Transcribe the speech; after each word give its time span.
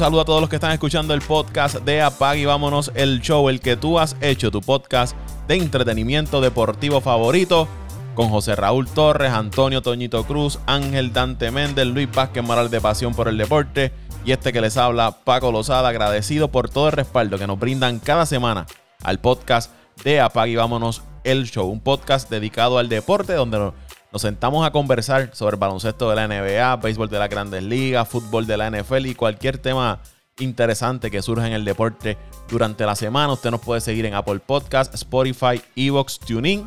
Saludo 0.00 0.22
a 0.22 0.24
todos 0.24 0.40
los 0.40 0.48
que 0.48 0.56
están 0.56 0.72
escuchando 0.72 1.12
el 1.12 1.20
podcast 1.20 1.74
de 1.80 2.00
Apag 2.00 2.38
y 2.38 2.46
vámonos 2.46 2.90
el 2.94 3.20
show, 3.20 3.50
el 3.50 3.60
que 3.60 3.76
tú 3.76 3.98
has 3.98 4.16
hecho, 4.22 4.50
tu 4.50 4.62
podcast 4.62 5.14
de 5.46 5.56
entretenimiento 5.56 6.40
deportivo 6.40 7.02
favorito, 7.02 7.68
con 8.14 8.30
José 8.30 8.56
Raúl 8.56 8.88
Torres, 8.88 9.30
Antonio 9.30 9.82
Toñito 9.82 10.24
Cruz, 10.24 10.58
Ángel 10.64 11.12
Dante 11.12 11.50
Méndez, 11.50 11.86
Luis 11.86 12.10
Vázquez 12.10 12.42
Moral 12.42 12.70
de 12.70 12.80
Pasión 12.80 13.12
por 13.12 13.28
el 13.28 13.36
Deporte 13.36 13.92
y 14.24 14.32
este 14.32 14.54
que 14.54 14.62
les 14.62 14.78
habla, 14.78 15.18
Paco 15.22 15.52
Lozada, 15.52 15.90
agradecido 15.90 16.48
por 16.48 16.70
todo 16.70 16.86
el 16.86 16.92
respaldo 16.92 17.36
que 17.36 17.46
nos 17.46 17.58
brindan 17.58 17.98
cada 17.98 18.24
semana 18.24 18.66
al 19.02 19.20
podcast 19.20 19.70
de 20.02 20.22
Apag 20.22 20.48
y 20.48 20.56
vámonos 20.56 21.02
el 21.24 21.44
show, 21.44 21.68
un 21.68 21.80
podcast 21.80 22.30
dedicado 22.30 22.78
al 22.78 22.88
deporte 22.88 23.34
donde 23.34 23.58
nos 23.58 23.74
nos 24.12 24.22
sentamos 24.22 24.66
a 24.66 24.72
conversar 24.72 25.30
sobre 25.34 25.54
el 25.54 25.60
baloncesto 25.60 26.10
de 26.10 26.16
la 26.16 26.26
NBA, 26.26 26.76
béisbol 26.76 27.08
de 27.08 27.18
las 27.18 27.28
grandes 27.28 27.62
ligas, 27.62 28.08
fútbol 28.08 28.46
de 28.46 28.56
la 28.56 28.70
NFL 28.70 29.06
y 29.06 29.14
cualquier 29.14 29.58
tema 29.58 30.00
interesante 30.38 31.10
que 31.10 31.22
surja 31.22 31.46
en 31.46 31.52
el 31.52 31.64
deporte 31.64 32.16
durante 32.48 32.84
la 32.86 32.96
semana. 32.96 33.32
Usted 33.32 33.50
nos 33.50 33.60
puede 33.60 33.80
seguir 33.80 34.06
en 34.06 34.14
Apple 34.14 34.40
Podcast, 34.40 34.94
Spotify, 34.94 35.62
Evox, 35.76 36.18
TuneIn. 36.18 36.66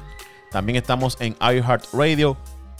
También 0.51 0.77
estamos 0.77 1.17
en 1.19 1.35
iHeartRadio 1.41 2.37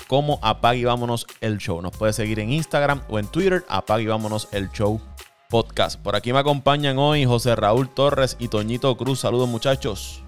como 0.08 0.40
Apague 0.42 0.80
y 0.80 0.84
Vámonos 0.86 1.26
el 1.42 1.58
Show. 1.58 1.82
Nos 1.82 1.96
puede 1.98 2.14
seguir 2.14 2.40
en 2.40 2.52
Instagram 2.52 3.02
o 3.10 3.20
en 3.20 3.28
Twitter, 3.28 3.66
Apague 3.68 4.04
y 4.04 4.08
Vámonos 4.08 4.48
el 4.52 4.70
Show 4.72 5.02
Podcast. 5.50 6.00
Por 6.00 6.16
aquí 6.16 6.32
me 6.32 6.40
acompañan 6.40 6.98
hoy 6.98 7.26
José 7.26 7.56
Raúl 7.56 7.90
Torres 7.90 8.38
y 8.40 8.48
Toñito 8.48 8.96
Cruz. 8.96 9.20
Saludos 9.20 9.50
muchachos. 9.50 10.24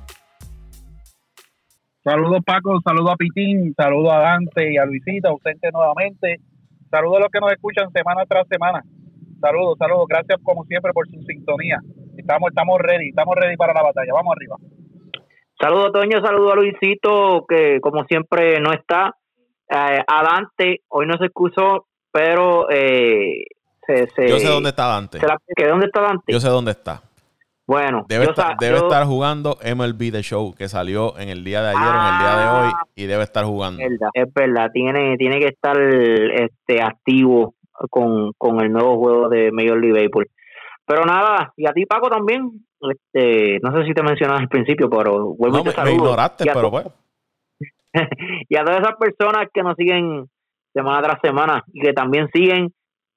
Saludos 2.06 2.42
Paco, 2.45 2.80
saludos 2.86 3.14
a 3.14 3.16
Pitín, 3.16 3.73
saludos 3.75 4.14
a 4.14 4.20
Dante 4.20 4.72
y 4.72 4.78
a 4.78 4.86
Luisita, 4.86 5.30
ausente 5.30 5.72
nuevamente. 5.73 6.39
Saludos 6.92 7.17
a 7.17 7.20
los 7.22 7.30
que 7.30 7.39
nos 7.39 7.52
escuchan 7.52 7.92
semana 7.92 8.28
tras 8.30 8.48
semana. 8.48 8.84
Saludos, 9.42 9.75
saludos, 9.80 10.06
gracias 10.08 10.39
como 10.44 10.66
siempre 10.66 10.94
por 10.94 11.08
su 11.08 11.20
sintonía. 11.23 11.80
Estamos, 12.16 12.50
estamos 12.50 12.78
ready, 12.80 13.09
estamos 13.09 13.36
ready 13.36 13.58
para 13.58 13.73
la 13.73 13.81
batalla. 13.81 14.14
Vamos 14.14 14.36
arriba. 14.38 14.56
Saludos 15.59 15.94
Toño, 15.94 16.22
saludos 16.23 16.53
a 16.53 16.56
Luisito, 16.58 17.45
que 17.50 17.80
como 17.81 18.03
siempre 18.03 18.59
no 18.59 18.72
está. 18.72 19.16
Eh, 19.67 20.03
a 20.06 20.23
Dante, 20.23 20.81
hoy 20.89 21.08
no 21.08 21.17
se 21.17 21.26
excusó, 21.26 21.88
pero 22.11 22.70
eh, 22.70 23.45
se, 23.88 24.28
Yo 24.28 24.38
sé 24.38 24.48
dónde 24.48 24.70
está 24.70 24.86
Dante. 24.86 25.17
¿Dónde 25.17 25.88
está 25.88 26.02
Dante? 26.02 26.31
Yo 26.31 26.39
sé 26.39 26.50
dónde 26.50 26.70
está. 26.70 27.02
Bueno, 27.67 28.05
debe, 28.08 28.25
estar, 28.25 28.58
debe 28.59 28.77
estar 28.77 29.05
jugando 29.05 29.58
MLB 29.63 30.11
The 30.11 30.21
Show 30.21 30.53
que 30.53 30.67
salió 30.67 31.17
en 31.17 31.30
el 31.30 31.44
día 31.44 31.63
de 31.63 31.69
ayer 31.69 31.81
o 31.81 31.99
en 31.99 32.13
el 32.13 32.19
día 32.19 32.35
de 32.38 32.47
hoy 32.47 32.71
ah. 32.75 32.83
y 32.95 33.05
debe 33.05 33.23
estar 33.23 33.44
jugando. 33.45 33.81
Es 33.81 33.89
verdad, 33.89 34.09
es 34.13 34.33
verdad. 34.33 34.71
Tiene, 34.71 35.17
tiene 35.17 35.39
que 35.39 35.47
estar 35.47 35.75
este 35.81 36.83
activo 36.83 37.55
con, 37.89 38.33
con 38.38 38.61
el 38.61 38.71
nuevo 38.71 38.97
juego 38.99 39.30
de 39.30 39.52
Major 39.52 39.80
League 39.81 39.99
Baseball. 39.99 40.30
Pero 40.86 41.05
nada, 41.05 41.53
y 41.58 41.67
a 41.67 41.73
ti 41.73 41.88
Paco 41.88 42.09
también, 42.09 42.52
este, 42.81 43.59
no 43.63 43.75
sé 43.75 43.88
si 43.88 43.93
te 43.93 44.03
mencionas 44.03 44.41
al 44.41 44.49
principio, 44.49 44.88
pero 44.88 45.33
vuelvo 45.33 45.58
no, 45.58 45.63
me, 45.63 45.83
me 45.83 45.93
ignoraste, 45.93 46.45
pero 46.53 46.69
bueno. 46.69 46.91
y 48.49 48.58
a 48.58 48.63
todas 48.63 48.81
esas 48.81 48.95
personas 48.97 49.47
que 49.52 49.63
nos 49.63 49.75
siguen 49.75 50.30
semana 50.71 51.02
tras 51.02 51.19
semana 51.23 51.63
y 51.73 51.81
que 51.81 51.93
también 51.93 52.27
siguen 52.31 52.71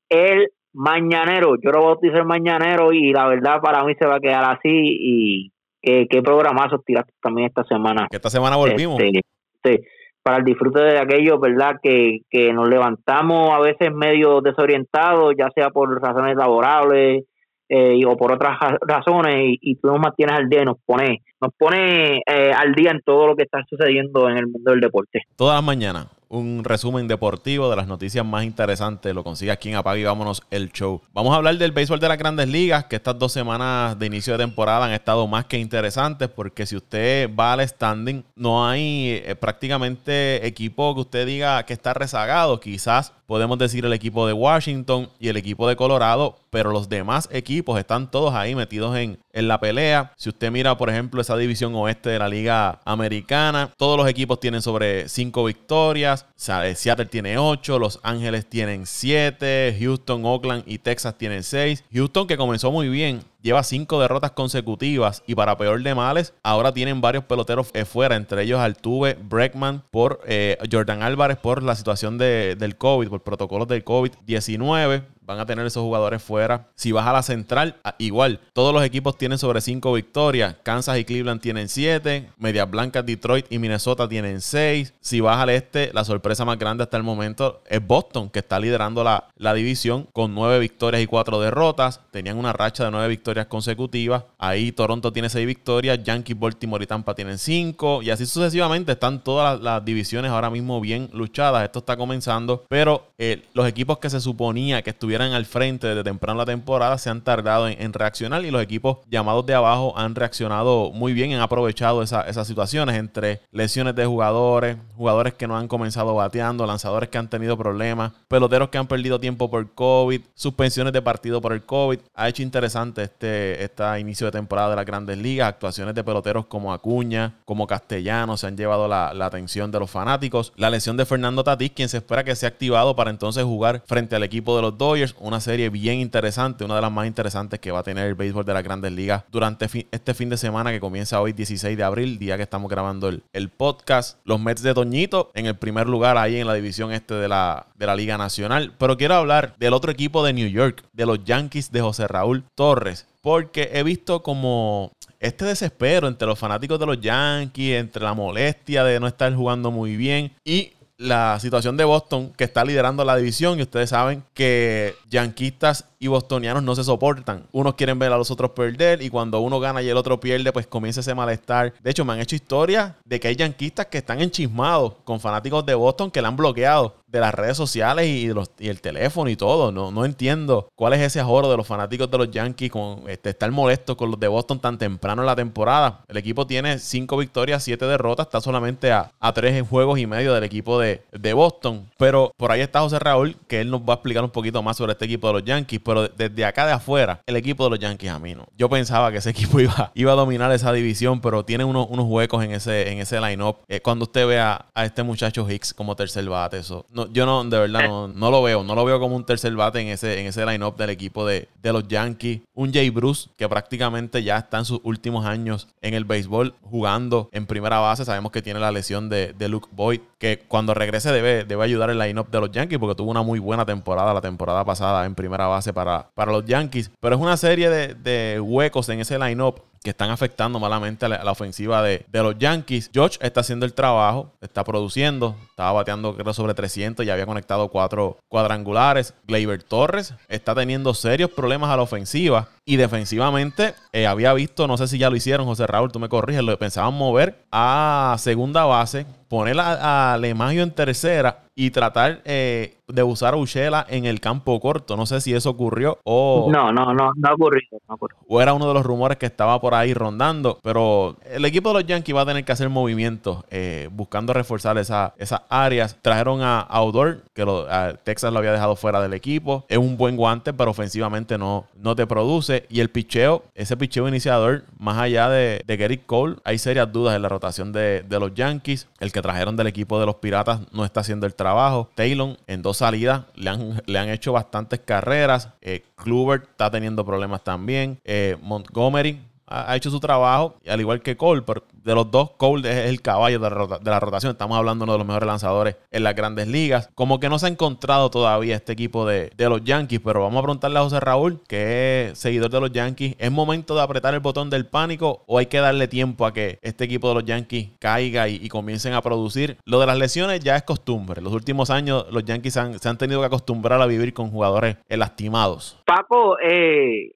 el 0.08 0.48
mañanero. 0.72 1.56
Yo 1.62 1.70
lo 1.70 1.84
bautizo 1.84 2.16
el 2.16 2.24
mañanero 2.24 2.92
y 2.92 3.12
la 3.12 3.28
verdad 3.28 3.60
para 3.60 3.84
mí 3.84 3.94
se 3.98 4.06
va 4.06 4.16
a 4.16 4.20
quedar 4.20 4.44
así 4.44 4.68
y 4.70 5.52
qué, 5.80 6.06
qué 6.08 6.22
programazo 6.22 6.82
tiraste 6.84 7.12
también 7.20 7.48
esta 7.48 7.64
semana. 7.64 8.06
esta 8.10 8.30
semana 8.30 8.56
volvimos. 8.56 9.00
Este, 9.00 9.88
para 10.22 10.38
el 10.38 10.44
disfrute 10.44 10.80
de 10.80 10.98
aquello, 10.98 11.38
¿verdad? 11.38 11.76
Que, 11.82 12.20
que 12.30 12.52
nos 12.52 12.68
levantamos 12.68 13.50
a 13.50 13.60
veces 13.60 13.92
medio 13.94 14.40
desorientados, 14.40 15.34
ya 15.38 15.48
sea 15.54 15.70
por 15.70 16.00
razones 16.02 16.36
laborables 16.36 17.24
eh, 17.68 18.04
o 18.06 18.16
por 18.16 18.32
otras 18.32 18.58
razones, 18.86 19.36
y, 19.44 19.58
y, 19.60 19.76
tú 19.76 19.88
nos 19.88 20.00
mantienes 20.00 20.36
al 20.36 20.48
día 20.48 20.62
y 20.62 20.64
nos 20.64 20.78
pone, 20.84 21.22
nos 21.40 21.52
pone 21.56 22.18
eh, 22.26 22.52
al 22.54 22.74
día 22.74 22.90
en 22.90 23.00
todo 23.02 23.26
lo 23.28 23.36
que 23.36 23.44
está 23.44 23.62
sucediendo 23.68 24.28
en 24.28 24.38
el 24.38 24.46
mundo 24.48 24.70
del 24.70 24.80
deporte. 24.80 25.22
Todas 25.36 25.56
las 25.56 25.64
mañanas 25.64 26.17
un 26.28 26.62
resumen 26.64 27.08
deportivo 27.08 27.70
de 27.70 27.76
las 27.76 27.86
noticias 27.86 28.24
más 28.24 28.44
interesantes. 28.44 29.14
Lo 29.14 29.24
consigue 29.24 29.50
aquí 29.50 29.70
en 29.70 29.76
Apague 29.76 30.00
y 30.00 30.04
Vámonos 30.04 30.42
el 30.50 30.70
Show. 30.72 31.00
Vamos 31.12 31.32
a 31.32 31.36
hablar 31.36 31.56
del 31.56 31.72
béisbol 31.72 32.00
de 32.00 32.08
las 32.08 32.18
grandes 32.18 32.48
ligas, 32.48 32.84
que 32.84 32.96
estas 32.96 33.18
dos 33.18 33.32
semanas 33.32 33.98
de 33.98 34.06
inicio 34.06 34.34
de 34.34 34.44
temporada 34.44 34.86
han 34.86 34.92
estado 34.92 35.26
más 35.26 35.46
que 35.46 35.58
interesantes, 35.58 36.28
porque 36.28 36.66
si 36.66 36.76
usted 36.76 37.30
va 37.34 37.54
al 37.54 37.66
standing, 37.66 38.24
no 38.36 38.66
hay 38.66 39.22
eh, 39.24 39.36
prácticamente 39.36 40.46
equipo 40.46 40.94
que 40.94 41.00
usted 41.00 41.26
diga 41.26 41.62
que 41.64 41.72
está 41.72 41.94
rezagado. 41.94 42.60
Quizás 42.60 43.12
podemos 43.28 43.58
decir 43.58 43.84
el 43.84 43.92
equipo 43.92 44.26
de 44.26 44.32
Washington 44.32 45.10
y 45.20 45.28
el 45.28 45.36
equipo 45.36 45.68
de 45.68 45.76
Colorado, 45.76 46.38
pero 46.48 46.70
los 46.72 46.88
demás 46.88 47.28
equipos 47.30 47.78
están 47.78 48.10
todos 48.10 48.34
ahí 48.34 48.54
metidos 48.54 48.96
en, 48.96 49.18
en 49.34 49.48
la 49.48 49.60
pelea. 49.60 50.14
Si 50.16 50.30
usted 50.30 50.50
mira, 50.50 50.78
por 50.78 50.88
ejemplo, 50.88 51.20
esa 51.20 51.36
división 51.36 51.74
oeste 51.74 52.08
de 52.08 52.18
la 52.18 52.30
Liga 52.30 52.80
Americana, 52.86 53.70
todos 53.76 53.98
los 53.98 54.08
equipos 54.08 54.40
tienen 54.40 54.62
sobre 54.62 55.10
cinco 55.10 55.44
victorias. 55.44 56.24
Seattle 56.36 57.04
tiene 57.04 57.36
ocho, 57.36 57.78
Los 57.78 58.00
Ángeles 58.02 58.48
tienen 58.48 58.86
siete, 58.86 59.76
Houston, 59.78 60.24
Oakland 60.24 60.62
y 60.66 60.78
Texas 60.78 61.18
tienen 61.18 61.42
seis. 61.42 61.84
Houston 61.92 62.26
que 62.26 62.38
comenzó 62.38 62.72
muy 62.72 62.88
bien 62.88 63.22
lleva 63.40 63.62
cinco 63.62 64.00
derrotas 64.00 64.32
consecutivas 64.32 65.22
y 65.26 65.34
para 65.34 65.56
peor 65.56 65.82
de 65.82 65.94
males, 65.94 66.34
ahora 66.42 66.72
tienen 66.72 67.00
varios 67.00 67.24
peloteros 67.24 67.70
fuera, 67.86 68.16
entre 68.16 68.42
ellos 68.42 68.60
Altuve, 68.60 69.14
Breckman, 69.14 69.84
por 69.90 70.20
eh, 70.26 70.58
Jordan 70.70 71.02
Álvarez 71.02 71.38
por 71.38 71.62
la 71.62 71.76
situación 71.76 72.18
de, 72.18 72.56
del 72.56 72.76
COVID, 72.76 73.08
por 73.08 73.22
protocolos 73.22 73.68
del 73.68 73.84
COVID-19 73.84 75.04
van 75.28 75.38
a 75.38 75.46
tener 75.46 75.66
esos 75.66 75.82
jugadores 75.82 76.22
fuera. 76.22 76.68
Si 76.74 76.90
vas 76.90 77.06
a 77.06 77.12
la 77.12 77.22
central, 77.22 77.76
ah, 77.84 77.94
igual, 77.98 78.40
todos 78.54 78.72
los 78.72 78.82
equipos 78.82 79.18
tienen 79.18 79.36
sobre 79.36 79.60
5 79.60 79.92
victorias. 79.92 80.56
Kansas 80.62 80.98
y 80.98 81.04
Cleveland 81.04 81.42
tienen 81.42 81.68
7. 81.68 82.30
Medias 82.38 82.68
Blancas, 82.70 83.04
Detroit 83.04 83.44
y 83.50 83.58
Minnesota 83.58 84.08
tienen 84.08 84.40
6. 84.40 84.94
Si 85.00 85.20
vas 85.20 85.36
al 85.36 85.50
este, 85.50 85.90
la 85.92 86.04
sorpresa 86.04 86.46
más 86.46 86.58
grande 86.58 86.82
hasta 86.82 86.96
el 86.96 87.02
momento 87.02 87.60
es 87.68 87.86
Boston, 87.86 88.30
que 88.30 88.38
está 88.38 88.58
liderando 88.58 89.04
la, 89.04 89.28
la 89.36 89.52
división 89.52 90.08
con 90.14 90.34
9 90.34 90.58
victorias 90.60 91.02
y 91.02 91.06
4 91.06 91.40
derrotas. 91.40 92.00
Tenían 92.10 92.38
una 92.38 92.54
racha 92.54 92.86
de 92.86 92.90
9 92.90 93.08
victorias 93.08 93.46
consecutivas. 93.48 94.24
Ahí 94.38 94.72
Toronto 94.72 95.12
tiene 95.12 95.28
6 95.28 95.46
victorias. 95.46 96.02
Yankees, 96.02 96.40
Baltimore 96.40 96.82
y 96.82 96.86
Tampa 96.86 97.14
tienen 97.14 97.36
5. 97.36 98.02
Y 98.02 98.08
así 98.08 98.24
sucesivamente 98.24 98.92
están 98.92 99.22
todas 99.22 99.60
las, 99.60 99.84
divisiones 99.84 100.30
ahora 100.30 100.48
mismo 100.48 100.80
bien 100.80 101.10
luchadas. 101.12 101.64
Esto 101.64 101.80
está 101.80 101.98
comenzando. 101.98 102.64
Pero 102.70 103.08
eh, 103.18 103.42
los 103.52 103.68
equipos 103.68 103.98
que 103.98 104.08
se 104.08 104.20
suponía 104.20 104.80
que 104.82 104.90
estuvieran 104.90 105.17
al 105.20 105.44
frente 105.46 105.86
desde 105.86 106.04
temprano 106.04 106.38
la 106.38 106.46
temporada 106.46 106.96
se 106.98 107.10
han 107.10 107.22
tardado 107.22 107.68
en, 107.68 107.92
reaccionar 107.92 108.44
y 108.44 108.50
los 108.50 108.62
equipos 108.62 108.98
llamados 109.10 109.44
de 109.46 109.54
abajo 109.54 109.92
han 109.96 110.14
reaccionado 110.14 110.90
muy 110.92 111.12
bien, 111.12 111.32
han 111.32 111.40
aprovechado 111.40 112.02
esas 112.02 112.46
situaciones 112.46 112.96
entre 112.96 113.40
lesiones 113.50 113.94
de 113.94 114.06
jugadores, 114.06 114.76
jugadores 114.96 115.34
que 115.34 115.48
no 115.48 115.56
han 115.56 115.68
comenzado 115.68 116.14
bateando, 116.14 116.66
lanzadores 116.66 117.08
que 117.08 117.18
han 117.18 117.28
tenido 117.28 117.56
problemas, 117.56 118.12
peloteros 118.28 118.68
que 118.68 118.78
han 118.78 118.86
perdido 118.86 119.18
tiempo 119.18 119.50
por 119.50 119.72
COVID, 119.72 120.20
suspensiones 120.34 120.92
de 120.92 121.02
partido 121.02 121.40
por 121.40 121.52
el 121.52 121.62
COVID. 121.64 121.98
Ha 122.14 122.28
hecho 122.28 122.42
interesante 122.42 123.02
este, 123.02 123.62
este 123.62 124.00
inicio 124.00 124.26
de 124.26 124.32
temporada 124.32 124.70
de 124.70 124.76
las 124.76 124.86
grandes 124.86 125.18
ligas, 125.18 125.48
actuaciones 125.48 125.94
de 125.94 126.04
peloteros 126.04 126.46
como 126.46 126.72
Acuña, 126.72 127.34
como 127.44 127.66
Castellano 127.66 128.36
se 128.36 128.46
han 128.46 128.56
llevado 128.56 128.88
la, 128.88 129.12
la 129.14 129.26
atención 129.26 129.70
de 129.70 129.80
los 129.80 129.90
fanáticos. 129.90 130.52
La 130.56 130.70
lesión 130.70 130.96
de 130.96 131.06
Fernando 131.06 131.44
Tatís, 131.44 131.72
quien 131.72 131.88
se 131.88 131.98
espera 131.98 132.24
que 132.24 132.36
sea 132.36 132.48
activado 132.48 132.94
para 132.94 133.10
entonces 133.10 133.44
jugar 133.44 133.82
frente 133.86 134.16
al 134.16 134.22
equipo 134.22 134.54
de 134.56 134.62
los 134.62 134.78
Dodgers 134.78 135.07
una 135.20 135.40
serie 135.40 135.68
bien 135.70 136.00
interesante, 136.00 136.64
una 136.64 136.76
de 136.76 136.82
las 136.82 136.92
más 136.92 137.06
interesantes 137.06 137.60
que 137.60 137.70
va 137.70 137.80
a 137.80 137.82
tener 137.82 138.06
el 138.06 138.14
béisbol 138.14 138.44
de 138.44 138.54
las 138.54 138.62
grandes 138.62 138.92
ligas 138.92 139.24
durante 139.30 139.66
este 139.90 140.14
fin 140.14 140.28
de 140.28 140.36
semana 140.36 140.70
que 140.70 140.80
comienza 140.80 141.20
hoy 141.20 141.32
16 141.32 141.76
de 141.76 141.84
abril, 141.84 142.18
día 142.18 142.36
que 142.36 142.42
estamos 142.42 142.70
grabando 142.70 143.08
el, 143.08 143.48
podcast. 143.48 144.18
Los 144.24 144.40
Mets 144.40 144.62
de 144.62 144.74
Toñito 144.74 145.30
en 145.34 145.46
el 145.46 145.56
primer 145.56 145.88
lugar 145.88 146.16
ahí 146.18 146.36
en 146.36 146.46
la 146.46 146.54
división 146.54 146.92
este 146.92 147.14
de 147.14 147.28
la, 147.28 147.66
de 147.76 147.86
la 147.86 147.96
Liga 147.96 148.18
Nacional. 148.18 148.72
Pero 148.78 148.96
quiero 148.96 149.14
hablar 149.14 149.54
del 149.58 149.72
otro 149.72 149.90
equipo 149.90 150.24
de 150.24 150.32
New 150.32 150.48
York, 150.48 150.84
de 150.92 151.06
los 151.06 151.24
Yankees 151.24 151.72
de 151.72 151.80
José 151.80 152.06
Raúl 152.06 152.44
Torres. 152.54 153.06
Porque 153.20 153.70
he 153.72 153.82
visto 153.82 154.22
como 154.22 154.92
este 155.20 155.44
desespero 155.44 156.06
entre 156.06 156.28
los 156.28 156.38
fanáticos 156.38 156.78
de 156.78 156.86
los 156.86 157.00
Yankees, 157.00 157.80
entre 157.80 158.04
la 158.04 158.14
molestia 158.14 158.84
de 158.84 159.00
no 159.00 159.06
estar 159.06 159.34
jugando 159.34 159.70
muy 159.70 159.96
bien 159.96 160.32
y 160.44 160.72
la 160.98 161.38
situación 161.40 161.76
de 161.76 161.84
Boston, 161.84 162.32
que 162.36 162.44
está 162.44 162.64
liderando 162.64 163.04
la 163.04 163.16
división, 163.16 163.58
y 163.58 163.62
ustedes 163.62 163.90
saben 163.90 164.24
que 164.34 164.94
yanquistas 165.08 165.86
y 165.98 166.06
bostonianos 166.06 166.62
no 166.62 166.74
se 166.74 166.84
soportan. 166.84 167.46
Unos 167.52 167.74
quieren 167.74 167.98
ver 167.98 168.12
a 168.12 168.18
los 168.18 168.30
otros 168.30 168.50
perder 168.50 169.02
y 169.02 169.10
cuando 169.10 169.40
uno 169.40 169.60
gana 169.60 169.82
y 169.82 169.88
el 169.88 169.96
otro 169.96 170.20
pierde, 170.20 170.52
pues 170.52 170.66
comienza 170.66 171.00
ese 171.00 171.14
malestar. 171.14 171.74
De 171.80 171.90
hecho, 171.90 172.04
me 172.04 172.12
han 172.12 172.20
hecho 172.20 172.36
historias 172.36 172.94
de 173.04 173.20
que 173.20 173.28
hay 173.28 173.36
yanquistas 173.36 173.86
que 173.86 173.98
están 173.98 174.20
enchismados 174.20 174.94
con 175.04 175.20
fanáticos 175.20 175.64
de 175.66 175.74
Boston 175.74 176.10
que 176.10 176.22
la 176.22 176.28
han 176.28 176.36
bloqueado 176.36 176.96
de 177.08 177.20
las 177.20 177.34
redes 177.34 177.56
sociales 177.56 178.06
y, 178.06 178.28
el 178.68 178.80
teléfono 178.80 179.30
y 179.30 179.36
todo. 179.36 179.72
No, 179.72 179.90
no 179.90 180.04
entiendo 180.04 180.68
cuál 180.74 180.92
es 180.92 181.00
ese 181.00 181.20
ajoro 181.20 181.50
de 181.50 181.56
los 181.56 181.66
fanáticos 181.66 182.10
de 182.10 182.18
los 182.18 182.30
Yankees 182.30 182.70
con 182.70 183.04
este, 183.08 183.30
estar 183.30 183.50
molestos 183.50 183.96
con 183.96 184.10
los 184.10 184.20
de 184.20 184.28
Boston 184.28 184.60
tan 184.60 184.78
temprano 184.78 185.22
en 185.22 185.26
la 185.26 185.36
temporada. 185.36 186.04
El 186.08 186.18
equipo 186.18 186.46
tiene 186.46 186.78
cinco 186.78 187.16
victorias, 187.16 187.62
siete 187.62 187.86
derrotas, 187.86 188.26
está 188.26 188.40
solamente 188.40 188.92
a, 188.92 189.10
a 189.18 189.32
tres 189.32 189.66
juegos 189.66 189.98
y 189.98 190.06
medio 190.06 190.34
del 190.34 190.44
equipo 190.44 190.78
de, 190.78 191.02
de 191.12 191.32
Boston. 191.32 191.88
Pero 191.96 192.32
por 192.36 192.52
ahí 192.52 192.60
está 192.60 192.80
José 192.80 192.98
Raúl, 192.98 193.36
que 193.48 193.60
él 193.60 193.70
nos 193.70 193.80
va 193.80 193.94
a 193.94 193.94
explicar 193.94 194.22
un 194.22 194.30
poquito 194.30 194.62
más 194.62 194.76
sobre 194.76 194.92
este 194.92 195.06
equipo 195.06 195.28
de 195.28 195.32
los 195.32 195.44
Yankees 195.44 195.80
pero 195.88 196.06
desde 196.06 196.44
acá 196.44 196.66
de 196.66 196.72
afuera, 196.72 197.22
el 197.24 197.36
equipo 197.36 197.64
de 197.64 197.70
los 197.70 197.78
Yankees 197.78 198.10
a 198.10 198.18
mí 198.18 198.34
no. 198.34 198.46
Yo 198.58 198.68
pensaba 198.68 199.10
que 199.10 199.16
ese 199.16 199.30
equipo 199.38 199.58
iba, 199.58 199.90
iba 199.94 200.12
a 200.12 200.14
dominar 200.14 200.52
esa 200.52 200.70
división, 200.70 201.22
pero 201.22 201.46
tiene 201.46 201.64
unos, 201.64 201.86
unos 201.88 202.04
huecos 202.04 202.44
en 202.44 202.52
ese, 202.52 202.92
en 202.92 202.98
ese 202.98 203.18
line-up. 203.18 203.60
Eh, 203.68 203.80
cuando 203.80 204.02
usted 204.02 204.26
vea 204.26 204.66
a 204.74 204.84
este 204.84 205.02
muchacho 205.02 205.48
Hicks 205.48 205.72
como 205.72 205.96
tercer 205.96 206.28
bate, 206.28 206.58
eso. 206.58 206.84
No, 206.90 207.10
yo 207.10 207.24
no, 207.24 207.42
de 207.42 207.58
verdad, 207.58 207.88
no, 207.88 208.06
no 208.06 208.30
lo 208.30 208.42
veo. 208.42 208.62
No 208.64 208.74
lo 208.74 208.84
veo 208.84 209.00
como 209.00 209.16
un 209.16 209.24
tercer 209.24 209.56
bate 209.56 209.80
en 209.80 209.88
ese, 209.88 210.20
en 210.20 210.26
ese 210.26 210.44
line-up 210.44 210.76
del 210.76 210.90
equipo 210.90 211.24
de, 211.26 211.48
de 211.62 211.72
los 211.72 211.88
Yankees. 211.88 212.42
Un 212.52 212.70
Jay 212.70 212.90
Bruce 212.90 213.30
que 213.38 213.48
prácticamente 213.48 214.22
ya 214.22 214.36
está 214.36 214.58
en 214.58 214.66
sus 214.66 214.80
últimos 214.82 215.24
años 215.24 215.68
en 215.80 215.94
el 215.94 216.04
béisbol 216.04 216.54
jugando 216.60 217.30
en 217.32 217.46
primera 217.46 217.78
base. 217.78 218.04
Sabemos 218.04 218.30
que 218.30 218.42
tiene 218.42 218.60
la 218.60 218.72
lesión 218.72 219.08
de, 219.08 219.32
de 219.32 219.48
Luke 219.48 219.68
Boyd, 219.72 220.00
que 220.18 220.44
cuando 220.48 220.74
regrese 220.74 221.10
debe, 221.12 221.44
debe 221.44 221.64
ayudar 221.64 221.88
el 221.88 221.98
line-up 221.98 222.28
de 222.30 222.40
los 222.40 222.50
Yankees 222.50 222.78
porque 222.78 222.94
tuvo 222.94 223.10
una 223.10 223.22
muy 223.22 223.38
buena 223.38 223.64
temporada 223.64 224.12
la 224.12 224.20
temporada 224.20 224.66
pasada 224.66 225.06
en 225.06 225.14
primera 225.14 225.46
base 225.46 225.72
para, 225.78 226.10
para 226.12 226.32
los 226.32 226.44
Yankees. 226.44 226.90
Pero 226.98 227.14
es 227.14 227.20
una 227.22 227.36
serie 227.36 227.70
de, 227.70 227.94
de 227.94 228.40
huecos 228.40 228.88
en 228.88 228.98
ese 228.98 229.16
line-up 229.16 229.62
que 229.82 229.90
están 229.90 230.10
afectando 230.10 230.58
malamente 230.58 231.06
a 231.06 231.08
la, 231.08 231.30
ofensiva 231.30 231.82
de, 231.82 232.04
los 232.12 232.38
Yankees. 232.38 232.90
George 232.92 233.18
está 233.20 233.40
haciendo 233.40 233.66
el 233.66 233.74
trabajo, 233.74 234.32
está 234.40 234.64
produciendo, 234.64 235.36
estaba 235.50 235.72
bateando 235.72 236.14
creo 236.14 236.34
sobre 236.34 236.54
300, 236.54 237.04
ya 237.06 237.12
había 237.12 237.26
conectado 237.26 237.68
cuatro 237.68 238.18
cuadrangulares. 238.28 239.14
Gleyber 239.26 239.62
Torres 239.62 240.14
está 240.28 240.54
teniendo 240.54 240.94
serios 240.94 241.30
problemas 241.30 241.70
a 241.70 241.76
la 241.76 241.82
ofensiva 241.82 242.48
y 242.64 242.76
defensivamente 242.76 243.74
eh, 243.92 244.06
había 244.06 244.32
visto, 244.34 244.66
no 244.66 244.76
sé 244.76 244.88
si 244.88 244.98
ya 244.98 245.10
lo 245.10 245.16
hicieron, 245.16 245.46
José 245.46 245.66
Raúl, 245.66 245.92
tú 245.92 245.98
me 245.98 246.08
corriges, 246.08 246.42
lo 246.42 246.58
pensaban 246.58 246.94
mover 246.94 247.44
a 247.50 248.16
segunda 248.18 248.64
base, 248.64 249.06
poner 249.28 249.58
a, 249.58 250.14
a 250.14 250.18
Lemagio 250.18 250.62
en 250.62 250.70
tercera 250.70 251.48
y 251.60 251.72
tratar 251.72 252.20
eh, 252.24 252.76
de 252.86 253.02
usar 253.02 253.34
a 253.34 253.36
Uchela 253.36 253.84
en 253.88 254.04
el 254.04 254.20
campo 254.20 254.60
corto. 254.60 254.96
No 254.96 255.06
sé 255.06 255.20
si 255.20 255.34
eso 255.34 255.50
ocurrió 255.50 255.98
o... 256.04 256.48
No, 256.52 256.72
no, 256.72 256.94
no, 256.94 257.10
no 257.16 257.34
ocurrió, 257.34 257.60
no 257.88 257.96
ocurrió. 257.96 258.16
O 258.28 258.40
era 258.40 258.52
uno 258.52 258.68
de 258.68 258.74
los 258.74 258.86
rumores 258.86 259.18
que 259.18 259.26
estaba 259.26 259.60
por 259.60 259.67
ahí 259.74 259.94
rondando. 259.94 260.58
Pero 260.62 261.16
el 261.24 261.44
equipo 261.44 261.70
de 261.70 261.74
los 261.74 261.86
Yankees 261.86 262.14
va 262.14 262.22
a 262.22 262.26
tener 262.26 262.44
que 262.44 262.52
hacer 262.52 262.68
movimientos 262.68 263.44
eh, 263.50 263.88
buscando 263.92 264.32
reforzar 264.32 264.78
esa, 264.78 265.14
esas 265.18 265.42
áreas. 265.48 265.96
Trajeron 266.02 266.42
a 266.42 266.60
Outdoor, 266.60 267.22
que 267.34 267.44
lo, 267.44 267.66
Texas 268.04 268.32
lo 268.32 268.38
había 268.38 268.52
dejado 268.52 268.76
fuera 268.76 269.00
del 269.00 269.14
equipo. 269.14 269.64
Es 269.68 269.78
un 269.78 269.96
buen 269.96 270.16
guante, 270.16 270.52
pero 270.52 270.70
ofensivamente 270.70 271.38
no, 271.38 271.66
no 271.76 271.94
te 271.96 272.06
produce. 272.06 272.66
Y 272.68 272.80
el 272.80 272.90
picheo, 272.90 273.44
ese 273.54 273.76
picheo 273.76 274.08
iniciador, 274.08 274.64
más 274.78 274.98
allá 274.98 275.28
de, 275.28 275.62
de 275.66 275.76
Gary 275.76 275.98
Cole, 275.98 276.36
hay 276.44 276.58
serias 276.58 276.92
dudas 276.92 277.16
en 277.16 277.22
la 277.22 277.28
rotación 277.28 277.72
de, 277.72 278.02
de 278.02 278.20
los 278.20 278.34
Yankees. 278.34 278.88
El 279.00 279.12
que 279.12 279.22
trajeron 279.22 279.56
del 279.56 279.66
equipo 279.66 279.98
de 280.00 280.06
los 280.06 280.16
Piratas 280.16 280.60
no 280.72 280.84
está 280.84 281.00
haciendo 281.00 281.26
el 281.26 281.34
trabajo. 281.34 281.90
Taylor 281.94 282.36
en 282.46 282.62
dos 282.62 282.78
salidas 282.78 283.24
le 283.34 283.50
han, 283.50 283.82
le 283.86 283.98
han 283.98 284.08
hecho 284.08 284.32
bastantes 284.32 284.80
carreras. 284.80 285.50
Eh, 285.60 285.84
Kluber 285.96 286.42
está 286.50 286.70
teniendo 286.70 287.04
problemas 287.04 287.42
también. 287.44 288.00
Eh, 288.04 288.36
Montgomery 288.42 289.20
ha, 289.48 289.76
hecho 289.76 289.90
su 289.90 290.00
trabajo, 290.00 290.56
al 290.66 290.80
igual 290.80 291.00
que 291.00 291.16
Cole, 291.16 291.42
pero 291.42 291.64
de 291.72 291.94
los 291.94 292.10
dos, 292.10 292.32
Cole 292.36 292.68
es 292.68 292.88
el 292.88 293.00
caballo 293.00 293.38
de 293.38 293.90
la, 293.90 294.00
rotación. 294.00 294.32
Estamos 294.32 294.58
hablando 294.58 294.84
de 294.84 294.84
uno 294.84 294.92
de 294.92 294.98
los 294.98 295.06
mejores 295.06 295.26
lanzadores 295.26 295.76
en 295.90 296.02
las 296.02 296.14
grandes 296.14 296.46
ligas. 296.46 296.90
Como 296.94 297.18
que 297.18 297.28
no 297.28 297.38
se 297.38 297.46
ha 297.46 297.48
encontrado 297.48 298.10
todavía 298.10 298.56
este 298.56 298.72
equipo 298.72 299.06
de, 299.06 299.32
los 299.38 299.64
Yankees, 299.64 300.00
pero 300.04 300.22
vamos 300.22 300.40
a 300.40 300.42
preguntarle 300.42 300.78
a 300.78 300.82
José 300.82 301.00
Raúl, 301.00 301.40
que 301.48 302.08
es 302.10 302.18
seguidor 302.18 302.50
de 302.50 302.60
los 302.60 302.72
Yankees, 302.72 303.16
¿es 303.18 303.32
momento 303.32 303.74
de 303.74 303.80
apretar 303.80 304.12
el 304.12 304.20
botón 304.20 304.50
del 304.50 304.66
pánico 304.66 305.24
o 305.26 305.38
hay 305.38 305.46
que 305.46 305.58
darle 305.58 305.88
tiempo 305.88 306.26
a 306.26 306.34
que 306.34 306.58
este 306.60 306.84
equipo 306.84 307.08
de 307.08 307.14
los 307.14 307.24
Yankees 307.24 307.70
caiga 307.78 308.28
y, 308.28 308.48
comiencen 308.48 308.92
a 308.92 309.00
producir? 309.00 309.56
Lo 309.64 309.80
de 309.80 309.86
las 309.86 309.96
lesiones 309.96 310.40
ya 310.40 310.56
es 310.56 310.62
costumbre. 310.64 311.22
Los 311.22 311.32
últimos 311.32 311.70
años 311.70 312.06
los 312.10 312.24
Yankees 312.24 312.52
se 312.52 312.88
han 312.88 312.98
tenido 312.98 313.20
que 313.20 313.26
acostumbrar 313.26 313.80
a 313.80 313.86
vivir 313.86 314.12
con 314.12 314.30
jugadores 314.30 314.76
lastimados. 314.88 315.78
Paco, 315.86 316.38
eh, 316.38 317.12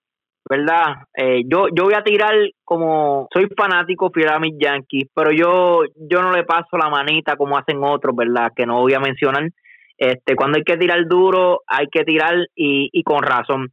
¿verdad? 0.48 1.04
Eh, 1.16 1.42
yo, 1.46 1.66
yo 1.74 1.84
voy 1.84 1.94
a 1.94 2.02
tirar 2.02 2.34
como 2.64 3.28
soy 3.32 3.48
fanático 3.56 4.10
mis 4.40 4.54
Yankees, 4.58 5.08
pero 5.14 5.30
yo, 5.30 5.82
yo 5.96 6.22
no 6.22 6.32
le 6.32 6.44
paso 6.44 6.76
la 6.76 6.90
manita 6.90 7.36
como 7.36 7.56
hacen 7.56 7.82
otros, 7.82 8.14
¿verdad? 8.16 8.52
Que 8.54 8.66
no 8.66 8.80
voy 8.80 8.94
a 8.94 9.00
mencionar. 9.00 9.48
Este, 9.96 10.34
cuando 10.34 10.58
hay 10.58 10.64
que 10.64 10.76
tirar 10.76 11.06
duro, 11.06 11.60
hay 11.66 11.86
que 11.88 12.04
tirar 12.04 12.34
y, 12.54 12.88
y 12.92 13.02
con 13.02 13.22
razón. 13.22 13.72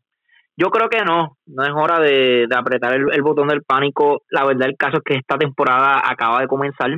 Yo 0.59 0.71
creo 0.71 0.89
que 0.89 1.05
no, 1.05 1.37
no 1.45 1.63
es 1.63 1.71
hora 1.73 2.01
de, 2.01 2.45
apretar 2.53 2.93
el, 2.93 3.21
botón 3.21 3.47
del 3.47 3.63
pánico. 3.63 4.23
La 4.29 4.43
verdad, 4.43 4.67
el 4.67 4.75
caso 4.75 4.97
es 4.97 5.03
que 5.05 5.15
esta 5.15 5.37
temporada 5.37 6.01
acaba 6.03 6.41
de 6.41 6.47
comenzar. 6.47 6.91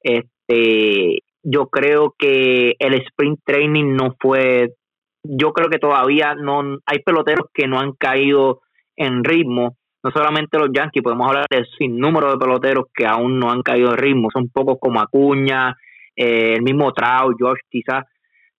Este, 0.00 1.18
yo 1.42 1.66
creo 1.66 2.14
que 2.18 2.74
el 2.78 2.94
sprint 2.94 3.40
training 3.44 3.94
no 3.94 4.16
fue. 4.18 4.70
Yo 5.22 5.52
creo 5.52 5.68
que 5.68 5.78
todavía 5.78 6.34
no 6.34 6.78
hay 6.86 7.00
peloteros 7.00 7.48
que 7.52 7.68
no 7.68 7.78
han 7.78 7.92
caído 7.92 8.62
en 8.96 9.24
ritmo. 9.24 9.76
No 10.02 10.10
solamente 10.10 10.58
los 10.58 10.68
Yankees, 10.72 11.02
podemos 11.02 11.28
hablar 11.28 11.46
de 11.50 11.64
sin 11.78 11.98
número 11.98 12.30
de 12.30 12.38
peloteros 12.38 12.86
que 12.94 13.06
aún 13.06 13.38
no 13.38 13.50
han 13.50 13.62
caído 13.62 13.90
en 13.90 13.96
ritmo. 13.96 14.28
Son 14.32 14.48
pocos 14.48 14.76
como 14.80 15.00
Acuña, 15.00 15.76
eh, 16.14 16.54
el 16.54 16.62
mismo 16.62 16.92
Trau, 16.92 17.34
Josh 17.38 17.60
quizás. 17.70 18.04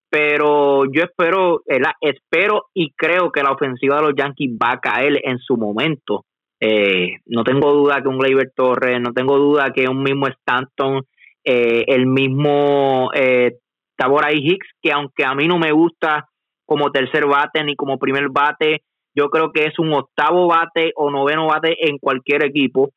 Pero 0.10 0.86
yo 0.92 1.04
espero, 1.04 1.62
espero 2.02 2.66
y 2.74 2.94
creo 2.94 3.32
que 3.32 3.44
la 3.44 3.52
ofensiva 3.52 3.98
de 3.98 4.02
los 4.04 4.16
Yankees 4.16 4.52
va 4.52 4.74
a 4.74 4.80
caer 4.80 5.20
en 5.24 5.40
su 5.40 5.58
momento. 5.58 6.26
Eh, 6.60 7.18
no 7.26 7.44
tengo 7.44 7.74
duda 7.74 8.02
que 8.02 8.08
un 8.08 8.18
Gleyber 8.18 8.52
Torres, 8.56 9.00
no 9.02 9.14
tengo 9.14 9.38
duda 9.38 9.72
que 9.74 9.88
un 9.88 10.02
mismo 10.02 10.28
Stanton, 10.28 11.04
eh, 11.44 11.84
el 11.88 12.08
mismo 12.08 13.12
eh, 13.14 13.58
Taboray 13.96 14.38
Hicks, 14.38 14.68
que 14.82 14.92
aunque 14.92 15.26
a 15.26 15.36
mí 15.36 15.48
no 15.48 15.60
me 15.60 15.72
gusta 15.72 16.28
como 16.66 16.92
tercer 16.92 17.26
bate 17.28 17.64
ni 17.64 17.76
como 17.76 18.00
primer 18.00 18.30
bate, 18.30 18.84
yo 19.16 19.30
creo 19.30 19.52
que 19.52 19.66
es 19.66 19.80
un 19.80 19.94
octavo 19.94 20.48
bate 20.48 20.92
o 20.96 21.10
noveno 21.10 21.48
bate 21.48 21.88
en 21.88 21.98
cualquier 21.98 22.44
equipo. 22.44 22.92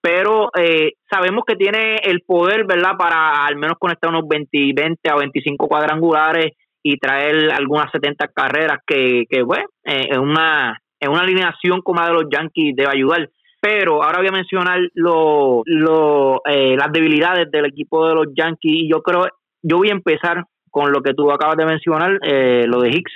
Pero 0.00 0.50
eh, 0.58 0.94
sabemos 1.10 1.44
que 1.46 1.56
tiene 1.56 1.96
el 2.04 2.22
poder, 2.26 2.66
¿verdad?, 2.66 2.96
para 2.98 3.46
al 3.46 3.56
menos 3.56 3.76
conectar 3.78 4.10
unos 4.10 4.28
20, 4.28 4.72
20 4.74 5.10
a 5.10 5.16
25 5.16 5.68
cuadrangulares 5.68 6.52
y 6.82 6.98
traer 6.98 7.52
algunas 7.52 7.90
70 7.92 8.28
carreras 8.34 8.78
que, 8.84 9.24
que 9.30 9.42
bueno, 9.42 9.66
eh, 9.84 10.08
en, 10.10 10.20
una, 10.20 10.76
en 10.98 11.10
una 11.10 11.22
alineación 11.22 11.80
como 11.82 12.00
la 12.00 12.08
de 12.08 12.14
los 12.14 12.24
Yankees 12.30 12.74
debe 12.74 12.90
ayudar. 12.92 13.30
Pero 13.60 14.02
ahora 14.02 14.18
voy 14.18 14.26
a 14.26 14.32
mencionar 14.32 14.80
lo, 14.94 15.62
lo, 15.66 16.42
eh, 16.46 16.76
las 16.76 16.92
debilidades 16.92 17.48
del 17.52 17.66
equipo 17.66 18.08
de 18.08 18.14
los 18.16 18.26
Yankees 18.34 18.72
y 18.72 18.90
yo 18.90 19.02
creo, 19.02 19.28
yo 19.62 19.76
voy 19.76 19.90
a 19.90 19.92
empezar 19.92 20.44
con 20.68 20.90
lo 20.90 21.00
que 21.00 21.14
tú 21.14 21.30
acabas 21.30 21.56
de 21.56 21.66
mencionar, 21.66 22.18
lo 22.66 22.80
de 22.80 22.88
Hicks 22.88 23.12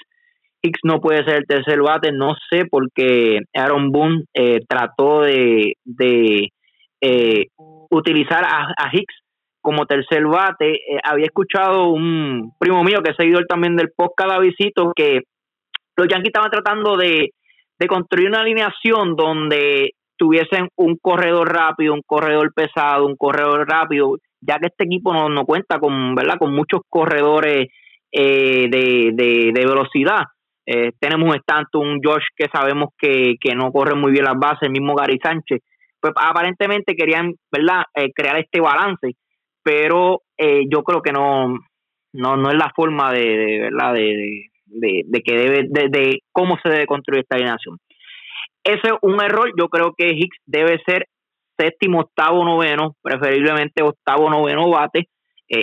no 0.84 1.00
puede 1.00 1.24
ser 1.24 1.36
el 1.36 1.46
tercer 1.46 1.80
bate, 1.80 2.12
no 2.12 2.34
sé 2.50 2.64
por 2.66 2.90
qué 2.94 3.40
Aaron 3.54 3.90
Boone 3.90 4.24
eh, 4.34 4.60
trató 4.68 5.22
de, 5.22 5.74
eh, 7.00 7.46
utilizar 7.90 8.44
a, 8.44 8.90
Hicks 8.92 9.14
como 9.60 9.86
tercer 9.86 10.24
bate. 10.26 10.74
Eh, 10.74 11.00
había 11.02 11.26
escuchado 11.26 11.88
un 11.88 12.52
primo 12.58 12.84
mío 12.84 13.02
que 13.02 13.10
es 13.10 13.16
seguidor 13.16 13.46
también 13.46 13.76
del 13.76 13.90
podcast 13.94 14.40
visito 14.40 14.92
que 14.94 15.22
los 15.96 16.08
Yankees 16.08 16.28
estaban 16.28 16.50
tratando 16.50 16.96
de, 16.96 17.30
construir 17.88 18.28
una 18.28 18.40
alineación 18.40 19.16
donde 19.16 19.92
tuviesen 20.16 20.68
un 20.76 20.96
corredor 20.96 21.52
rápido, 21.52 21.92
un 21.92 22.02
corredor 22.06 22.52
pesado, 22.54 23.06
un 23.06 23.16
corredor 23.16 23.68
rápido, 23.68 24.16
ya 24.40 24.58
que 24.58 24.66
este 24.66 24.84
equipo 24.84 25.12
no, 25.12 25.28
no 25.28 25.44
cuenta 25.44 25.78
con, 25.78 26.14
¿verdad? 26.14 26.38
con 26.38 26.54
muchos 26.54 26.80
corredores 26.88 27.68
de, 28.12 29.10
de, 29.12 29.66
velocidad. 29.66 30.24
Eh, 30.66 30.90
tenemos 30.98 31.28
un 31.28 31.36
Stanton, 31.36 31.88
un 31.88 32.00
Josh 32.02 32.24
que 32.36 32.48
sabemos 32.52 32.90
que, 32.98 33.36
no 33.54 33.70
corre 33.70 33.94
muy 33.94 34.10
bien 34.10 34.24
las 34.24 34.36
bases, 34.36 34.62
el 34.62 34.72
mismo 34.72 34.96
Gary 34.96 35.18
Sánchez. 35.22 35.62
Pues 36.00 36.12
aparentemente 36.16 36.96
querían, 36.96 37.34
¿verdad?, 37.50 37.84
eh, 37.94 38.12
crear 38.12 38.36
este 38.38 38.60
balance, 38.60 39.12
pero 39.62 40.22
eh, 40.36 40.64
yo 40.68 40.82
creo 40.82 41.00
que 41.02 41.12
no, 41.12 41.56
no, 42.12 42.36
no 42.36 42.50
es 42.50 42.56
la 42.56 42.72
forma 42.74 43.12
de, 43.12 43.60
¿verdad?, 43.70 43.94
de, 43.94 44.50
de, 44.66 45.22
que 45.22 45.34
debe, 45.34 45.88
de, 45.88 46.18
cómo 46.32 46.58
se 46.62 46.68
debe 46.68 46.86
construir 46.86 47.20
esta 47.20 47.36
alineación. 47.36 47.78
Ese 48.64 48.88
es 48.88 48.94
un 49.02 49.22
error, 49.22 49.52
yo 49.56 49.68
creo 49.68 49.94
que 49.96 50.10
Hicks 50.10 50.38
debe 50.44 50.82
ser 50.84 51.06
séptimo, 51.56 52.00
octavo, 52.00 52.44
noveno, 52.44 52.96
preferiblemente 53.00 53.84
octavo, 53.84 54.28
noveno 54.28 54.68
bate. 54.68 55.08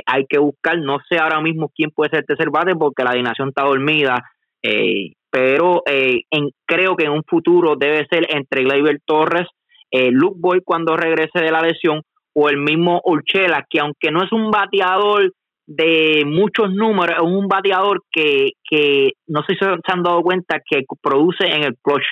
hay 0.06 0.26
que 0.28 0.40
buscar, 0.40 0.80
no 0.80 1.00
sé 1.10 1.18
ahora 1.20 1.42
mismo 1.42 1.70
quién 1.76 1.92
puede 1.92 2.12
ser 2.12 2.26
tercer 2.26 2.50
bate 2.50 2.74
porque 2.76 3.04
la 3.04 3.12
alineación 3.12 3.50
está 3.50 3.64
dormida, 3.64 4.24
eh, 4.64 5.12
pero 5.30 5.84
eh, 5.86 6.22
en, 6.32 6.50
creo 6.66 6.96
que 6.96 7.06
en 7.06 7.12
un 7.12 7.24
futuro 7.24 7.76
debe 7.76 8.06
ser 8.10 8.28
entre 8.30 8.64
Gleyber 8.64 9.00
Torres, 9.06 9.48
eh, 9.92 10.10
Luke 10.12 10.38
Boy 10.40 10.62
cuando 10.64 10.96
regrese 10.96 11.40
de 11.40 11.52
la 11.52 11.62
lesión, 11.62 12.02
o 12.34 12.50
el 12.50 12.58
mismo 12.58 13.02
Urchela, 13.04 13.66
que 13.70 13.80
aunque 13.80 14.12
no 14.12 14.24
es 14.24 14.32
un 14.32 14.50
bateador 14.50 15.32
de 15.66 16.24
muchos 16.26 16.74
números, 16.74 17.18
es 17.18 17.24
un 17.24 17.48
bateador 17.48 18.02
que, 18.12 18.52
que 18.70 19.12
no 19.28 19.42
sé 19.44 19.54
si 19.54 19.60
se 19.60 19.92
han 19.92 20.04
dado 20.04 20.22
cuenta 20.22 20.60
que 20.68 20.84
produce 21.02 21.46
en 21.46 21.64
el 21.64 21.76
clutch, 21.82 22.06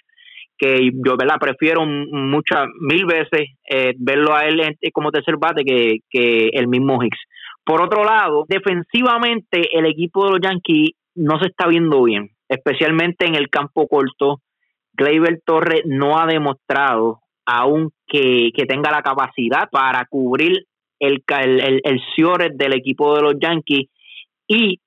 que 0.57 0.91
yo 0.93 1.17
¿verdad? 1.17 1.37
prefiero 1.39 1.85
muchas, 1.85 2.67
mil 2.79 3.05
veces 3.05 3.49
eh, 3.69 3.93
verlo 3.97 4.35
a 4.35 4.45
él 4.45 4.61
como 4.93 5.11
tercer 5.11 5.37
bate 5.37 5.63
que, 5.63 5.97
que 6.09 6.49
el 6.53 6.67
mismo 6.67 7.03
Hicks. 7.03 7.19
Por 7.63 7.81
otro 7.81 8.03
lado, 8.03 8.45
defensivamente 8.47 9.77
el 9.77 9.85
equipo 9.85 10.25
de 10.25 10.31
los 10.31 10.39
Yankees 10.41 10.91
no 11.15 11.39
se 11.39 11.47
está 11.47 11.67
viendo 11.67 12.03
bien. 12.03 12.29
Especialmente 12.51 13.25
en 13.25 13.35
el 13.35 13.49
campo 13.49 13.87
corto. 13.87 14.41
Gleyber 14.93 15.41
Torres 15.45 15.83
no 15.85 16.19
ha 16.19 16.25
demostrado 16.25 17.21
aún 17.45 17.91
que, 18.07 18.51
tenga 18.67 18.91
la 18.91 19.01
capacidad 19.01 19.69
para 19.71 20.05
cubrir 20.09 20.65
el, 20.99 21.23
el, 21.27 21.81
el, 21.83 22.57
del 22.57 22.73
equipo 22.73 23.15
de 23.15 23.21
los 23.21 23.35
Yankees 23.39 23.89
y 24.47 24.79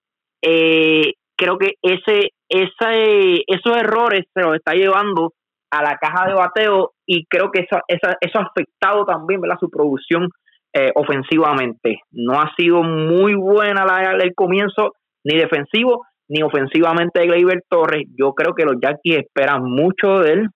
eh, 0.43 1.15
creo 1.37 1.59
que 1.59 1.73
ese, 1.83 2.31
ese, 2.49 3.43
esos 3.47 3.77
errores 3.77 4.27
se 4.33 4.43
los 4.43 4.55
está 4.55 4.75
llevando 4.75 5.33
a 5.71 5.83
la 5.83 5.97
caja 5.97 6.29
de 6.29 6.35
bateo 6.35 6.93
y 7.07 7.25
creo 7.25 7.51
que 7.51 7.61
eso, 7.61 7.81
eso, 7.89 8.39
ha 8.39 8.43
afectado 8.43 9.07
también 9.07 9.41
¿verdad? 9.41 9.57
su 9.59 9.71
producción 9.71 10.29
eh, 10.75 10.93
ofensivamente. 10.95 12.01
No 12.13 12.41
ha 12.41 12.53
sido 12.57 12.83
muy 12.83 13.35
buena 13.35 13.85
la, 13.85 14.13
el 14.13 14.35
comienzo, 14.35 14.93
ni 15.25 15.39
defensivo 15.39 16.05
ni 16.29 16.43
ofensivamente 16.43 17.21
de 17.21 17.63
Torres. 17.69 18.05
Yo 18.17 18.33
creo 18.33 18.55
que 18.55 18.65
los 18.65 18.77
Yankees 18.81 19.19
esperan 19.19 19.65
mucho 19.65 20.21
de 20.21 20.33
él. 20.33 20.49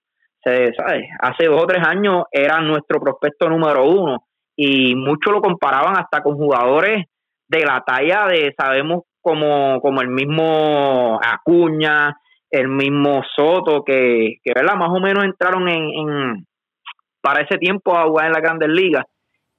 Se, 0.42 0.72
¿sabe? 0.74 1.08
Hace 1.20 1.46
dos 1.46 1.62
o 1.62 1.66
tres 1.66 1.86
años 1.86 2.24
era 2.30 2.60
nuestro 2.60 3.00
prospecto 3.00 3.48
número 3.48 3.84
uno 3.84 4.18
y 4.56 4.94
muchos 4.94 5.32
lo 5.32 5.40
comparaban 5.40 5.96
hasta 5.96 6.22
con 6.22 6.36
jugadores 6.36 7.04
de 7.48 7.64
la 7.64 7.82
talla 7.86 8.26
de, 8.26 8.54
sabemos, 8.56 9.02
como, 9.20 9.80
como 9.80 10.00
el 10.00 10.08
mismo 10.08 11.18
Acuña, 11.22 12.16
el 12.50 12.68
mismo 12.68 13.22
Soto, 13.36 13.82
que, 13.84 14.36
que 14.42 14.52
¿verdad? 14.54 14.76
más 14.76 14.90
o 14.90 15.00
menos 15.00 15.24
entraron 15.24 15.68
en, 15.68 15.90
en 15.90 16.46
para 17.20 17.42
ese 17.42 17.58
tiempo 17.58 17.96
a 17.96 18.04
jugar 18.04 18.26
en 18.26 18.32
la 18.32 18.40
Grandes 18.40 18.68
Ligas. 18.68 19.04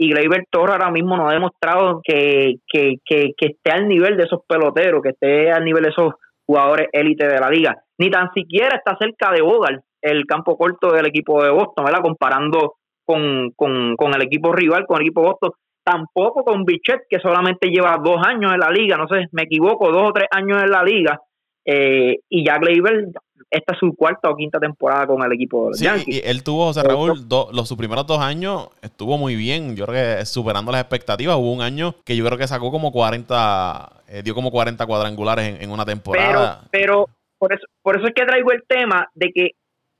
Y 0.02 0.12
Gleyber 0.12 0.46
Torres 0.50 0.76
ahora 0.76 0.92
mismo 0.92 1.18
no 1.18 1.28
ha 1.28 1.34
demostrado 1.34 2.00
que, 2.04 2.56
que, 2.72 2.96
que, 3.06 3.34
esté 3.38 3.72
al 3.72 3.88
nivel 3.88 4.16
de 4.16 4.24
esos 4.24 4.40
peloteros, 4.48 5.04
que 5.04 5.10
esté 5.10 5.52
al 5.52 5.66
nivel 5.66 5.84
de 5.84 5.90
esos 5.90 6.14
jugadores 6.48 6.88
élite 6.94 7.28
de 7.28 7.40
la 7.40 7.50
liga. 7.50 7.76
Ni 7.98 8.10
tan 8.10 8.32
siquiera 8.34 8.78
está 8.78 8.98
cerca 8.98 9.32
de 9.34 9.42
Bogart, 9.42 9.84
el 10.02 10.26
campo 10.26 10.58
corto 10.58 10.92
del 10.94 11.06
equipo 11.08 11.44
de 11.44 11.52
Boston, 11.52 11.84
¿verdad? 11.84 12.02
Comparando 12.02 12.76
con, 13.06 13.52
con, 13.58 13.98
con 13.98 14.16
el 14.16 14.22
equipo 14.22 14.54
rival, 14.54 14.86
con 14.88 14.98
el 14.98 15.08
equipo 15.08 15.22
Boston. 15.22 15.52
Tampoco 15.84 16.46
con 16.46 16.64
Bichet, 16.64 17.02
que 17.10 17.20
solamente 17.20 17.68
lleva 17.68 17.98
dos 18.02 18.26
años 18.26 18.54
en 18.54 18.60
la 18.60 18.70
liga, 18.70 18.96
no 18.96 19.08
sé, 19.08 19.28
me 19.34 19.44
equivoco, 19.44 19.92
dos 19.92 20.10
o 20.10 20.14
tres 20.14 20.28
años 20.32 20.64
en 20.64 20.70
la 20.70 20.84
liga 20.84 21.20
eh, 21.66 22.20
y 22.30 22.46
ya 22.46 22.58
Gleyber, 22.58 23.06
esta 23.52 23.74
es 23.74 23.80
su 23.80 23.96
cuarta 23.96 24.30
o 24.30 24.36
quinta 24.36 24.60
temporada 24.60 25.08
con 25.08 25.24
el 25.24 25.32
equipo 25.34 25.74
sí, 25.74 25.88
Y 26.06 26.22
él 26.24 26.44
tuvo, 26.44 26.66
José 26.68 26.84
Raúl, 26.84 27.26
los, 27.30 27.68
sus 27.68 27.78
primeros 27.78 28.06
dos 28.06 28.20
años 28.20 28.70
estuvo 28.82 29.18
muy 29.18 29.36
bien. 29.36 29.76
Yo 29.76 29.86
creo 29.86 30.18
que 30.18 30.26
superando 30.26 30.72
las 30.72 30.82
expectativas. 30.82 31.36
Hubo 31.38 31.52
un 31.52 31.62
año 31.62 31.96
que 32.06 32.16
yo 32.16 32.26
creo 32.26 32.38
que 32.38 32.48
sacó 32.48 32.72
como 32.72 32.92
40, 32.92 34.04
eh, 34.08 34.22
dio 34.24 34.36
como 34.36 34.52
40 34.52 34.86
cuadrangulares 34.86 35.62
en, 35.62 35.72
una 35.72 35.86
temporada. 35.86 36.62
Pero, 36.72 37.06
pero 37.06 37.10
por, 37.38 37.54
eso, 37.54 37.66
por 37.82 37.98
eso 37.98 38.08
es 38.08 38.14
que 38.14 38.26
traigo 38.26 38.52
el 38.52 38.64
tema 38.68 39.10
de 39.16 39.32
que 39.34 39.52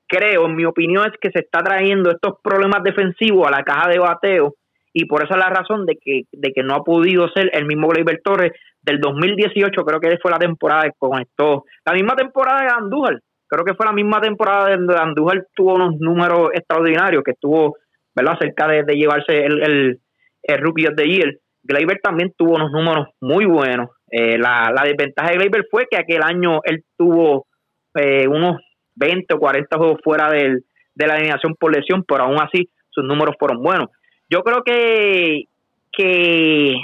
creo, 0.08 0.46
en 0.46 0.56
mi 0.56 0.66
opinión, 0.66 1.06
es 1.06 1.18
que 1.20 1.32
se 1.32 1.40
está 1.40 1.64
trayendo 1.64 2.12
estos 2.12 2.36
problemas 2.44 2.84
defensivos 2.84 3.48
a 3.48 3.52
la 3.52 3.64
caja 3.64 3.90
de 3.90 4.00
bateo 4.00 4.56
y 4.94 5.06
por 5.06 5.24
esa 5.24 5.36
es 5.36 5.40
la 5.40 5.50
razón 5.50 5.86
de 5.86 5.96
que, 5.96 6.24
de 6.32 6.52
que 6.52 6.64
no 6.64 6.76
ha 6.76 6.84
podido 6.84 7.30
ser 7.30 7.52
el 7.54 7.66
mismo 7.66 7.88
Gleyber 7.88 8.22
Torres 8.24 8.54
del 8.82 9.00
2018, 9.00 9.86
creo 9.86 10.00
que 10.00 10.18
fue 10.22 10.32
la 10.32 10.40
temporada 10.40 10.84
que 10.84 10.94
conectó, 10.98 11.66
la 11.86 11.94
misma 11.94 12.16
temporada 12.16 12.62
de 12.62 12.70
Andújar, 12.76 13.22
creo 13.50 13.66
que 13.66 13.74
fue 13.74 13.86
la 13.86 13.92
misma 13.92 14.22
temporada 14.22 14.76
donde 14.76 14.96
Andújar 14.98 15.48
tuvo 15.56 15.76
unos 15.76 15.96
números 16.00 16.52
extraordinarios, 16.54 17.24
que 17.24 17.32
estuvo 17.32 17.76
¿verdad? 18.16 18.38
cerca 18.40 18.68
de, 18.68 18.96
llevarse 18.96 19.46
el, 19.46 19.62
el, 19.62 20.00
el 20.44 20.58
Rookie 20.60 20.88
of 20.88 20.96
the 20.96 21.08
Year. 21.08 21.38
Gleyber 21.64 22.00
también 22.02 22.34
tuvo 22.38 22.56
unos 22.56 22.72
números 22.72 23.10
muy 23.20 23.46
buenos. 23.46 23.90
Eh, 24.12 24.38
la, 24.38 24.72
la, 24.74 24.84
desventaja 24.84 25.32
de 25.32 25.38
Gleyber 25.38 25.66
fue 25.70 25.88
que 25.90 25.98
aquel 25.98 26.24
año 26.24 26.62
él 26.64 26.84
tuvo 26.98 27.48
eh, 27.96 28.28
unos 28.28 28.62
20 28.96 29.34
o 29.34 29.40
40 29.40 29.78
juegos 29.78 30.00
fuera 30.04 30.30
del, 30.30 30.64
de 30.96 31.08
la 31.08 31.16
alineación 31.16 31.56
por 31.56 31.76
lesión, 31.76 32.04
pero 32.08 32.24
aún 32.24 32.42
así 32.42 32.70
sus 32.90 33.04
números 33.04 33.36
fueron 33.40 33.62
buenos. 33.62 33.90
Yo 34.30 34.42
creo 34.44 34.64
que, 34.64 35.46
que 35.92 36.76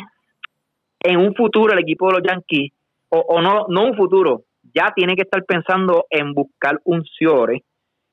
en 1.01 1.17
un 1.17 1.36
futuro 1.36 1.74
el 1.74 1.79
equipo 1.79 2.07
de 2.07 2.13
los 2.13 2.24
Yankees, 2.27 2.72
o, 3.10 3.41
no, 3.41 3.65
no 3.69 3.86
un 3.86 3.95
futuro, 3.95 4.43
ya 4.75 4.91
tiene 4.94 5.15
que 5.15 5.24
estar 5.24 5.44
pensando 5.46 6.05
en 6.10 6.34
buscar 6.34 6.79
un 6.84 7.03
Ciore 7.03 7.63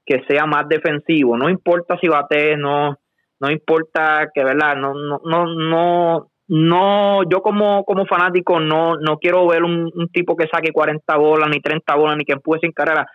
que 0.06 0.22
sea 0.28 0.46
más 0.46 0.68
defensivo. 0.68 1.36
No 1.36 1.50
importa 1.50 1.98
si 2.00 2.08
bate, 2.08 2.56
no, 2.56 2.96
no 3.40 3.50
importa 3.50 4.30
que, 4.32 4.44
¿verdad? 4.44 4.76
No, 4.76 4.94
no, 4.94 5.20
no, 5.24 5.46
no, 5.46 6.28
no 6.48 7.22
yo 7.28 7.42
como, 7.42 7.84
como 7.84 8.06
fanático 8.06 8.60
no, 8.60 8.96
no 8.96 9.18
quiero 9.18 9.46
ver 9.48 9.64
un, 9.64 9.90
tipo 10.12 10.36
que 10.36 10.48
saque 10.48 10.72
40 10.72 11.16
bolas, 11.16 11.50
ni 11.50 11.60
30 11.60 11.94
bolas, 11.96 12.16
ni 12.16 12.24
que 12.24 12.32
empuje 12.32 12.60
sin 12.60 12.72
carrera 12.72 13.06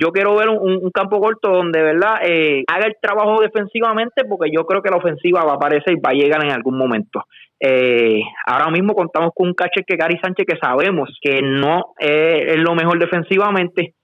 yo 0.00 0.12
quiero 0.12 0.36
ver 0.36 0.48
un, 0.48 0.90
campo 0.92 1.20
corto 1.20 1.50
donde, 1.50 1.82
¿verdad?, 1.82 2.20
eh, 2.22 2.62
haga 2.68 2.86
el 2.86 2.94
trabajo 3.00 3.40
defensivamente 3.40 4.24
porque 4.24 4.50
yo 4.54 4.64
creo 4.64 4.80
que 4.80 4.90
la 4.90 4.98
ofensiva 4.98 5.44
va 5.44 5.52
a 5.52 5.56
aparecer 5.56 5.94
y 5.94 6.00
va 6.00 6.10
a 6.10 6.14
llegar 6.14 6.44
en 6.44 6.52
algún 6.52 6.78
momento. 6.78 7.24
Eh, 7.60 8.22
ahora 8.46 8.70
mismo 8.70 8.94
contamos 8.94 9.32
con 9.34 9.48
un 9.48 9.54
caché 9.54 9.82
que 9.84 9.96
Gary 9.96 10.18
Sánchez 10.22 10.46
que 10.46 10.58
sabemos 10.62 11.10
que 11.20 11.42
no 11.42 11.94
es 11.98 12.56
lo 12.58 12.74
mejor 12.76 12.98
defensivamente. 12.98 13.94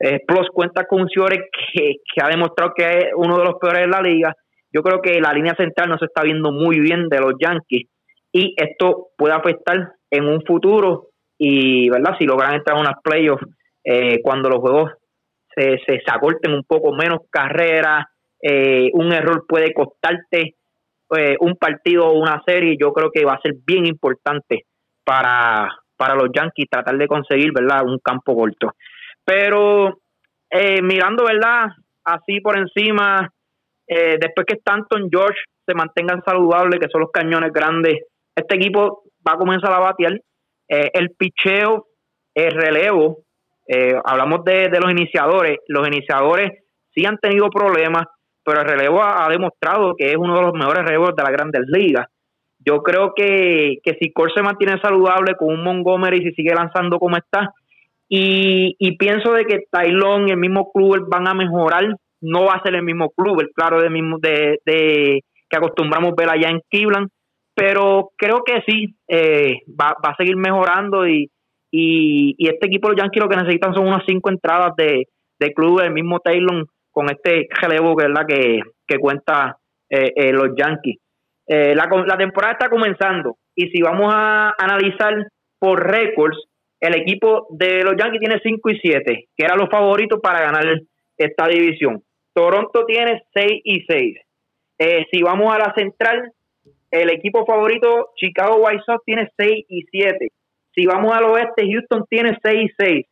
Eh, 0.00 0.20
plus 0.26 0.48
cuenta 0.52 0.86
con 0.86 1.02
un 1.02 1.08
Ciore 1.08 1.48
que, 1.74 1.96
ha 2.22 2.28
demostrado 2.28 2.72
que 2.74 2.84
es 2.84 3.04
uno 3.14 3.38
de 3.38 3.44
los 3.44 3.54
peores 3.60 3.82
de 3.82 3.88
la 3.88 4.00
liga. 4.00 4.34
Yo 4.72 4.82
creo 4.82 5.02
que 5.02 5.20
la 5.20 5.34
línea 5.34 5.54
central 5.54 5.90
no 5.90 5.98
se 5.98 6.06
está 6.06 6.22
viendo 6.22 6.50
muy 6.50 6.80
bien 6.80 7.08
de 7.08 7.20
los 7.20 7.34
Yankees 7.38 7.88
y 8.32 8.54
esto 8.56 9.08
puede 9.18 9.34
afectar 9.34 9.92
en 10.10 10.24
un 10.24 10.42
futuro 10.46 11.08
y, 11.36 11.90
¿verdad?, 11.90 12.16
si 12.18 12.24
logran 12.24 12.54
entrar 12.54 12.78
a 12.78 12.80
unas 12.80 12.94
playoffs 13.02 13.44
cuando 14.22 14.48
los 14.48 14.60
juegos 14.60 14.92
se, 15.54 15.78
se, 15.86 16.02
acorten 16.10 16.52
un 16.52 16.64
poco 16.64 16.92
menos 16.92 17.20
carreras, 17.30 18.06
eh, 18.40 18.90
un 18.94 19.12
error 19.12 19.44
puede 19.46 19.72
costarte 19.72 20.56
eh, 21.16 21.36
un 21.40 21.56
partido 21.56 22.06
o 22.06 22.18
una 22.18 22.42
serie, 22.46 22.76
yo 22.80 22.92
creo 22.92 23.10
que 23.10 23.24
va 23.24 23.34
a 23.34 23.40
ser 23.40 23.54
bien 23.66 23.86
importante 23.86 24.64
para, 25.04 25.68
para 25.96 26.14
los 26.14 26.30
Yankees 26.34 26.68
tratar 26.70 26.96
de 26.96 27.06
conseguir, 27.06 27.52
¿verdad?, 27.52 27.84
un 27.84 27.98
campo 27.98 28.34
corto. 28.34 28.72
Pero 29.24 30.00
eh, 30.50 30.82
mirando, 30.82 31.24
¿verdad?, 31.24 31.66
así 32.04 32.40
por 32.40 32.58
encima, 32.58 33.28
después 33.86 34.46
que 34.46 34.54
Stanton 34.54 35.08
George 35.10 35.38
se 35.66 35.74
mantengan 35.74 36.22
saludables, 36.24 36.80
que 36.80 36.88
son 36.90 37.02
los 37.02 37.10
cañones 37.10 37.52
grandes, 37.52 38.00
este 38.34 38.56
equipo 38.56 39.02
va 39.26 39.34
a 39.34 39.36
comenzar 39.36 39.70
a 39.72 39.78
batear. 39.78 40.18
el 40.66 41.10
picheo, 41.10 41.86
el 42.34 42.52
relevo, 42.52 43.18
eh, 43.66 43.94
hablamos 44.04 44.44
de, 44.44 44.68
los 44.80 44.90
iniciadores. 44.90 45.58
Los 45.68 45.86
iniciadores 45.86 46.50
sí 46.94 47.04
han 47.06 47.18
tenido 47.18 47.48
problemas, 47.50 48.04
pero 48.44 48.60
el 48.60 48.68
relevo 48.68 49.02
ha, 49.02 49.28
demostrado 49.28 49.94
que 49.96 50.10
es 50.10 50.16
uno 50.16 50.36
de 50.36 50.42
los 50.42 50.52
mejores 50.54 50.84
relevos 50.84 51.14
de 51.16 51.22
la 51.22 51.30
Grandes 51.30 51.62
Ligas. 51.66 52.06
Yo 52.64 52.82
creo 52.82 53.12
que, 53.14 53.78
que 53.82 53.96
si 54.00 54.12
Cor 54.12 54.32
se 54.32 54.42
mantiene 54.42 54.80
saludable 54.80 55.34
con 55.36 55.48
un 55.48 55.64
Montgomery 55.64 56.18
y 56.18 56.28
si 56.28 56.32
sigue 56.32 56.54
lanzando 56.54 56.98
como 56.98 57.16
está, 57.16 57.52
y, 58.14 58.96
pienso 58.98 59.32
de 59.32 59.46
que 59.46 59.64
Tylon 59.70 60.28
y 60.28 60.32
el 60.32 60.36
mismo 60.36 60.70
club 60.70 61.08
van 61.08 61.26
a 61.26 61.34
mejorar, 61.34 61.96
no 62.20 62.44
va 62.44 62.54
a 62.54 62.62
ser 62.62 62.74
el 62.74 62.82
mismo 62.82 63.08
club, 63.10 63.40
el 63.40 63.50
claro 63.54 63.80
de, 63.80 63.88
mismo, 63.88 64.18
de, 64.18 64.58
de 64.66 65.24
que 65.48 65.56
acostumbramos 65.56 66.14
ver 66.14 66.28
allá 66.28 66.50
en 66.50 66.60
Cleveland, 66.68 67.08
pero 67.54 68.10
creo 68.18 68.44
que 68.44 68.62
sí, 68.66 68.94
eh, 69.08 69.60
va, 69.68 69.96
va 70.04 70.10
a 70.10 70.16
seguir 70.16 70.36
mejorando 70.36 71.08
y, 71.08 71.30
y, 71.74 72.34
y 72.36 72.48
este 72.48 72.66
equipo, 72.66 72.90
los 72.90 73.00
Yankees, 73.00 73.22
lo 73.22 73.30
que 73.30 73.36
necesitan 73.36 73.72
son 73.72 73.88
unas 73.88 74.04
cinco 74.06 74.28
entradas 74.28 74.76
de, 74.76 75.08
de 75.40 75.54
club 75.54 75.80
del 75.80 75.92
mismo 75.92 76.20
Taylor 76.20 76.66
con 76.90 77.10
este 77.10 77.48
relevo 77.62 77.96
que, 77.96 78.60
que, 78.86 78.98
cuenta 78.98 79.56
eh, 79.88 80.12
eh, 80.14 80.32
los 80.32 80.50
Yankees. 80.54 80.98
Eh, 81.46 81.74
la, 81.74 81.88
la 82.06 82.18
temporada 82.18 82.52
está 82.52 82.68
comenzando 82.68 83.38
y 83.56 83.68
si 83.70 83.80
vamos 83.80 84.12
a 84.14 84.54
analizar 84.58 85.26
por 85.58 85.82
récords, 85.90 86.36
el 86.78 86.94
equipo 86.94 87.46
de 87.50 87.82
los 87.82 87.94
Yankees 87.96 88.20
tiene 88.20 88.40
5 88.42 88.70
y 88.70 88.78
7, 88.78 89.24
que 89.34 89.44
eran 89.44 89.58
los 89.58 89.70
favoritos 89.70 90.20
para 90.20 90.42
ganar 90.42 90.64
esta 91.16 91.48
división. 91.48 92.02
Toronto 92.34 92.84
tiene 92.84 93.22
6 93.32 93.62
y 93.64 93.84
6. 93.86 94.18
si 95.10 95.22
vamos 95.22 95.54
a 95.54 95.58
la 95.58 95.72
central, 95.74 96.32
el 96.90 97.10
equipo 97.10 97.46
favorito, 97.46 98.10
Chicago 98.16 98.56
White 98.56 98.82
Sox, 98.84 99.04
tiene 99.04 99.30
6 99.38 99.64
y 99.68 99.82
7. 99.90 100.28
Si 100.74 100.86
vamos 100.86 101.14
al 101.14 101.24
oeste, 101.24 101.66
Houston 101.70 102.04
tiene 102.08 102.38
6-6. 102.38 103.06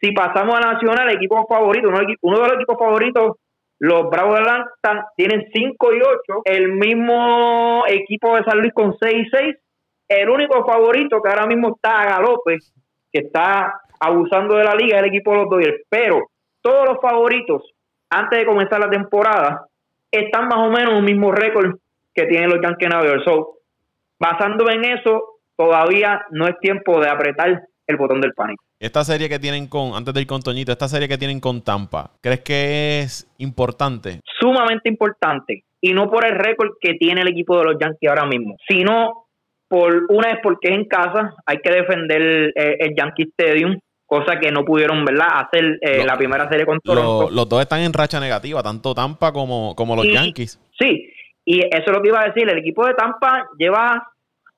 Si 0.00 0.12
pasamos 0.12 0.54
a 0.54 0.72
Nacional, 0.72 1.08
el 1.08 1.16
equipo 1.16 1.46
favorito, 1.46 1.88
uno, 1.88 2.40
de 2.40 2.48
los 2.48 2.56
equipos 2.56 2.78
favoritos, 2.78 3.36
los 3.78 4.10
Bravos 4.10 4.34
de 4.34 4.40
Atlanta, 4.40 5.08
tienen 5.16 5.48
5 5.52 5.94
y 5.94 6.00
8. 6.00 6.42
El 6.44 6.72
mismo 6.72 7.84
equipo 7.88 8.36
de 8.36 8.44
San 8.44 8.60
Luis 8.60 8.72
con 8.74 8.96
6 8.98 9.26
y 9.26 9.30
6. 9.30 9.56
El 10.08 10.30
único 10.30 10.64
favorito 10.64 11.20
que 11.22 11.28
ahora 11.30 11.46
mismo 11.46 11.74
está 11.74 12.04
galope, 12.04 12.58
que 13.12 13.20
está 13.20 13.80
abusando 13.98 14.56
de 14.56 14.64
la 14.64 14.74
liga, 14.74 14.96
es 14.96 15.02
el 15.02 15.08
equipo 15.08 15.32
de 15.32 15.38
los 15.38 15.50
Dodgers. 15.50 15.82
Pero 15.88 16.28
todos 16.60 16.86
los 16.88 17.00
favoritos, 17.00 17.62
antes 18.10 18.38
de 18.38 18.46
comenzar 18.46 18.78
la 18.78 18.90
temporada, 18.90 19.66
están 20.10 20.48
más 20.48 20.58
o 20.58 20.70
menos 20.70 20.92
en 20.92 20.98
un 20.98 21.04
mismo 21.04 21.32
récord 21.32 21.76
que 22.14 22.26
tienen 22.26 22.50
los 22.50 22.60
Yankees 22.62 22.88
Nueva 22.88 23.24
York. 23.24 23.48
basándome 24.18 24.74
en 24.74 24.84
eso, 24.84 25.35
todavía 25.56 26.22
no 26.30 26.46
es 26.46 26.58
tiempo 26.60 27.00
de 27.00 27.08
apretar 27.08 27.62
el 27.86 27.96
botón 27.96 28.20
del 28.20 28.32
pánico. 28.32 28.62
Esta 28.78 29.04
serie 29.04 29.28
que 29.28 29.38
tienen 29.38 29.68
con, 29.68 29.94
antes 29.94 30.12
del 30.12 30.26
con 30.26 30.42
Toñito, 30.42 30.72
esta 30.72 30.88
serie 30.88 31.08
que 31.08 31.18
tienen 31.18 31.40
con 31.40 31.62
Tampa, 31.62 32.10
¿crees 32.20 32.40
que 32.40 33.00
es 33.00 33.26
importante? 33.38 34.20
Sumamente 34.38 34.88
importante. 34.88 35.64
Y 35.80 35.92
no 35.92 36.10
por 36.10 36.26
el 36.26 36.34
récord 36.34 36.72
que 36.80 36.94
tiene 36.94 37.22
el 37.22 37.28
equipo 37.28 37.56
de 37.58 37.64
los 37.64 37.76
Yankees 37.80 38.08
ahora 38.08 38.26
mismo, 38.26 38.56
sino 38.68 39.26
por 39.68 40.04
una 40.08 40.28
vez 40.28 40.38
porque 40.42 40.68
es 40.68 40.74
en 40.74 40.84
casa, 40.84 41.34
hay 41.44 41.58
que 41.58 41.72
defender 41.72 42.22
el, 42.22 42.52
el 42.54 42.94
Yankee 42.96 43.30
Stadium, 43.36 43.78
cosa 44.06 44.38
que 44.40 44.50
no 44.50 44.64
pudieron 44.64 45.04
¿verdad? 45.04 45.28
hacer 45.46 45.78
eh, 45.80 46.04
la 46.04 46.16
primera 46.16 46.48
serie 46.48 46.64
con 46.64 46.78
Toronto. 46.80 47.28
los 47.30 47.48
dos 47.48 47.60
están 47.60 47.80
en 47.80 47.92
racha 47.92 48.20
negativa, 48.20 48.62
tanto 48.62 48.94
Tampa 48.94 49.32
como, 49.32 49.74
como 49.74 49.96
los 49.96 50.06
Yankees. 50.06 50.60
Sí, 50.78 51.12
y 51.44 51.60
eso 51.60 51.84
es 51.86 51.92
lo 51.92 52.00
que 52.00 52.08
iba 52.08 52.20
a 52.20 52.26
decir. 52.26 52.48
El 52.48 52.58
equipo 52.58 52.86
de 52.86 52.94
Tampa 52.94 53.48
lleva 53.58 54.06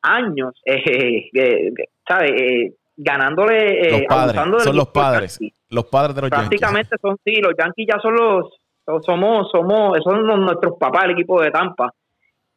años, 0.03 0.61
eh, 0.65 1.29
eh, 1.35 1.73
¿sabes? 2.07 2.73
ganándole, 2.97 3.91
los 3.91 4.03
padres, 4.09 4.65
son 4.65 4.77
los 4.77 4.89
padres, 4.89 5.39
los 5.71 5.87
padres 5.87 6.17
de 6.17 6.23
los 6.23 6.31
Prácticamente 6.31 6.97
son, 7.01 7.17
sí, 7.25 7.37
los 7.41 7.53
Yankees 7.57 7.87
ya 7.93 8.01
son 8.01 8.15
los, 8.17 8.47
somos, 9.05 9.49
somos, 9.53 9.99
son 10.03 10.27
nuestros 10.27 10.77
papás, 10.79 11.05
el 11.05 11.13
equipo 11.13 11.41
de 11.41 11.51
Tampa. 11.51 11.93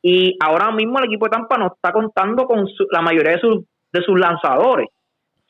Y 0.02 0.36
ahora 0.44 0.72
mismo 0.72 0.98
el 0.98 1.06
equipo 1.06 1.26
de 1.26 1.32
Tampa 1.32 1.58
no 1.58 1.68
está 1.68 1.92
contando 1.92 2.46
con 2.46 2.66
la 2.90 3.02
mayoría 3.02 3.34
de 3.34 3.40
sus, 3.40 3.64
de 3.92 4.02
sus 4.02 4.20
lanzadores 4.20 4.88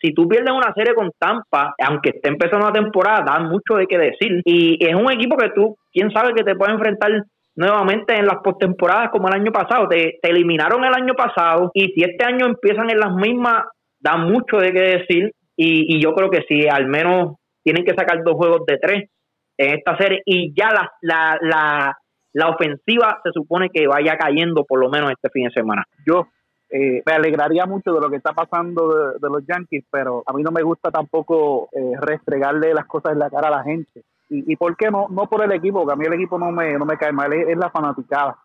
si 0.01 0.13
tú 0.13 0.27
pierdes 0.27 0.51
una 0.51 0.73
serie 0.73 0.95
con 0.95 1.11
Tampa, 1.17 1.75
aunque 1.87 2.09
esté 2.09 2.29
empezando 2.29 2.65
la 2.65 2.73
temporada, 2.73 3.23
da 3.23 3.39
mucho 3.39 3.75
de 3.75 3.85
qué 3.85 3.97
decir. 3.97 4.41
Y 4.45 4.83
es 4.83 4.95
un 4.95 5.11
equipo 5.11 5.37
que 5.37 5.49
tú, 5.49 5.77
quién 5.93 6.11
sabe 6.11 6.33
que 6.33 6.43
te 6.43 6.55
puede 6.55 6.73
enfrentar 6.73 7.11
nuevamente 7.55 8.15
en 8.15 8.25
las 8.25 8.37
postemporadas 8.43 9.09
como 9.11 9.27
el 9.27 9.33
año 9.33 9.51
pasado. 9.51 9.87
Te, 9.87 10.19
eliminaron 10.21 10.83
el 10.83 10.93
año 10.93 11.13
pasado 11.13 11.71
y 11.73 11.91
si 11.93 12.03
este 12.03 12.25
año 12.25 12.45
empiezan 12.45 12.89
en 12.89 12.99
las 12.99 13.13
mismas, 13.13 13.63
da 13.99 14.17
mucho 14.17 14.57
de 14.57 14.71
qué 14.71 14.79
decir. 14.79 15.31
Y, 15.55 16.01
yo 16.01 16.15
creo 16.15 16.29
que 16.29 16.43
si 16.47 16.67
al 16.67 16.87
menos 16.87 17.35
tienen 17.63 17.85
que 17.85 17.93
sacar 17.93 18.23
dos 18.23 18.35
juegos 18.35 18.65
de 18.65 18.77
tres 18.77 19.09
en 19.57 19.77
esta 19.77 19.95
serie 19.97 20.21
y 20.25 20.53
ya 20.55 20.71
la, 20.71 20.91
la, 21.01 21.37
la, 21.41 21.97
la 22.33 22.49
ofensiva 22.49 23.19
se 23.23 23.31
supone 23.31 23.69
que 23.69 23.85
vaya 23.85 24.17
cayendo 24.17 24.63
por 24.65 24.79
lo 24.79 24.89
menos 24.89 25.11
este 25.11 25.29
fin 25.29 25.45
de 25.45 25.51
semana. 25.51 25.83
Yo 26.07 26.27
eh, 26.71 27.03
me 27.05 27.13
alegraría 27.13 27.65
mucho 27.65 27.91
de 27.91 27.99
lo 27.99 28.09
que 28.09 28.15
está 28.15 28.31
pasando 28.31 29.13
de, 29.19 29.29
los 29.29 29.45
Yankees, 29.45 29.83
pero 29.91 30.23
a 30.25 30.31
mí 30.31 30.41
no 30.41 30.51
me 30.51 30.63
gusta 30.63 30.89
tampoco 30.89 31.69
eh, 31.73 31.97
restregarle 31.99 32.73
las 32.73 32.85
cosas 32.85 33.11
en 33.11 33.19
la 33.19 33.29
cara 33.29 33.49
a 33.49 33.57
la 33.57 33.63
gente. 33.63 34.03
¿Y, 34.31 34.53
y 34.53 34.55
por 34.55 34.77
qué 34.77 34.89
no? 34.89 35.07
No 35.09 35.27
por 35.27 35.43
el 35.43 35.51
equipo, 35.51 35.85
que 35.85 35.91
a 35.91 35.95
mí 35.97 36.05
el 36.05 36.13
equipo 36.13 36.39
no 36.39 36.51
me, 36.51 36.77
no 36.77 36.85
me 36.85 36.97
cae 36.97 37.11
mal, 37.11 37.33
es, 37.33 37.57
la 37.57 37.69
fanaticada. 37.69 38.37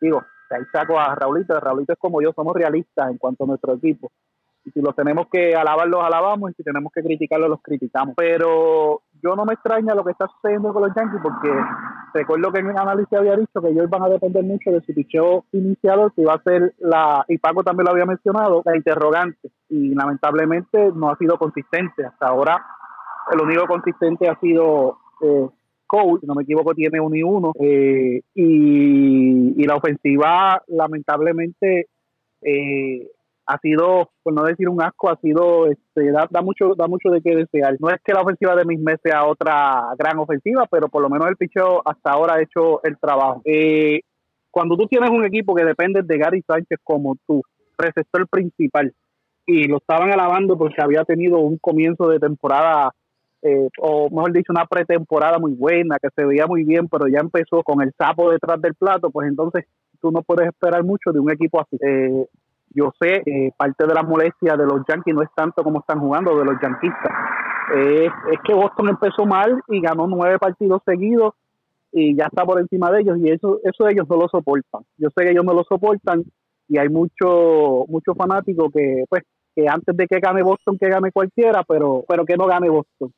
Digo, 0.00 0.22
ahí 0.50 0.62
saco 0.72 0.98
a 0.98 1.14
Raulito, 1.14 1.58
Raulito 1.60 1.92
es 1.92 1.98
como 2.00 2.20
yo, 2.20 2.32
somos 2.32 2.52
realistas 2.54 3.10
en 3.10 3.16
cuanto 3.16 3.44
a 3.44 3.46
nuestro 3.46 3.74
equipo. 3.74 4.10
Y 4.64 4.72
si 4.72 4.82
los 4.82 4.94
tenemos 4.94 5.28
que 5.30 5.54
alabar, 5.54 5.86
los 5.86 6.02
alabamos, 6.02 6.50
y 6.50 6.54
si 6.54 6.64
tenemos 6.64 6.92
que 6.92 7.02
criticarlos, 7.02 7.48
los 7.48 7.62
criticamos. 7.62 8.14
Pero 8.16 9.02
yo 9.22 9.36
no 9.36 9.44
me 9.44 9.54
extraña 9.54 9.94
lo 9.94 10.04
que 10.04 10.10
está 10.10 10.26
sucediendo 10.26 10.72
con 10.72 10.82
los 10.82 10.94
Yankees, 10.96 11.20
porque 11.22 11.48
recuerdo 12.12 12.52
que 12.52 12.58
en 12.58 12.70
el 12.70 12.76
análisis 12.76 13.16
había 13.16 13.36
dicho 13.36 13.62
que 13.62 13.68
ellos 13.68 13.88
van 13.88 14.02
a 14.02 14.08
depender 14.08 14.42
mucho 14.42 14.72
de 14.72 14.80
su 14.80 14.92
picheo 14.92 15.44
iniciador, 15.52 16.12
que 16.12 16.24
va 16.24 16.34
a 16.34 16.42
ser 16.42 16.74
la, 16.80 17.24
y 17.28 17.38
Paco 17.38 17.62
también 17.62 17.84
lo 17.84 17.92
había 17.92 18.04
mencionado, 18.04 18.62
la 18.64 18.76
interrogante. 18.76 19.52
Y 19.68 19.94
lamentablemente 19.94 20.90
no 20.92 21.08
ha 21.08 21.16
sido 21.16 21.38
consistente. 21.38 22.04
Hasta 22.04 22.26
ahora, 22.26 22.66
el 23.32 23.40
único 23.40 23.66
consistente 23.68 24.28
ha 24.28 24.38
sido 24.40 24.98
eh, 25.22 25.48
Cole, 25.86 26.20
si 26.20 26.26
no 26.26 26.34
me 26.34 26.44
equivoco, 26.44 26.74
tiene 26.74 27.00
uno 27.00 27.16
y 27.16 27.22
uno. 27.22 27.52
Eh, 27.58 28.20
y, 28.34 29.62
y 29.62 29.64
la 29.64 29.76
ofensiva, 29.76 30.62
lamentablemente, 30.68 31.88
eh, 32.42 33.10
ha 33.46 33.58
sido, 33.58 34.10
por 34.22 34.32
no 34.32 34.44
decir 34.44 34.68
un 34.68 34.80
asco, 34.80 35.10
ha 35.10 35.16
sido, 35.16 35.66
este, 35.66 36.12
da, 36.12 36.28
mucho 36.42 36.74
da 36.76 36.86
mucho 36.86 37.10
de 37.10 37.20
qué 37.20 37.34
desear. 37.34 37.76
No 37.80 37.90
es 37.90 38.00
que 38.04 38.12
la 38.12 38.22
ofensiva 38.22 38.54
de 38.54 38.64
mis 38.64 38.78
meses 38.78 39.00
sea 39.02 39.26
otra 39.26 39.88
gran 39.98 40.18
ofensiva, 40.18 40.66
pero 40.70 40.88
por 40.88 41.02
lo 41.02 41.10
menos 41.10 41.28
el 41.28 41.36
picheo 41.36 41.82
hasta 41.84 42.12
ahora 42.12 42.34
ha 42.34 42.42
hecho 42.42 42.82
el 42.84 42.96
trabajo. 42.98 43.42
Eh, 43.44 44.02
cuando 44.52 44.76
tú 44.76 44.86
tienes 44.86 45.10
un 45.10 45.24
equipo 45.24 45.54
que 45.54 45.64
depende 45.64 46.02
de 46.02 46.18
Gary 46.18 46.42
Sánchez 46.46 46.78
como 46.84 47.16
tu 47.26 47.42
receptor 47.76 48.28
principal, 48.28 48.92
y 49.46 49.66
lo 49.66 49.78
estaban 49.78 50.12
alabando 50.12 50.56
porque 50.56 50.80
había 50.80 51.04
tenido 51.04 51.38
un 51.38 51.58
comienzo 51.58 52.08
de 52.08 52.20
temporada, 52.20 52.92
eh, 53.42 53.68
o 53.78 54.10
mejor 54.10 54.32
dicho, 54.32 54.52
una 54.52 54.66
pretemporada 54.66 55.38
muy 55.38 55.52
buena, 55.52 55.96
que 55.98 56.08
se 56.14 56.24
veía 56.24 56.46
muy 56.46 56.64
bien, 56.64 56.88
pero 56.88 57.08
ya 57.08 57.20
empezó 57.20 57.62
con 57.62 57.80
el 57.80 57.92
sapo 57.96 58.30
detrás 58.30 58.60
del 58.60 58.74
plato, 58.74 59.10
pues 59.10 59.28
entonces 59.28 59.64
tú 60.00 60.10
no 60.10 60.22
puedes 60.22 60.48
esperar 60.48 60.84
mucho 60.84 61.12
de 61.12 61.20
un 61.20 61.30
equipo 61.30 61.60
así. 61.60 61.76
Eh, 61.80 62.26
yo 62.72 62.92
sé 63.00 63.22
que 63.24 63.52
parte 63.56 63.86
de 63.86 63.94
la 63.94 64.02
molestia 64.02 64.56
de 64.56 64.64
los 64.64 64.82
Yankees 64.86 65.14
no 65.14 65.22
es 65.22 65.30
tanto 65.34 65.64
como 65.64 65.80
están 65.80 66.00
jugando 66.00 66.38
de 66.38 66.44
los 66.44 66.54
yanquistas. 66.62 67.12
es 67.74 68.38
que 68.44 68.54
Boston 68.54 68.90
empezó 68.90 69.26
mal 69.26 69.60
y 69.68 69.80
ganó 69.80 70.06
nueve 70.06 70.38
partidos 70.38 70.80
seguidos 70.84 71.34
y 71.92 72.16
ya 72.16 72.26
está 72.26 72.44
por 72.44 72.60
encima 72.60 72.92
de 72.92 73.00
ellos 73.00 73.18
y 73.18 73.30
eso 73.30 73.58
eso 73.64 73.88
ellos 73.88 74.08
no 74.08 74.16
lo 74.16 74.28
soportan. 74.28 74.82
Yo 74.98 75.08
sé 75.16 75.24
que 75.24 75.32
ellos 75.32 75.44
no 75.44 75.54
lo 75.54 75.64
soportan 75.64 76.22
y 76.68 76.78
hay 76.78 76.88
mucho 76.88 77.86
mucho 77.88 78.14
fanático 78.14 78.70
que 78.70 79.04
pues 79.08 79.24
que 79.56 79.66
antes 79.68 79.96
de 79.96 80.06
que 80.06 80.20
gane 80.20 80.42
Boston 80.42 80.78
que 80.78 80.88
gane 80.88 81.10
cualquiera, 81.10 81.64
pero 81.66 82.04
pero 82.08 82.24
que 82.24 82.36
no 82.36 82.46
gane 82.46 82.68
Boston 82.68 83.12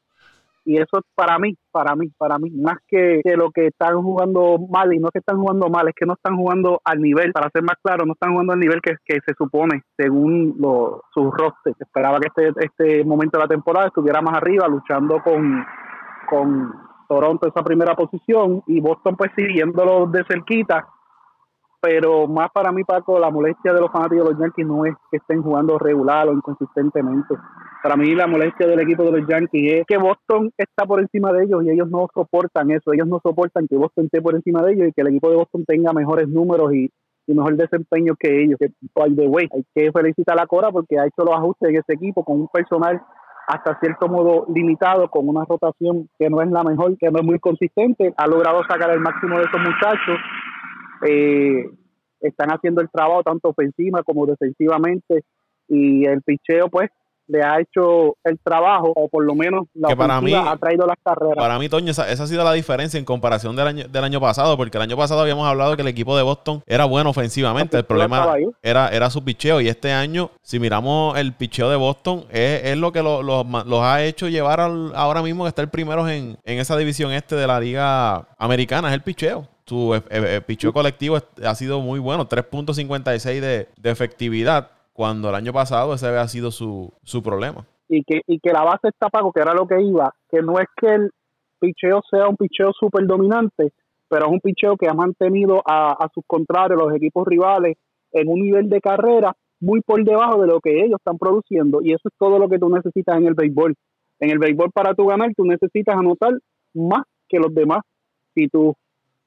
y 0.64 0.76
eso 0.76 0.98
es 0.98 1.04
para 1.14 1.38
mí, 1.38 1.56
para 1.70 1.94
mí, 1.94 2.08
para 2.16 2.38
mí, 2.38 2.50
más 2.50 2.78
que, 2.86 3.20
lo 3.36 3.50
que 3.50 3.68
están 3.68 4.02
jugando 4.02 4.58
mal 4.70 4.92
y 4.92 4.98
no 4.98 5.10
que 5.10 5.18
están 5.18 5.38
jugando 5.38 5.68
mal, 5.68 5.88
es 5.88 5.94
que 5.94 6.06
no 6.06 6.14
están 6.14 6.36
jugando 6.36 6.80
al 6.84 7.00
nivel, 7.00 7.32
para 7.32 7.50
ser 7.50 7.62
más 7.62 7.76
claro, 7.82 8.06
no 8.06 8.12
están 8.12 8.32
jugando 8.32 8.52
al 8.52 8.60
nivel 8.60 8.80
que, 8.80 8.96
se 9.04 9.34
supone 9.36 9.82
según 9.96 10.56
lo, 10.58 11.02
sus 11.12 11.32
rosters. 11.32 11.80
Esperaba 11.80 12.18
que 12.20 12.28
este, 12.28 12.64
este 12.64 13.04
momento 13.04 13.38
de 13.38 13.44
la 13.44 13.48
temporada 13.48 13.86
estuviera 13.86 14.20
más 14.20 14.36
arriba, 14.36 14.66
luchando 14.68 15.22
con, 15.22 15.64
con 16.28 16.72
Toronto 17.08 17.48
esa 17.48 17.62
primera 17.62 17.94
posición 17.94 18.62
y 18.66 18.80
Boston 18.80 19.16
pues 19.16 19.30
siguiéndolo 19.36 20.06
de 20.06 20.24
cerquita 20.24 20.86
pero 21.82 22.28
más 22.28 22.48
para 22.52 22.70
mí, 22.70 22.84
Paco, 22.84 23.18
la 23.18 23.28
molestia 23.28 23.72
de 23.72 23.80
los 23.80 23.90
fanáticos 23.90 24.24
de 24.24 24.30
los 24.30 24.40
Yankees 24.40 24.66
no 24.68 24.86
es 24.86 24.94
que 25.10 25.16
estén 25.16 25.42
jugando 25.42 25.80
regular 25.80 26.28
o 26.28 26.32
inconsistentemente. 26.32 27.34
Para 27.82 27.96
mí 27.96 28.14
la 28.14 28.26
molestia 28.26 28.66
del 28.66 28.80
equipo 28.80 29.02
de 29.04 29.20
los 29.20 29.28
Yankees 29.28 29.80
es 29.80 29.86
que 29.86 29.96
Boston 29.96 30.52
está 30.56 30.86
por 30.86 31.00
encima 31.00 31.32
de 31.32 31.44
ellos 31.44 31.64
y 31.64 31.70
ellos 31.70 31.90
no 31.90 32.06
soportan 32.14 32.70
eso. 32.70 32.92
Ellos 32.92 33.08
no 33.08 33.20
soportan 33.22 33.66
que 33.66 33.76
Boston 33.76 34.04
esté 34.04 34.22
por 34.22 34.34
encima 34.34 34.62
de 34.62 34.74
ellos 34.74 34.88
y 34.88 34.92
que 34.92 35.02
el 35.02 35.08
equipo 35.08 35.30
de 35.30 35.36
Boston 35.36 35.64
tenga 35.66 35.92
mejores 35.92 36.28
números 36.28 36.72
y, 36.74 36.90
mejor 37.26 37.56
desempeño 37.56 38.14
que 38.18 38.42
ellos. 38.42 38.58
Que, 38.58 38.68
by 38.94 39.14
the 39.16 39.26
way, 39.26 39.48
hay 39.52 39.64
que 39.74 39.90
felicitar 39.90 40.36
a 40.38 40.42
la 40.42 40.46
Cora 40.46 40.70
porque 40.70 40.98
ha 40.98 41.06
hecho 41.06 41.24
los 41.24 41.34
ajustes 41.34 41.70
en 41.70 41.76
ese 41.76 41.94
equipo 41.94 42.24
con 42.24 42.40
un 42.40 42.48
personal 42.48 43.02
hasta 43.48 43.78
cierto 43.80 44.06
modo 44.06 44.46
limitado, 44.54 45.08
con 45.10 45.28
una 45.28 45.44
rotación 45.44 46.08
que 46.18 46.30
no 46.30 46.40
es 46.40 46.50
la 46.50 46.62
mejor, 46.62 46.96
que 46.98 47.10
no 47.10 47.18
es 47.18 47.24
muy 47.24 47.40
consistente. 47.40 48.14
Ha 48.16 48.26
logrado 48.28 48.62
sacar 48.68 48.90
el 48.90 49.00
máximo 49.00 49.38
de 49.38 49.44
esos 49.44 49.60
muchachos 49.60 50.18
eh, 51.02 51.68
están 52.20 52.50
haciendo 52.50 52.80
el 52.80 52.90
trabajo 52.90 53.22
tanto 53.22 53.48
ofensiva 53.48 54.02
como 54.04 54.26
defensivamente 54.26 55.24
y 55.68 56.04
el 56.06 56.22
picheo 56.22 56.68
pues 56.68 56.90
le 57.26 57.42
ha 57.42 57.60
hecho 57.60 58.16
el 58.24 58.38
trabajo 58.38 58.92
o 58.94 59.08
por 59.08 59.24
lo 59.24 59.34
menos 59.34 59.66
la 59.74 59.88
que 59.88 59.96
para 59.96 60.20
mí, 60.20 60.34
ha 60.34 60.56
traído 60.56 60.86
las 60.86 60.96
carreras. 61.02 61.36
Para 61.36 61.58
mí, 61.58 61.68
Toño, 61.68 61.90
esa, 61.90 62.04
ha 62.04 62.26
sido 62.26 62.44
la 62.44 62.52
diferencia 62.52 62.98
en 62.98 63.04
comparación 63.04 63.56
del 63.56 63.66
año, 63.66 63.88
del 63.88 64.04
año 64.04 64.20
pasado, 64.20 64.56
porque 64.56 64.78
el 64.78 64.82
año 64.82 64.96
pasado 64.96 65.20
habíamos 65.20 65.46
hablado 65.46 65.76
que 65.76 65.82
el 65.82 65.88
equipo 65.88 66.16
de 66.16 66.22
Boston 66.22 66.62
era 66.66 66.84
bueno 66.84 67.10
ofensivamente, 67.10 67.78
el 67.78 67.84
problema 67.84 68.34
era, 68.62 68.88
era 68.88 69.10
su 69.10 69.24
picheo 69.24 69.60
y 69.60 69.68
este 69.68 69.92
año, 69.92 70.30
si 70.42 70.58
miramos 70.58 71.18
el 71.18 71.32
picheo 71.32 71.70
de 71.70 71.76
Boston, 71.76 72.24
es, 72.30 72.76
lo 72.76 72.92
que 72.92 73.02
los 73.02 73.82
ha 73.82 74.02
hecho 74.02 74.28
llevar 74.28 74.60
ahora 74.60 75.22
mismo 75.22 75.44
que 75.44 75.48
estar 75.48 75.70
primeros 75.70 76.08
en, 76.10 76.38
en 76.44 76.58
esa 76.58 76.76
división 76.76 77.12
este 77.12 77.36
de 77.36 77.46
la 77.46 77.60
liga 77.60 78.26
americana, 78.38 78.88
es 78.88 78.94
el 78.94 79.02
picheo. 79.02 79.48
Su 79.64 79.94
eh, 79.94 80.02
eh, 80.10 80.40
picheo 80.44 80.72
colectivo 80.72 81.18
ha 81.44 81.54
sido 81.54 81.80
muy 81.80 82.00
bueno, 82.00 82.28
3.56 82.28 83.40
de, 83.40 83.68
de 83.76 83.90
efectividad, 83.90 84.70
cuando 84.92 85.28
el 85.28 85.34
año 85.34 85.52
pasado 85.52 85.94
ese 85.94 86.06
había 86.06 86.26
sido 86.28 86.50
su, 86.50 86.92
su 87.02 87.22
problema. 87.22 87.66
Y 87.88 88.04
que, 88.04 88.22
y 88.26 88.38
que 88.40 88.52
la 88.52 88.62
base 88.62 88.88
está 88.88 89.08
pago, 89.08 89.32
que 89.32 89.40
era 89.40 89.54
lo 89.54 89.66
que 89.66 89.80
iba, 89.80 90.14
que 90.30 90.42
no 90.42 90.58
es 90.58 90.66
que 90.76 90.94
el 90.94 91.10
picheo 91.58 92.02
sea 92.10 92.28
un 92.28 92.36
picheo 92.36 92.72
súper 92.72 93.06
dominante, 93.06 93.72
pero 94.08 94.26
es 94.26 94.32
un 94.32 94.40
picheo 94.40 94.76
que 94.76 94.88
ha 94.88 94.94
mantenido 94.94 95.62
a, 95.66 95.92
a 95.92 96.08
sus 96.14 96.24
contrarios, 96.26 96.78
los 96.78 96.94
equipos 96.94 97.26
rivales, 97.26 97.76
en 98.12 98.28
un 98.28 98.40
nivel 98.40 98.68
de 98.68 98.80
carrera 98.80 99.34
muy 99.60 99.80
por 99.80 100.04
debajo 100.04 100.40
de 100.40 100.48
lo 100.48 100.60
que 100.60 100.84
ellos 100.84 100.98
están 100.98 101.18
produciendo. 101.18 101.80
Y 101.82 101.92
eso 101.92 102.08
es 102.08 102.14
todo 102.18 102.38
lo 102.38 102.48
que 102.48 102.58
tú 102.58 102.68
necesitas 102.68 103.16
en 103.16 103.26
el 103.26 103.34
béisbol. 103.34 103.74
En 104.18 104.30
el 104.30 104.38
béisbol 104.38 104.70
para 104.72 104.94
tu 104.94 105.06
ganar, 105.06 105.32
tú 105.36 105.44
necesitas 105.44 105.96
anotar 105.96 106.32
más 106.74 107.04
que 107.28 107.38
los 107.38 107.54
demás. 107.54 107.80
Si 108.34 108.48
tú 108.48 108.74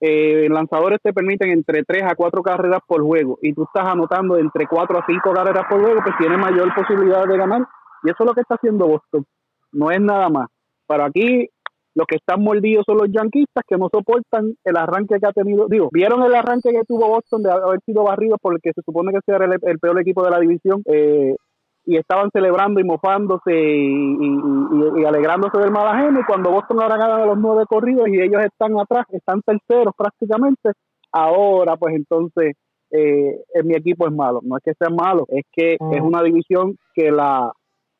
eh, 0.01 0.47
lanzadores 0.49 0.99
te 1.01 1.13
permiten 1.13 1.49
entre 1.51 1.83
3 1.83 2.03
a 2.03 2.15
4 2.15 2.43
carreras 2.43 2.81
por 2.85 3.01
juego 3.01 3.39
y 3.41 3.53
tú 3.53 3.63
estás 3.63 3.87
anotando 3.87 4.37
entre 4.37 4.67
4 4.67 4.99
a 4.99 5.05
5 5.05 5.33
carreras 5.33 5.65
por 5.69 5.81
juego, 5.81 6.01
pues 6.03 6.15
tienes 6.17 6.37
mayor 6.37 6.73
posibilidad 6.75 7.25
de 7.25 7.37
ganar. 7.37 7.65
Y 8.03 8.09
eso 8.09 8.17
es 8.23 8.25
lo 8.27 8.33
que 8.33 8.41
está 8.41 8.55
haciendo 8.55 8.87
Boston. 8.87 9.25
No 9.71 9.91
es 9.91 9.99
nada 9.99 10.29
más. 10.29 10.47
Pero 10.87 11.05
aquí 11.05 11.49
los 11.95 12.05
que 12.07 12.17
están 12.17 12.41
mordidos 12.41 12.83
son 12.85 12.97
los 12.97 13.09
yanquistas 13.09 13.63
que 13.67 13.77
no 13.77 13.87
soportan 13.91 14.53
el 14.63 14.77
arranque 14.77 15.17
que 15.19 15.27
ha 15.27 15.31
tenido. 15.31 15.67
Digo, 15.67 15.89
vieron 15.91 16.21
el 16.23 16.35
arranque 16.35 16.71
que 16.71 16.83
tuvo 16.85 17.07
Boston 17.07 17.41
de 17.41 17.51
haber 17.51 17.79
sido 17.85 18.03
barrido 18.03 18.37
porque 18.39 18.71
se 18.75 18.81
supone 18.85 19.13
que 19.13 19.19
era 19.31 19.45
el, 19.45 19.79
peor 19.79 19.99
equipo 19.99 20.23
de 20.23 20.31
la 20.31 20.39
división. 20.39 20.83
Eh, 20.85 21.35
y 21.85 21.97
estaban 21.97 22.29
celebrando 22.31 22.79
y 22.79 22.83
mofándose 22.83 23.53
y, 23.53 25.05
alegrándose 25.05 25.57
del 25.59 25.71
mal 25.71 25.87
ajeno. 25.87 26.19
Y 26.19 26.25
cuando 26.25 26.51
Boston 26.51 26.81
ahora 26.81 26.97
gana 26.97 27.25
los 27.25 27.37
nueve 27.37 27.63
corridos 27.67 28.07
y 28.09 28.19
ellos 28.19 28.41
están 28.43 28.77
atrás, 28.79 29.05
están 29.11 29.41
terceros 29.41 29.93
prácticamente, 29.95 30.71
ahora 31.11 31.77
pues 31.77 31.95
entonces 31.95 32.55
eh, 32.91 33.43
mi 33.63 33.75
equipo 33.75 34.07
es 34.07 34.13
malo. 34.13 34.39
No 34.43 34.57
es 34.57 34.63
que 34.63 34.73
sea 34.73 34.89
malo, 34.89 35.25
es 35.29 35.43
que 35.51 35.73
es 35.73 36.01
mm. 36.01 36.05
una 36.05 36.23
división 36.23 36.77
que 36.93 37.11
la, 37.11 37.51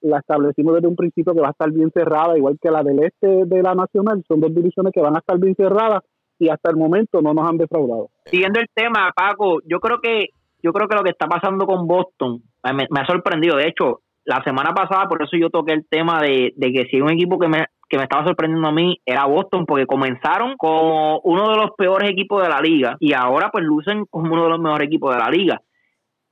la 0.02 0.20
establecimos 0.20 0.76
desde 0.76 0.88
un 0.88 0.96
principio 0.96 1.34
que 1.34 1.42
va 1.42 1.48
a 1.48 1.52
estar 1.52 1.72
bien 1.72 1.92
cerrada, 1.92 2.38
igual 2.38 2.58
que 2.62 2.72
la 2.72 2.84
del 2.84 3.04
este 3.04 3.46
de 3.46 3.62
la 3.62 3.76
Nacional. 3.76 4.24
Son 4.28 4.40
dos 4.40 4.54
divisiones 4.54 4.94
que 4.94 5.02
van 5.02 5.16
a 5.16 5.20
estar 5.20 5.38
bien 5.40 5.56
cerradas 5.56 6.04
y 6.38 6.50
hasta 6.50 6.70
el 6.70 6.78
momento 6.78 7.22
no 7.22 7.34
nos 7.34 7.48
han 7.48 7.58
defraudado. 7.58 8.10
Siguiendo 8.26 8.60
el 8.60 8.68
tema, 8.74 9.12
Paco, 9.16 9.60
yo 9.66 9.80
creo 9.80 10.00
que 10.02 10.30
yo 10.66 10.74
creo 10.74 10.88
que 10.88 10.96
lo 10.96 11.04
que 11.04 11.12
está 11.12 11.28
pasando 11.28 11.68
con 11.68 11.86
Boston 11.86 12.42
me, 12.74 12.88
ha 13.00 13.06
sorprendido. 13.06 13.56
De 13.56 13.68
hecho, 13.68 14.02
la 14.24 14.44
semana 14.44 14.74
pasada, 14.74 15.08
por 15.08 15.22
eso 15.22 15.38
yo 15.38 15.52
toqué 15.52 15.74
el 15.74 15.86
tema 15.88 16.20
de, 16.20 16.56
que 16.60 16.88
si 16.90 16.96
hay 16.96 17.02
un 17.04 17.12
equipo 17.12 17.38
que 17.38 17.48
me, 17.48 17.66
que 17.88 17.98
me 17.98 18.04
estaba 18.04 18.26
sorprendiendo 18.26 18.68
a 18.68 18.72
mí 18.72 19.00
era 19.06 19.26
Boston, 19.26 19.68
porque 19.68 19.86
comenzaron 19.86 20.56
como 20.58 21.20
uno 21.20 21.52
de 21.52 21.58
los 21.58 21.72
peores 21.78 22.10
equipos 22.10 22.42
de 22.42 22.50
la 22.50 22.62
liga 22.62 22.98
y 23.00 23.14
ahora 23.14 23.52
pues 23.52 23.64
lucen 23.64 24.06
como 24.10 24.34
uno 24.34 24.46
de 24.46 24.50
los 24.50 24.60
mejores 24.60 24.88
equipos 24.88 25.14
de 25.14 25.20
la 25.20 25.30
liga. 25.30 25.62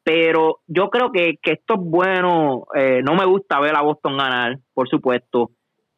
Pero 0.03 0.61
yo 0.65 0.89
creo 0.89 1.11
que, 1.11 1.37
esto 1.43 1.75
es 1.75 1.79
bueno. 1.79 2.65
Eh, 2.73 3.01
no 3.03 3.13
me 3.13 3.25
gusta 3.25 3.59
ver 3.59 3.75
a 3.75 3.83
Boston 3.83 4.17
ganar, 4.17 4.57
por 4.73 4.89
supuesto, 4.89 5.51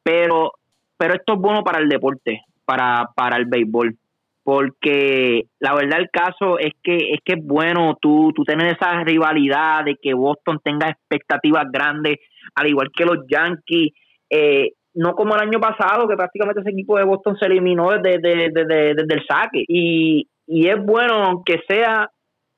pero, 0.03 0.51
pero 0.97 1.13
esto 1.13 1.35
es 1.35 1.39
bueno 1.39 1.63
para 1.63 1.79
el 1.79 1.87
deporte, 1.87 2.41
para, 2.65 3.11
para 3.15 3.37
el 3.37 3.45
béisbol 3.45 3.97
porque 4.45 5.47
la 5.60 5.73
verdad 5.73 5.99
el 5.99 6.12
caso 6.12 6.60
es 6.60 6.71
que 6.84 7.13
es 7.13 7.19
que 7.25 7.34
es 7.34 7.43
bueno 7.43 7.97
tú, 7.99 8.31
tú 8.36 8.43
tener 8.43 8.67
esa 8.67 9.03
rivalidad 9.03 9.84
de 9.84 9.95
que 9.99 10.13
Boston 10.13 10.60
tenga 10.63 10.88
expectativas 10.88 11.65
grandes, 11.71 12.19
al 12.53 12.67
igual 12.67 12.91
que 12.95 13.05
los 13.05 13.25
Yankees, 13.27 13.93
eh, 14.29 14.73
no 14.93 15.15
como 15.15 15.34
el 15.34 15.41
año 15.41 15.60
pasado, 15.60 16.08
que 16.08 16.15
prácticamente 16.15 16.62
ese 16.62 16.69
equipo 16.69 16.95
de 16.95 17.05
Boston 17.05 17.36
se 17.39 17.47
eliminó 17.47 17.89
desde, 17.93 18.51
desde, 18.53 18.91
el 18.91 19.25
saque. 19.27 19.63
Y, 19.67 20.29
y 20.45 20.67
es 20.67 20.77
bueno, 20.77 21.23
aunque 21.23 21.62
sea 21.67 22.08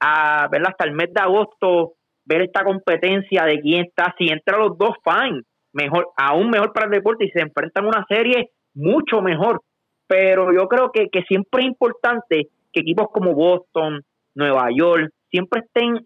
a, 0.02 0.48
¿verdad? 0.52 0.72
hasta 0.72 0.90
el 0.90 0.94
mes 0.94 1.14
de 1.14 1.22
agosto, 1.22 1.94
ver 2.26 2.42
esta 2.42 2.66
competencia 2.66 3.46
de 3.46 3.62
quién 3.62 3.86
está, 3.86 4.14
si 4.18 4.28
entra 4.28 4.58
los 4.58 4.78
dos, 4.78 4.92
fine, 5.06 5.42
mejor, 5.72 6.10
aún 6.18 6.50
mejor 6.50 6.74
para 6.74 6.88
el 6.88 6.92
deporte 6.92 7.24
y 7.24 7.30
se 7.30 7.40
enfrentan 7.40 7.86
una 7.86 8.06
serie 8.10 8.50
mucho 8.76 9.22
mejor 9.22 9.62
pero 10.08 10.54
yo 10.54 10.68
creo 10.68 10.92
que, 10.92 11.10
que 11.10 11.22
siempre 11.24 11.64
es 11.64 11.68
importante 11.68 12.48
que 12.72 12.80
equipos 12.80 13.08
como 13.12 13.34
Boston, 13.34 14.02
Nueva 14.36 14.70
York, 14.76 15.12
siempre 15.30 15.62
estén 15.62 16.06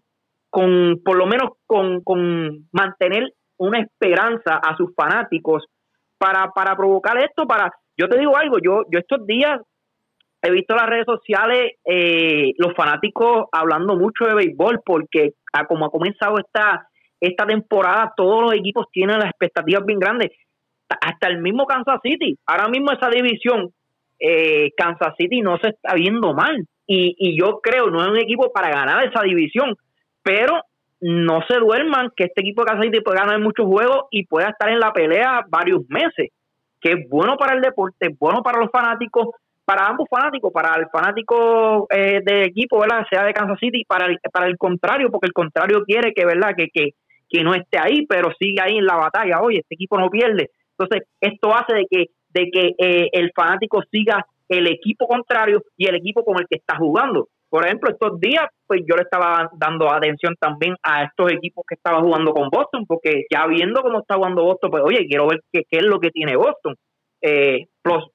con, 0.50 1.00
por 1.04 1.16
lo 1.16 1.26
menos 1.26 1.50
con, 1.66 2.02
con 2.02 2.68
mantener 2.72 3.32
una 3.58 3.80
esperanza 3.80 4.56
a 4.56 4.76
sus 4.76 4.94
fanáticos 4.94 5.64
para, 6.18 6.50
para 6.50 6.76
provocar 6.76 7.18
esto, 7.18 7.46
para, 7.46 7.70
yo 7.96 8.08
te 8.08 8.18
digo 8.18 8.36
algo, 8.36 8.58
yo, 8.58 8.82
yo 8.90 8.98
estos 8.98 9.26
días 9.26 9.60
he 10.42 10.50
visto 10.50 10.74
las 10.74 10.88
redes 10.88 11.06
sociales 11.06 11.72
eh, 11.84 12.52
los 12.58 12.74
fanáticos 12.74 13.46
hablando 13.52 13.96
mucho 13.96 14.24
de 14.26 14.34
béisbol 14.34 14.80
porque 14.84 15.34
a 15.52 15.66
como 15.66 15.86
ha 15.86 15.90
comenzado 15.90 16.38
esta, 16.38 16.88
esta 17.20 17.46
temporada 17.46 18.12
todos 18.16 18.42
los 18.42 18.54
equipos 18.54 18.86
tienen 18.90 19.18
las 19.18 19.30
expectativas 19.30 19.84
bien 19.86 20.00
grandes. 20.00 20.30
Hasta 20.88 21.28
el 21.28 21.40
mismo 21.40 21.64
Kansas 21.64 22.00
City 22.02 22.36
ahora 22.46 22.68
mismo 22.68 22.92
esa 22.92 23.08
división 23.08 23.72
eh, 24.24 24.70
Kansas 24.76 25.14
City 25.18 25.40
no 25.40 25.58
se 25.58 25.70
está 25.70 25.94
viendo 25.94 26.32
mal. 26.32 26.64
Y, 26.86 27.16
y 27.18 27.38
yo 27.38 27.60
creo, 27.60 27.90
no 27.90 28.02
es 28.02 28.08
un 28.08 28.18
equipo 28.18 28.52
para 28.52 28.70
ganar 28.70 29.04
esa 29.04 29.22
división, 29.22 29.74
pero 30.22 30.62
no 31.00 31.42
se 31.48 31.58
duerman 31.58 32.10
que 32.14 32.24
este 32.24 32.42
equipo 32.42 32.62
de 32.62 32.68
Kansas 32.68 32.86
City 32.86 33.00
puede 33.00 33.18
ganar 33.18 33.40
muchos 33.40 33.66
juegos 33.66 34.04
y 34.10 34.24
pueda 34.26 34.50
estar 34.50 34.68
en 34.68 34.78
la 34.78 34.92
pelea 34.92 35.44
varios 35.48 35.82
meses, 35.88 36.30
que 36.80 36.92
es 36.92 37.08
bueno 37.08 37.36
para 37.36 37.56
el 37.56 37.60
deporte, 37.60 38.06
es 38.06 38.18
bueno 38.18 38.42
para 38.42 38.60
los 38.60 38.70
fanáticos, 38.70 39.28
para 39.64 39.86
ambos 39.88 40.06
fanáticos, 40.08 40.52
para 40.52 40.76
el 40.76 40.86
fanático 40.90 41.88
eh, 41.90 42.20
del 42.24 42.44
equipo, 42.44 42.78
¿verdad? 42.78 43.04
sea 43.10 43.24
de 43.24 43.32
Kansas 43.32 43.58
City, 43.58 43.84
para 43.84 44.06
el, 44.06 44.18
para 44.32 44.46
el 44.46 44.56
contrario, 44.56 45.10
porque 45.10 45.26
el 45.26 45.32
contrario 45.32 45.82
quiere 45.84 46.12
que, 46.12 46.24
¿verdad? 46.24 46.54
Que, 46.56 46.68
que, 46.72 46.90
que 47.28 47.42
no 47.42 47.54
esté 47.54 47.78
ahí, 47.80 48.06
pero 48.06 48.30
sigue 48.38 48.60
ahí 48.60 48.76
en 48.76 48.86
la 48.86 48.96
batalla, 48.96 49.40
oye, 49.40 49.58
este 49.58 49.74
equipo 49.74 49.98
no 49.98 50.08
pierde. 50.08 50.50
Entonces, 50.78 51.08
esto 51.20 51.54
hace 51.54 51.74
de 51.74 51.86
que 51.90 52.06
de 52.32 52.50
que 52.50 52.74
eh, 52.78 53.08
el 53.12 53.30
fanático 53.34 53.82
siga 53.90 54.26
el 54.48 54.66
equipo 54.66 55.06
contrario 55.06 55.62
y 55.76 55.86
el 55.86 55.96
equipo 55.96 56.24
con 56.24 56.38
el 56.38 56.46
que 56.48 56.56
está 56.56 56.76
jugando. 56.76 57.28
Por 57.48 57.66
ejemplo, 57.66 57.90
estos 57.90 58.18
días, 58.18 58.46
pues 58.66 58.80
yo 58.88 58.96
le 58.96 59.02
estaba 59.02 59.50
dando 59.58 59.90
atención 59.92 60.34
también 60.40 60.74
a 60.82 61.04
estos 61.04 61.32
equipos 61.32 61.64
que 61.68 61.74
estaba 61.74 62.00
jugando 62.00 62.32
con 62.32 62.48
Boston, 62.48 62.86
porque 62.86 63.24
ya 63.30 63.46
viendo 63.46 63.82
cómo 63.82 64.00
está 64.00 64.14
jugando 64.16 64.44
Boston, 64.44 64.70
pues 64.70 64.82
oye, 64.82 65.06
quiero 65.06 65.26
ver 65.26 65.40
qué, 65.52 65.64
es 65.70 65.84
lo 65.84 66.00
que 66.00 66.10
tiene 66.10 66.34
Boston. 66.34 66.74
Eh, 67.20 67.66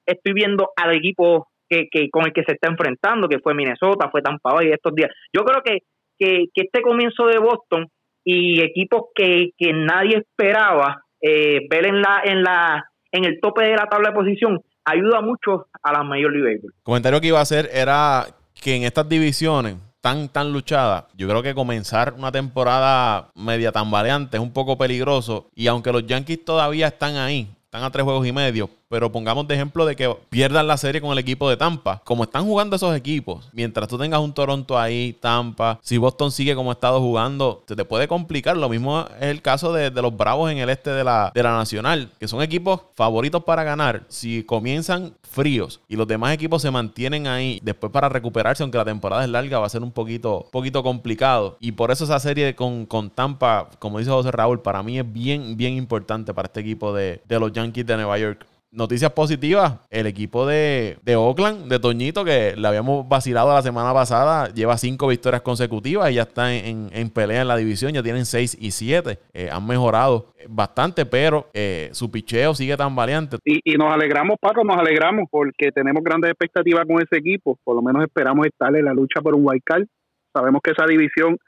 estoy 0.06 0.32
viendo 0.32 0.70
al 0.76 0.96
equipo 0.96 1.46
que, 1.68 1.86
que, 1.88 2.10
con 2.10 2.26
el 2.26 2.32
que 2.32 2.42
se 2.42 2.54
está 2.54 2.68
enfrentando, 2.68 3.28
que 3.28 3.38
fue 3.38 3.54
Minnesota, 3.54 4.10
fue 4.10 4.22
Tampa 4.22 4.54
Bay 4.54 4.72
estos 4.72 4.94
días. 4.94 5.10
Yo 5.32 5.44
creo 5.44 5.62
que, 5.62 5.82
que, 6.18 6.46
este 6.54 6.82
comienzo 6.82 7.26
de 7.26 7.38
Boston 7.38 7.86
y 8.24 8.60
equipos 8.60 9.10
que, 9.14 9.50
que 9.56 9.72
nadie 9.72 10.16
esperaba 10.16 11.02
eh, 11.20 11.60
ver 11.70 11.86
en 11.86 12.02
la, 12.02 12.22
en 12.24 12.42
la 12.42 12.87
en 13.12 13.24
el 13.24 13.40
tope 13.40 13.64
de 13.64 13.76
la 13.76 13.86
tabla 13.86 14.10
de 14.10 14.14
posición 14.14 14.60
ayuda 14.84 15.20
mucho 15.20 15.66
a 15.82 15.92
la 15.92 16.02
Major 16.02 16.32
League. 16.32 16.60
El 16.62 16.72
comentario 16.82 17.20
que 17.20 17.28
iba 17.28 17.38
a 17.38 17.42
hacer 17.42 17.68
era 17.72 18.26
que 18.54 18.74
en 18.74 18.84
estas 18.84 19.08
divisiones 19.08 19.76
tan, 20.00 20.28
tan 20.28 20.52
luchadas, 20.52 21.04
yo 21.14 21.28
creo 21.28 21.42
que 21.42 21.54
comenzar 21.54 22.14
una 22.16 22.32
temporada 22.32 23.30
media 23.34 23.72
tambaleante 23.72 24.36
es 24.36 24.42
un 24.42 24.52
poco 24.52 24.78
peligroso. 24.78 25.50
Y 25.54 25.66
aunque 25.66 25.92
los 25.92 26.06
Yankees 26.06 26.44
todavía 26.44 26.88
están 26.88 27.16
ahí, 27.16 27.48
están 27.64 27.82
a 27.82 27.90
tres 27.90 28.04
juegos 28.04 28.26
y 28.26 28.32
medio, 28.32 28.70
pero 28.88 29.12
pongamos 29.12 29.46
de 29.46 29.54
ejemplo 29.54 29.84
de 29.86 29.96
que 29.96 30.14
pierdan 30.30 30.66
la 30.66 30.76
serie 30.76 31.00
con 31.00 31.12
el 31.12 31.18
equipo 31.18 31.48
de 31.48 31.56
Tampa. 31.56 32.00
Como 32.04 32.24
están 32.24 32.44
jugando 32.44 32.76
esos 32.76 32.96
equipos, 32.96 33.48
mientras 33.52 33.88
tú 33.88 33.98
tengas 33.98 34.20
un 34.20 34.32
Toronto 34.32 34.78
ahí, 34.78 35.16
Tampa, 35.20 35.78
si 35.82 35.98
Boston 35.98 36.32
sigue 36.32 36.54
como 36.54 36.70
ha 36.70 36.74
estado 36.74 37.00
jugando, 37.00 37.62
se 37.66 37.76
te 37.76 37.84
puede 37.84 38.08
complicar. 38.08 38.56
Lo 38.56 38.68
mismo 38.68 39.04
es 39.20 39.28
el 39.28 39.42
caso 39.42 39.72
de, 39.72 39.90
los 39.90 40.16
Bravos 40.16 40.50
en 40.50 40.58
el 40.58 40.70
este 40.70 40.90
de 40.90 41.04
la, 41.04 41.32
de 41.34 41.42
la 41.42 41.52
Nacional, 41.52 42.10
que 42.18 42.28
son 42.28 42.42
equipos 42.42 42.80
favoritos 42.94 43.44
para 43.44 43.64
ganar. 43.64 44.04
Si 44.08 44.44
comienzan 44.44 45.14
fríos 45.22 45.80
y 45.88 45.96
los 45.96 46.06
demás 46.06 46.32
equipos 46.32 46.62
se 46.62 46.70
mantienen 46.70 47.26
ahí, 47.26 47.60
después 47.62 47.92
para 47.92 48.08
recuperarse, 48.08 48.62
aunque 48.62 48.78
la 48.78 48.84
temporada 48.84 49.24
es 49.24 49.30
larga, 49.30 49.58
va 49.58 49.66
a 49.66 49.70
ser 49.70 49.82
un 49.82 49.92
poquito, 49.92 50.46
poquito 50.50 50.82
complicado. 50.82 51.56
Y 51.60 51.72
por 51.72 51.90
eso 51.90 52.04
esa 52.04 52.18
serie 52.20 52.54
con, 52.54 52.86
con 52.86 53.10
Tampa, 53.10 53.68
como 53.78 53.98
dice 53.98 54.10
José 54.10 54.30
Raúl, 54.30 54.62
para 54.62 54.82
mí 54.82 54.98
es 54.98 55.12
bien, 55.12 55.56
bien 55.56 55.74
importante 55.74 56.32
para 56.32 56.46
este 56.46 56.60
equipo 56.60 56.92
de, 56.92 57.20
de 57.28 57.40
los 57.40 57.52
Yankees 57.52 57.86
de 57.86 57.96
Nueva 57.96 58.18
York. 58.18 58.46
Noticias 58.70 59.12
positivas, 59.12 59.80
el 59.88 60.06
equipo 60.06 60.46
de, 60.46 60.98
Oakland, 61.16 61.70
de 61.70 61.78
Toñito, 61.78 62.22
que 62.22 62.54
le 62.54 62.68
habíamos 62.68 63.08
vacilado 63.08 63.54
la 63.54 63.62
semana 63.62 63.94
pasada, 63.94 64.52
lleva 64.52 64.76
cinco 64.76 65.08
victorias 65.08 65.40
consecutivas 65.40 66.10
y 66.10 66.16
ya 66.16 66.22
está 66.22 66.54
en, 66.54 67.08
pelea 67.08 67.40
en 67.40 67.48
la 67.48 67.56
división, 67.56 67.94
ya 67.94 68.02
tienen 68.02 68.26
seis 68.26 68.54
y 68.60 68.72
siete. 68.72 69.20
Eh, 69.32 69.48
han 69.50 69.66
mejorado 69.66 70.34
bastante, 70.50 71.06
pero 71.06 71.48
eh, 71.54 71.88
su 71.92 72.10
picheo 72.10 72.54
sigue 72.54 72.76
tan 72.76 72.94
valiente. 72.94 73.38
Y, 73.42 73.60
y, 73.64 73.78
nos 73.78 73.90
alegramos, 73.90 74.36
Paco, 74.38 74.62
nos 74.64 74.76
alegramos 74.76 75.28
porque 75.30 75.72
tenemos 75.72 76.04
grandes 76.04 76.30
expectativas 76.30 76.84
con 76.86 77.00
ese 77.00 77.16
equipo. 77.16 77.58
Por 77.64 77.74
lo 77.74 77.80
menos 77.80 78.04
esperamos 78.04 78.46
estar 78.46 78.76
en 78.76 78.84
la 78.84 78.92
lucha 78.92 79.22
por 79.22 79.34
un 79.34 79.46
wild 79.46 79.62
card. 79.64 79.86
Sabemos 80.34 80.60
que 80.62 80.72
esa 80.72 80.84
división 80.84 81.38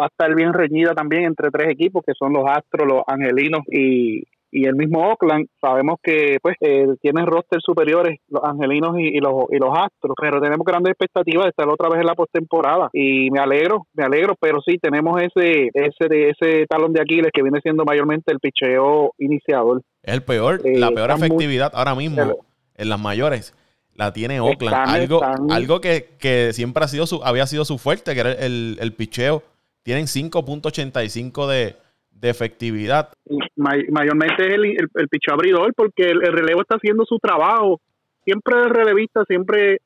va 0.00 0.04
a 0.04 0.06
estar 0.06 0.32
bien 0.36 0.52
reñida 0.52 0.94
también 0.94 1.24
entre 1.24 1.50
tres 1.50 1.68
equipos, 1.68 2.04
que 2.06 2.14
son 2.16 2.32
los 2.32 2.44
Astros, 2.48 2.86
los 2.86 3.02
Angelinos 3.08 3.62
y, 3.66 4.22
y 4.50 4.66
el 4.66 4.74
mismo 4.74 5.06
Oakland 5.06 5.46
sabemos 5.60 5.96
que 6.02 6.38
pues 6.42 6.56
eh, 6.60 6.86
tienen 7.00 7.26
roster 7.26 7.60
superiores 7.62 8.18
los 8.28 8.42
angelinos 8.42 8.96
y, 8.98 9.18
los 9.20 9.44
y 9.50 9.58
los 9.58 9.70
astros 9.70 10.14
pero 10.20 10.40
tenemos 10.40 10.64
grandes 10.64 10.92
expectativas 10.92 11.44
de 11.44 11.50
estar 11.50 11.68
otra 11.68 11.88
vez 11.88 12.00
en 12.00 12.06
la 12.06 12.14
postemporada. 12.14 12.90
Y 12.92 13.30
me 13.30 13.40
alegro 13.40 13.86
me 13.94 14.04
alegro 14.04 14.34
pero 14.40 14.60
sí 14.60 14.78
tenemos 14.78 15.20
ese 15.22 15.70
ese 15.72 16.30
ese 16.30 16.66
talón 16.66 16.92
de 16.92 17.00
Aquiles 17.00 17.30
que 17.32 17.42
viene 17.42 17.60
siendo 17.60 17.84
mayormente 17.84 18.32
el 18.32 18.40
picheo 18.40 19.12
iniciador. 19.18 19.82
El 20.02 20.22
peor 20.22 20.60
la 20.64 20.88
eh, 20.88 20.94
peor 20.94 21.10
efectividad 21.12 21.72
ahora 21.74 21.94
mismo 21.94 22.22
en 22.76 22.88
las 22.88 23.00
mayores 23.00 23.54
la 23.94 24.12
tiene 24.12 24.40
Oakland. 24.40 24.88
algo 24.88 25.20
algo 25.50 25.80
que, 25.80 26.16
que, 26.18 26.52
siempre 26.52 26.84
ha 26.84 26.88
sido 26.88 27.06
su 27.06 27.22
había 27.22 27.46
sido 27.46 27.64
su 27.64 27.78
fuerte 27.78 28.14
que 28.14 28.20
era 28.20 28.32
el, 28.32 28.78
el 28.80 28.94
picheo. 28.94 29.42
Tienen 29.82 30.06
5.85 30.06 31.46
de 31.46 31.76
de 32.20 32.28
efectividad. 32.28 33.08
mayormente 33.56 34.46
es 34.46 34.54
el, 34.54 34.64
el, 34.94 35.08
picho 35.08 35.32
abridor 35.32 35.72
porque 35.74 36.10
el, 36.10 36.20
relevo 36.20 36.60
está 36.60 36.76
haciendo 36.76 37.04
su 37.04 37.18
trabajo. 37.18 37.80
Siempre 38.24 38.60
el 38.62 38.70
relevista 38.70 39.24
siempre 39.24 39.78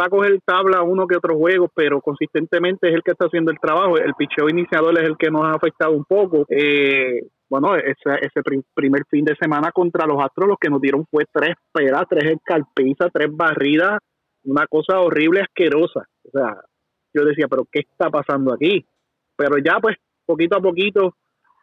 va 0.00 0.06
a 0.06 0.08
coger 0.08 0.40
tabla 0.44 0.82
uno 0.82 1.06
que 1.06 1.16
otro 1.16 1.36
juego, 1.36 1.70
pero 1.74 2.00
consistentemente 2.00 2.88
es 2.88 2.94
el 2.94 3.02
que 3.02 3.12
está 3.12 3.26
haciendo 3.26 3.50
el 3.50 3.60
trabajo. 3.60 3.98
El 3.98 4.14
picheo 4.14 4.48
iniciador 4.48 4.98
es 4.98 5.06
el 5.06 5.16
que 5.18 5.30
nos 5.30 5.42
ha 5.42 5.52
afectado 5.52 5.92
un 5.92 6.04
poco. 6.04 6.46
Eh, 6.48 7.20
bueno, 7.50 7.76
ese, 7.76 8.18
ese 8.22 8.42
primer 8.74 9.04
fin 9.10 9.24
de 9.24 9.36
semana 9.36 9.70
contra 9.70 10.06
los 10.06 10.22
Astros 10.24 10.48
lo 10.48 10.56
que 10.56 10.70
nos 10.70 10.80
dieron 10.80 11.04
fue 11.10 11.24
tres 11.30 11.54
peras, 11.70 12.04
tres 12.08 12.32
escarpizas, 12.32 13.10
tres 13.12 13.28
barridas, 13.30 13.98
una 14.44 14.66
cosa 14.66 15.00
horrible, 15.00 15.42
asquerosa. 15.42 16.08
O 16.24 16.30
sea, 16.30 16.56
yo 17.12 17.24
decía, 17.24 17.46
pero 17.48 17.66
¿qué 17.70 17.80
está 17.80 18.08
pasando 18.10 18.54
aquí? 18.54 18.84
Pero 19.36 19.58
ya 19.58 19.78
pues, 19.80 19.96
poquito 20.24 20.56
a 20.56 20.62
poquito, 20.62 21.14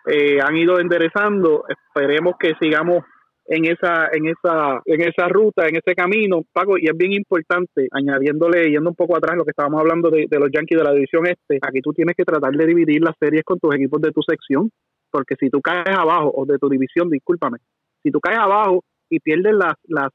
eh, 0.05 0.39
han 0.41 0.55
ido 0.57 0.79
enderezando. 0.79 1.63
Esperemos 1.67 2.35
que 2.39 2.53
sigamos 2.59 3.03
en 3.45 3.65
esa 3.65 4.07
en 4.11 4.27
esa 4.27 4.81
en 4.85 5.01
esa 5.01 5.27
ruta, 5.27 5.67
en 5.67 5.75
ese 5.75 5.95
camino, 5.95 6.43
Paco, 6.53 6.77
y 6.77 6.85
es 6.85 6.95
bien 6.95 7.13
importante, 7.13 7.87
añadiéndole, 7.91 8.69
yendo 8.69 8.89
un 8.89 8.95
poco 8.95 9.17
atrás 9.17 9.35
lo 9.35 9.43
que 9.43 9.51
estábamos 9.51 9.81
hablando 9.81 10.09
de, 10.09 10.27
los 10.29 10.49
Yankees 10.51 10.77
de 10.77 10.83
la 10.83 10.93
división 10.93 11.25
este, 11.27 11.59
aquí 11.61 11.81
tú 11.81 11.91
tienes 11.91 12.15
que 12.15 12.23
tratar 12.23 12.51
de 12.51 12.65
dividir 12.65 13.01
las 13.01 13.15
series 13.19 13.43
con 13.43 13.59
tus 13.59 13.75
equipos 13.75 14.01
de 14.01 14.11
tu 14.11 14.21
sección, 14.21 14.69
porque 15.09 15.35
si 15.39 15.49
tú 15.49 15.59
caes 15.61 15.95
abajo, 15.97 16.31
o 16.33 16.45
de 16.45 16.57
tu 16.59 16.69
división, 16.69 17.09
discúlpame, 17.09 17.57
si 18.03 18.11
tú 18.11 18.19
caes 18.19 18.39
abajo 18.39 18.83
y 19.09 19.19
pierdes 19.19 19.53
las, 19.53 19.73
las 19.83 20.09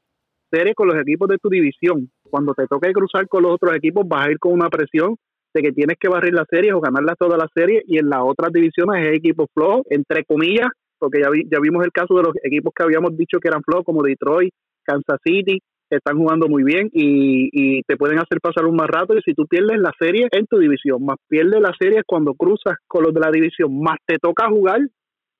series 0.49 0.75
con 0.75 0.87
los 0.87 0.97
equipos 0.97 1.27
de 1.27 1.37
tu 1.37 1.49
división, 1.49 2.09
cuando 2.29 2.53
te 2.53 2.65
toque 2.65 2.91
cruzar 2.93 3.27
con 3.27 3.43
los 3.43 3.53
otros 3.53 3.75
equipos 3.75 4.07
vas 4.07 4.27
a 4.27 4.31
ir 4.31 4.39
con 4.39 4.53
una 4.53 4.69
presión 4.69 5.15
de 5.57 5.63
que 5.63 5.71
tienes 5.71 5.97
que 5.99 6.07
barrer 6.07 6.33
las 6.33 6.47
series 6.49 6.73
o 6.73 6.81
ganarlas 6.81 7.17
todas 7.17 7.37
las 7.37 7.49
series 7.53 7.83
y 7.87 7.97
en 7.97 8.09
las 8.09 8.21
otras 8.23 8.51
divisiones 8.53 9.07
es 9.07 9.17
equipo 9.17 9.47
flojo, 9.53 9.83
entre 9.89 10.23
comillas, 10.23 10.67
porque 10.99 11.21
ya, 11.21 11.29
ya 11.51 11.59
vimos 11.59 11.83
el 11.83 11.91
caso 11.91 12.15
de 12.15 12.23
los 12.23 12.33
equipos 12.43 12.73
que 12.75 12.83
habíamos 12.83 13.17
dicho 13.17 13.39
que 13.39 13.47
eran 13.47 13.63
flojos, 13.63 13.85
como 13.85 14.03
Detroit, 14.03 14.53
Kansas 14.83 15.19
City, 15.23 15.59
están 15.89 16.17
jugando 16.17 16.47
muy 16.47 16.63
bien 16.63 16.89
y, 16.91 17.49
y, 17.51 17.81
te 17.83 17.95
pueden 17.95 18.19
hacer 18.19 18.41
pasar 18.41 18.65
un 18.65 18.75
más 18.75 18.87
rato 18.87 19.17
y 19.17 19.21
si 19.21 19.33
tú 19.33 19.45
pierdes 19.47 19.79
la 19.79 19.93
serie 19.97 20.27
en 20.31 20.45
tu 20.45 20.57
división, 20.57 21.03
más 21.05 21.17
pierdes 21.29 21.61
la 21.61 21.73
serie 21.79 22.01
cuando 22.05 22.33
cruzas 22.33 22.75
con 22.87 23.03
los 23.03 23.13
de 23.13 23.21
la 23.21 23.31
división, 23.31 23.79
más 23.79 23.97
te 24.05 24.17
toca 24.17 24.49
jugar, 24.49 24.81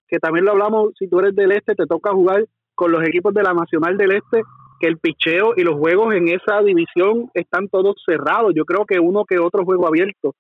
que 0.08 0.19
también 0.19 0.45
lo 0.45 0.51
hablamos, 0.51 0.93
si 0.97 1.10
tú 1.10 1.19
eres 1.19 1.36
del 1.36 1.51
este, 1.51 1.75
te 1.75 1.86
toca 1.86 2.12
jugar 2.12 2.45
con 2.75 2.91
los 2.91 3.03
equipos 3.06 3.34
de 3.34 3.43
la 3.43 3.53
Nacional 3.53 3.97
del 3.97 4.13
Este, 4.13 4.41
que 4.79 4.87
el 4.87 4.97
picheo 4.97 5.53
y 5.55 5.63
los 5.63 5.75
juegos 5.75 6.13
en 6.13 6.27
esa 6.27 6.61
división 6.61 7.29
están 7.33 7.67
todos 7.67 7.95
cerrados. 8.05 8.53
Yo 8.55 8.65
creo 8.65 8.85
que 8.85 8.99
uno 8.99 9.25
que 9.25 9.39
otro 9.39 9.65
juego 9.65 9.87
abierto, 9.87 10.35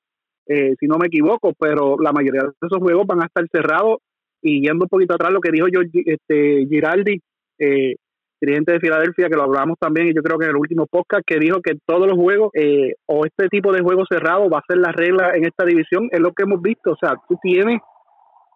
eh, 0.47 0.75
si 0.79 0.87
no 0.87 0.97
me 0.97 1.07
equivoco, 1.07 1.53
pero 1.59 1.97
la 1.99 2.11
mayoría 2.11 2.43
de 2.43 2.49
esos 2.61 2.79
juegos 2.79 3.05
van 3.05 3.21
a 3.21 3.25
estar 3.25 3.45
cerrados 3.51 3.97
y 4.41 4.61
yendo 4.61 4.85
un 4.85 4.89
poquito 4.89 5.15
atrás 5.15 5.31
lo 5.31 5.41
que 5.41 5.51
dijo 5.51 5.67
yo, 5.67 5.81
este, 5.93 6.67
Giraldi, 6.69 7.19
eh, 7.59 7.95
dirigente 8.39 8.73
de 8.73 8.79
Filadelfia, 8.79 9.29
que 9.29 9.35
lo 9.35 9.43
hablamos 9.43 9.77
también, 9.79 10.09
y 10.09 10.13
yo 10.13 10.21
creo 10.21 10.37
que 10.37 10.45
en 10.45 10.51
el 10.51 10.57
último 10.57 10.85
podcast, 10.85 11.23
que 11.25 11.39
dijo 11.39 11.59
que 11.61 11.73
todos 11.85 12.07
los 12.07 12.15
juegos 12.15 12.51
eh, 12.53 12.93
o 13.07 13.25
este 13.25 13.47
tipo 13.49 13.71
de 13.71 13.81
juegos 13.81 14.07
cerrados 14.09 14.47
va 14.53 14.59
a 14.59 14.65
ser 14.67 14.77
la 14.77 14.91
regla 14.91 15.31
en 15.35 15.45
esta 15.45 15.65
división, 15.65 16.07
es 16.11 16.19
lo 16.19 16.33
que 16.33 16.43
hemos 16.43 16.61
visto. 16.61 16.91
O 16.91 16.97
sea, 16.97 17.15
tú 17.27 17.37
tienes 17.41 17.79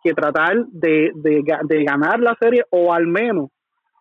que 0.04 0.14
tratar 0.14 0.66
de, 0.68 1.12
de, 1.16 1.44
de 1.64 1.84
ganar 1.84 2.20
la 2.20 2.36
serie 2.40 2.64
o 2.70 2.94
al 2.94 3.08
menos 3.08 3.50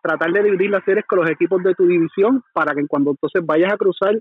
tratar 0.01 0.31
de 0.31 0.43
dividir 0.43 0.69
las 0.69 0.83
series 0.83 1.05
con 1.05 1.19
los 1.19 1.29
equipos 1.29 1.61
de 1.63 1.75
tu 1.75 1.85
división 1.85 2.43
para 2.53 2.73
que 2.73 2.85
cuando 2.87 3.11
entonces 3.11 3.45
vayas 3.45 3.73
a 3.73 3.77
cruzar 3.77 4.19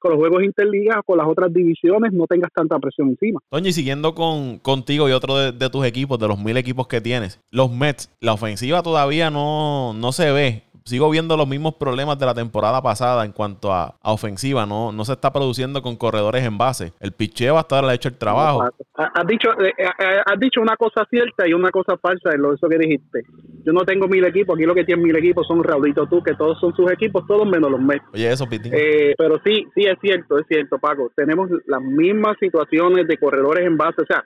con 0.00 0.12
los 0.12 0.18
juegos 0.18 0.42
interligas 0.42 0.96
o 0.98 1.02
con 1.02 1.18
las 1.18 1.28
otras 1.28 1.52
divisiones 1.52 2.12
no 2.12 2.26
tengas 2.26 2.50
tanta 2.52 2.78
presión 2.78 3.10
encima. 3.10 3.38
Toño, 3.50 3.68
y 3.68 3.72
siguiendo 3.72 4.14
con, 4.14 4.58
contigo 4.58 5.08
y 5.08 5.12
otro 5.12 5.52
de, 5.52 5.70
tus 5.70 5.84
equipos, 5.84 6.18
de 6.18 6.26
los 6.26 6.42
mil 6.42 6.56
equipos 6.56 6.88
que 6.88 7.00
tienes, 7.00 7.38
los 7.50 7.70
Mets, 7.70 8.10
la 8.20 8.32
ofensiva 8.32 8.82
todavía 8.82 9.30
no, 9.30 9.92
no 9.92 10.12
se 10.12 10.32
ve 10.32 10.62
sigo 10.84 11.10
viendo 11.10 11.36
los 11.36 11.46
mismos 11.48 11.74
problemas 11.74 12.18
de 12.18 12.26
la 12.26 12.34
temporada 12.34 12.82
pasada 12.82 13.24
en 13.24 13.32
cuanto 13.32 13.72
a, 13.72 13.96
ofensiva. 14.02 14.66
No, 14.66 14.92
no 14.92 15.04
se 15.04 15.12
está 15.12 15.32
produciendo 15.32 15.82
con 15.82 15.96
corredores 15.96 16.44
en 16.44 16.58
base. 16.58 16.92
El 17.00 17.12
picheo 17.12 17.58
hasta 17.58 17.76
ahora 17.76 17.88
le 17.88 17.92
ha 17.92 17.96
hecho 17.96 18.08
el 18.08 18.16
trabajo. 18.16 18.68
Has 18.94 19.26
dicho, 19.26 19.50
eh, 19.60 19.72
eh, 19.76 19.84
eh, 19.98 20.20
has 20.24 20.38
dicho 20.38 20.60
una 20.60 20.76
cosa 20.76 21.06
cierta 21.08 21.46
y 21.46 21.52
una 21.52 21.70
cosa 21.70 21.96
falsa 21.96 22.30
en 22.32 22.42
lo 22.42 22.54
eso 22.54 22.68
que 22.68 22.78
dijiste. 22.78 23.22
Yo 23.64 23.72
no 23.72 23.84
tengo 23.84 24.08
mil 24.08 24.24
equipos. 24.24 24.56
Aquí 24.56 24.64
lo 24.64 24.74
que 24.74 24.84
tiene 24.84 25.02
mil 25.02 25.16
equipos 25.16 25.46
son 25.46 25.62
Raulito 25.62 26.06
tú, 26.06 26.22
que 26.22 26.34
todos 26.34 26.58
son 26.60 26.74
sus 26.74 26.90
equipos, 26.90 27.26
todos 27.26 27.46
menos 27.46 27.70
los 27.70 27.80
Mets. 27.80 28.04
Oye, 28.12 28.30
eso, 28.30 28.46
Pitín. 28.48 28.72
pero 29.16 29.40
sí, 29.44 29.66
sí 29.74 29.84
es 29.86 29.98
cierto, 30.00 30.38
es 30.38 30.46
cierto, 30.46 30.78
Paco. 30.78 31.10
Tenemos 31.14 31.48
las 31.66 31.82
mismas 31.82 32.36
situaciones 32.38 33.06
de 33.06 33.18
corredores 33.18 33.66
en 33.66 33.76
base. 33.76 34.02
O 34.02 34.06
sea, 34.06 34.24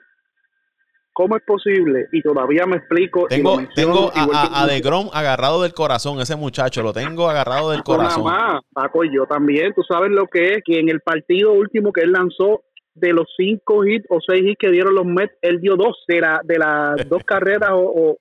¿Cómo 1.15 1.37
es 1.37 1.43
posible? 1.43 2.09
Y 2.11 2.21
todavía 2.21 2.65
me 2.65 2.75
explico. 2.75 3.27
Tengo, 3.29 3.57
tengo 3.73 4.11
a, 4.13 4.63
a, 4.63 4.67
De 4.67 4.81
Grom 4.81 5.07
agarrado 5.13 5.61
del 5.61 5.73
corazón, 5.73 6.19
ese 6.19 6.35
muchacho, 6.35 6.83
lo 6.83 6.91
tengo 6.91 7.29
agarrado 7.29 7.71
del 7.71 7.83
corazón. 7.83 8.25
Nada 8.25 8.55
más, 8.55 8.61
Paco, 8.73 9.05
yo 9.05 9.25
también. 9.25 9.73
Tú 9.73 9.81
sabes 9.87 10.11
lo 10.11 10.27
que 10.27 10.55
es, 10.55 10.63
que 10.65 10.77
en 10.77 10.89
el 10.89 10.99
partido 10.99 11.53
último 11.53 11.93
que 11.93 12.01
él 12.01 12.11
lanzó, 12.11 12.63
de 12.95 13.13
los 13.13 13.27
cinco 13.37 13.85
hits 13.85 14.05
o 14.09 14.19
seis 14.19 14.43
hits 14.43 14.57
que 14.59 14.71
dieron 14.71 14.93
los 14.93 15.05
Mets, 15.05 15.33
él 15.41 15.61
dio 15.61 15.77
dos 15.77 16.03
de, 16.05 16.19
la, 16.19 16.41
de 16.43 16.57
las 16.57 16.95
dos 17.09 17.23
carreras 17.23 17.69
o, 17.71 18.17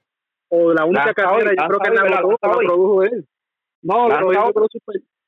o, 0.49 0.69
de 0.69 0.75
la 0.77 0.85
única 0.85 1.13
carrera, 1.15 1.51
yo 1.51 1.67
creo 1.67 1.81
que 1.81 1.91
él 1.91 2.11
la, 2.11 2.21
produjo 2.21 3.03
él. 3.03 3.27
No, 3.83 4.09
lo, 4.09 4.31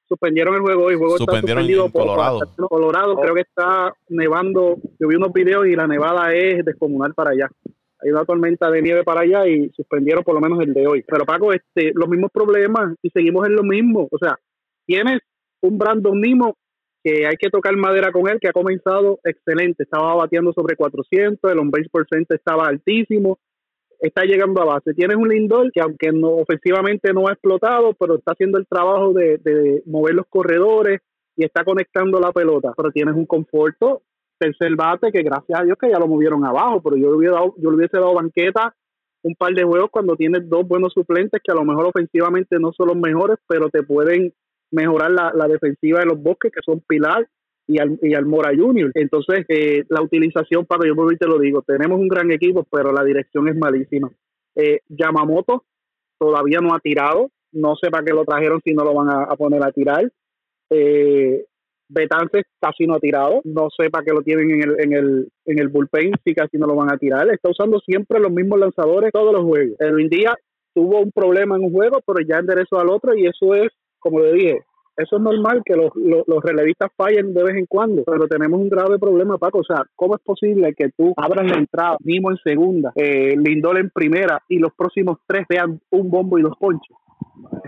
suspendieron 0.08 0.54
el 0.54 0.60
juego 0.60 0.84
hoy. 0.84 0.92
El 0.94 0.98
juego 0.98 1.16
está 1.16 1.40
suspendido 1.40 1.88
por 1.90 2.02
Colorado. 2.02 2.40
Colorado. 2.68 3.16
Creo 3.16 3.34
que 3.34 3.40
está 3.42 3.94
nevando. 4.08 4.76
Yo 4.98 5.08
vi 5.08 5.16
unos 5.16 5.32
videos 5.32 5.66
y 5.66 5.76
la 5.76 5.86
nevada 5.86 6.32
es 6.34 6.64
descomunal 6.64 7.14
para 7.14 7.30
allá. 7.30 7.48
Hay 8.00 8.10
una 8.10 8.24
tormenta 8.24 8.70
de 8.70 8.82
nieve 8.82 9.04
para 9.04 9.22
allá 9.22 9.48
y 9.48 9.70
suspendieron 9.70 10.22
por 10.22 10.34
lo 10.34 10.40
menos 10.40 10.60
el 10.60 10.74
de 10.74 10.86
hoy. 10.86 11.04
Pero 11.06 11.24
Paco, 11.24 11.52
este, 11.52 11.92
los 11.94 12.08
mismos 12.08 12.30
problemas 12.32 12.94
y 13.02 13.10
seguimos 13.10 13.46
en 13.46 13.56
lo 13.56 13.62
mismo. 13.62 14.08
O 14.10 14.18
sea, 14.18 14.38
tienes 14.86 15.20
un 15.62 15.78
Brandon 15.78 16.20
Nimo 16.20 16.56
que 17.02 17.26
hay 17.26 17.36
que 17.36 17.50
tocar 17.50 17.74
madera 17.76 18.10
con 18.12 18.28
él, 18.28 18.38
que 18.40 18.48
ha 18.48 18.52
comenzado 18.52 19.20
excelente. 19.24 19.84
Estaba 19.84 20.14
bateando 20.14 20.52
sobre 20.52 20.76
400, 20.76 21.50
el 21.50 21.58
on-base 21.58 21.88
percent 21.90 22.30
estaba 22.32 22.66
altísimo 22.66 23.38
está 24.00 24.24
llegando 24.24 24.60
a 24.62 24.64
base. 24.64 24.94
Tienes 24.94 25.16
un 25.16 25.28
Lindor 25.28 25.70
que 25.72 25.80
aunque 25.80 26.12
no 26.12 26.28
ofensivamente 26.36 27.12
no 27.12 27.28
ha 27.28 27.32
explotado, 27.32 27.94
pero 27.94 28.16
está 28.16 28.32
haciendo 28.32 28.58
el 28.58 28.66
trabajo 28.66 29.12
de, 29.12 29.82
mover 29.86 30.14
los 30.14 30.26
corredores 30.28 31.00
y 31.36 31.44
está 31.44 31.64
conectando 31.64 32.20
la 32.20 32.32
pelota. 32.32 32.72
Pero 32.76 32.90
tienes 32.90 33.14
un 33.14 33.26
conforto 33.26 34.02
tercer 34.38 34.76
bate 34.76 35.10
que 35.10 35.22
gracias 35.22 35.58
a 35.58 35.64
Dios 35.64 35.78
que 35.80 35.90
ya 35.90 35.98
lo 35.98 36.06
movieron 36.06 36.44
abajo, 36.44 36.82
pero 36.82 36.96
yo 36.96 37.10
le 37.10 37.16
hubiera 37.16 37.36
dado, 37.36 37.54
yo 37.56 37.70
le 37.70 37.76
hubiese 37.76 37.98
dado 37.98 38.14
banqueta 38.14 38.74
un 39.22 39.34
par 39.34 39.54
de 39.54 39.64
juegos 39.64 39.90
cuando 39.90 40.14
tienes 40.14 40.48
dos 40.48 40.68
buenos 40.68 40.92
suplentes 40.92 41.40
que 41.42 41.52
a 41.52 41.54
lo 41.54 41.64
mejor 41.64 41.86
ofensivamente 41.86 42.58
no 42.60 42.72
son 42.72 42.88
los 42.88 42.96
mejores, 42.96 43.38
pero 43.48 43.70
te 43.70 43.82
pueden 43.82 44.34
mejorar 44.70 45.10
la, 45.10 45.32
la 45.34 45.48
defensiva 45.48 46.00
de 46.00 46.06
los 46.06 46.22
bosques 46.22 46.52
que 46.52 46.60
son 46.62 46.80
pilar 46.86 47.26
y 47.66 47.80
al, 47.80 47.98
y 48.02 48.14
al 48.14 48.26
Mora 48.26 48.50
Junior. 48.56 48.90
Entonces, 48.94 49.44
eh, 49.48 49.84
la 49.88 50.02
utilización, 50.02 50.66
para 50.66 50.86
yo 50.86 50.94
te 51.18 51.26
lo 51.26 51.38
digo, 51.38 51.62
tenemos 51.62 51.98
un 51.98 52.08
gran 52.08 52.30
equipo, 52.30 52.66
pero 52.70 52.92
la 52.92 53.04
dirección 53.04 53.48
es 53.48 53.56
malísima. 53.56 54.10
Eh, 54.54 54.80
Yamamoto 54.88 55.64
todavía 56.18 56.60
no 56.60 56.74
ha 56.74 56.80
tirado, 56.80 57.30
no 57.52 57.74
sé 57.76 57.90
para 57.90 58.04
qué 58.04 58.12
lo 58.12 58.24
trajeron 58.24 58.60
si 58.64 58.72
no 58.72 58.84
lo 58.84 58.94
van 58.94 59.10
a, 59.10 59.36
poner 59.36 59.62
a 59.62 59.72
tirar. 59.72 60.10
Eh, 60.70 61.44
Betances 61.88 62.44
casi 62.60 62.86
no 62.86 62.94
ha 62.94 63.00
tirado, 63.00 63.40
no 63.44 63.68
sé 63.70 63.90
para 63.90 64.04
qué 64.04 64.12
lo 64.12 64.22
tienen 64.22 64.50
en 64.50 64.62
el, 64.62 64.80
en 64.80 64.92
el, 64.92 65.28
en 65.44 65.58
el 65.60 65.68
bullpen 65.68 66.12
si 66.24 66.34
casi 66.34 66.58
no 66.58 66.66
lo 66.66 66.74
van 66.74 66.92
a 66.92 66.98
tirar. 66.98 67.28
Está 67.30 67.50
usando 67.50 67.78
siempre 67.80 68.18
los 68.18 68.32
mismos 68.32 68.58
lanzadores 68.58 69.12
todos 69.12 69.32
los 69.32 69.44
juegos. 69.44 69.78
El 69.78 70.08
día 70.08 70.34
tuvo 70.74 71.00
un 71.00 71.12
problema 71.12 71.56
en 71.56 71.64
un 71.64 71.72
juego, 71.72 72.00
pero 72.04 72.26
ya 72.26 72.38
enderezó 72.38 72.78
al 72.78 72.90
otro 72.90 73.14
y 73.14 73.26
eso 73.26 73.54
es, 73.54 73.68
como 73.98 74.20
le 74.20 74.32
dije, 74.32 74.58
eso 74.96 75.16
es 75.16 75.22
normal 75.22 75.62
que 75.64 75.74
los, 75.74 75.90
los, 75.94 76.42
relevistas 76.42 76.90
fallen 76.96 77.34
de 77.34 77.42
vez 77.42 77.56
en 77.56 77.66
cuando, 77.66 78.02
pero 78.04 78.26
tenemos 78.26 78.58
un 78.58 78.70
grave 78.70 78.98
problema, 78.98 79.36
Paco. 79.36 79.58
O 79.58 79.64
sea, 79.64 79.84
¿cómo 79.94 80.16
es 80.16 80.22
posible 80.22 80.74
que 80.74 80.90
tú 80.96 81.12
abras 81.16 81.46
la 81.46 81.58
entrada, 81.58 81.96
mismo 82.00 82.30
en 82.30 82.38
segunda, 82.38 82.92
eh, 82.96 83.34
Lindol 83.36 83.78
en 83.78 83.90
primera 83.90 84.42
y 84.48 84.58
los 84.58 84.72
próximos 84.74 85.18
tres 85.26 85.46
vean 85.48 85.80
un 85.90 86.10
bombo 86.10 86.38
y 86.38 86.42
dos 86.42 86.56
ponches? 86.58 86.96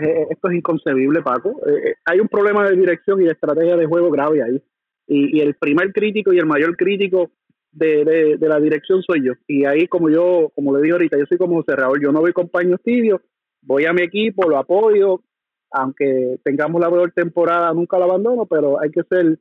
Eh, 0.01 0.27
esto 0.31 0.49
es 0.49 0.57
inconcebible, 0.57 1.21
Paco. 1.23 1.51
Eh, 1.67 1.95
hay 2.07 2.21
un 2.21 2.29
problema 2.29 2.69
de 2.69 2.77
dirección 2.77 3.21
y 3.21 3.25
de 3.25 3.33
estrategia 3.33 3.77
de 3.77 3.87
juego 3.87 4.11
grave 4.11 4.43
ahí. 4.43 4.63
Y, 5.07 5.41
el 5.41 5.55
primer 5.55 5.93
crítico 5.93 6.33
y 6.33 6.39
el 6.39 6.47
mayor 6.47 6.77
crítico 6.77 7.31
de, 7.73 8.37
de, 8.39 8.49
la 8.49 8.61
dirección 8.61 9.03
soy 9.03 9.25
yo. 9.25 9.33
Y 9.47 9.65
ahí, 9.65 9.87
como 9.87 10.11
yo, 10.11 10.51
como 10.55 10.77
le 10.77 10.83
digo 10.83 10.97
ahorita, 10.97 11.19
yo 11.19 11.25
soy 11.27 11.39
como 11.39 11.63
cerrador. 11.63 11.99
Yo 12.03 12.13
no 12.13 12.21
voy 12.21 12.33
con 12.33 12.49
paños 12.49 12.81
tibios, 12.83 13.21
voy 13.63 13.87
a 13.87 13.95
mi 13.95 14.03
equipo, 14.03 14.49
lo 14.49 14.59
apoyo, 14.59 15.23
aunque 15.71 16.39
tengamos 16.45 16.81
la 16.81 16.91
peor 16.91 17.13
temporada, 17.13 17.73
nunca 17.73 17.99
la 17.99 18.05
abandono, 18.05 18.47
pero 18.47 18.81
hay 18.81 18.91
que 18.91 19.03
ser, 19.05 19.39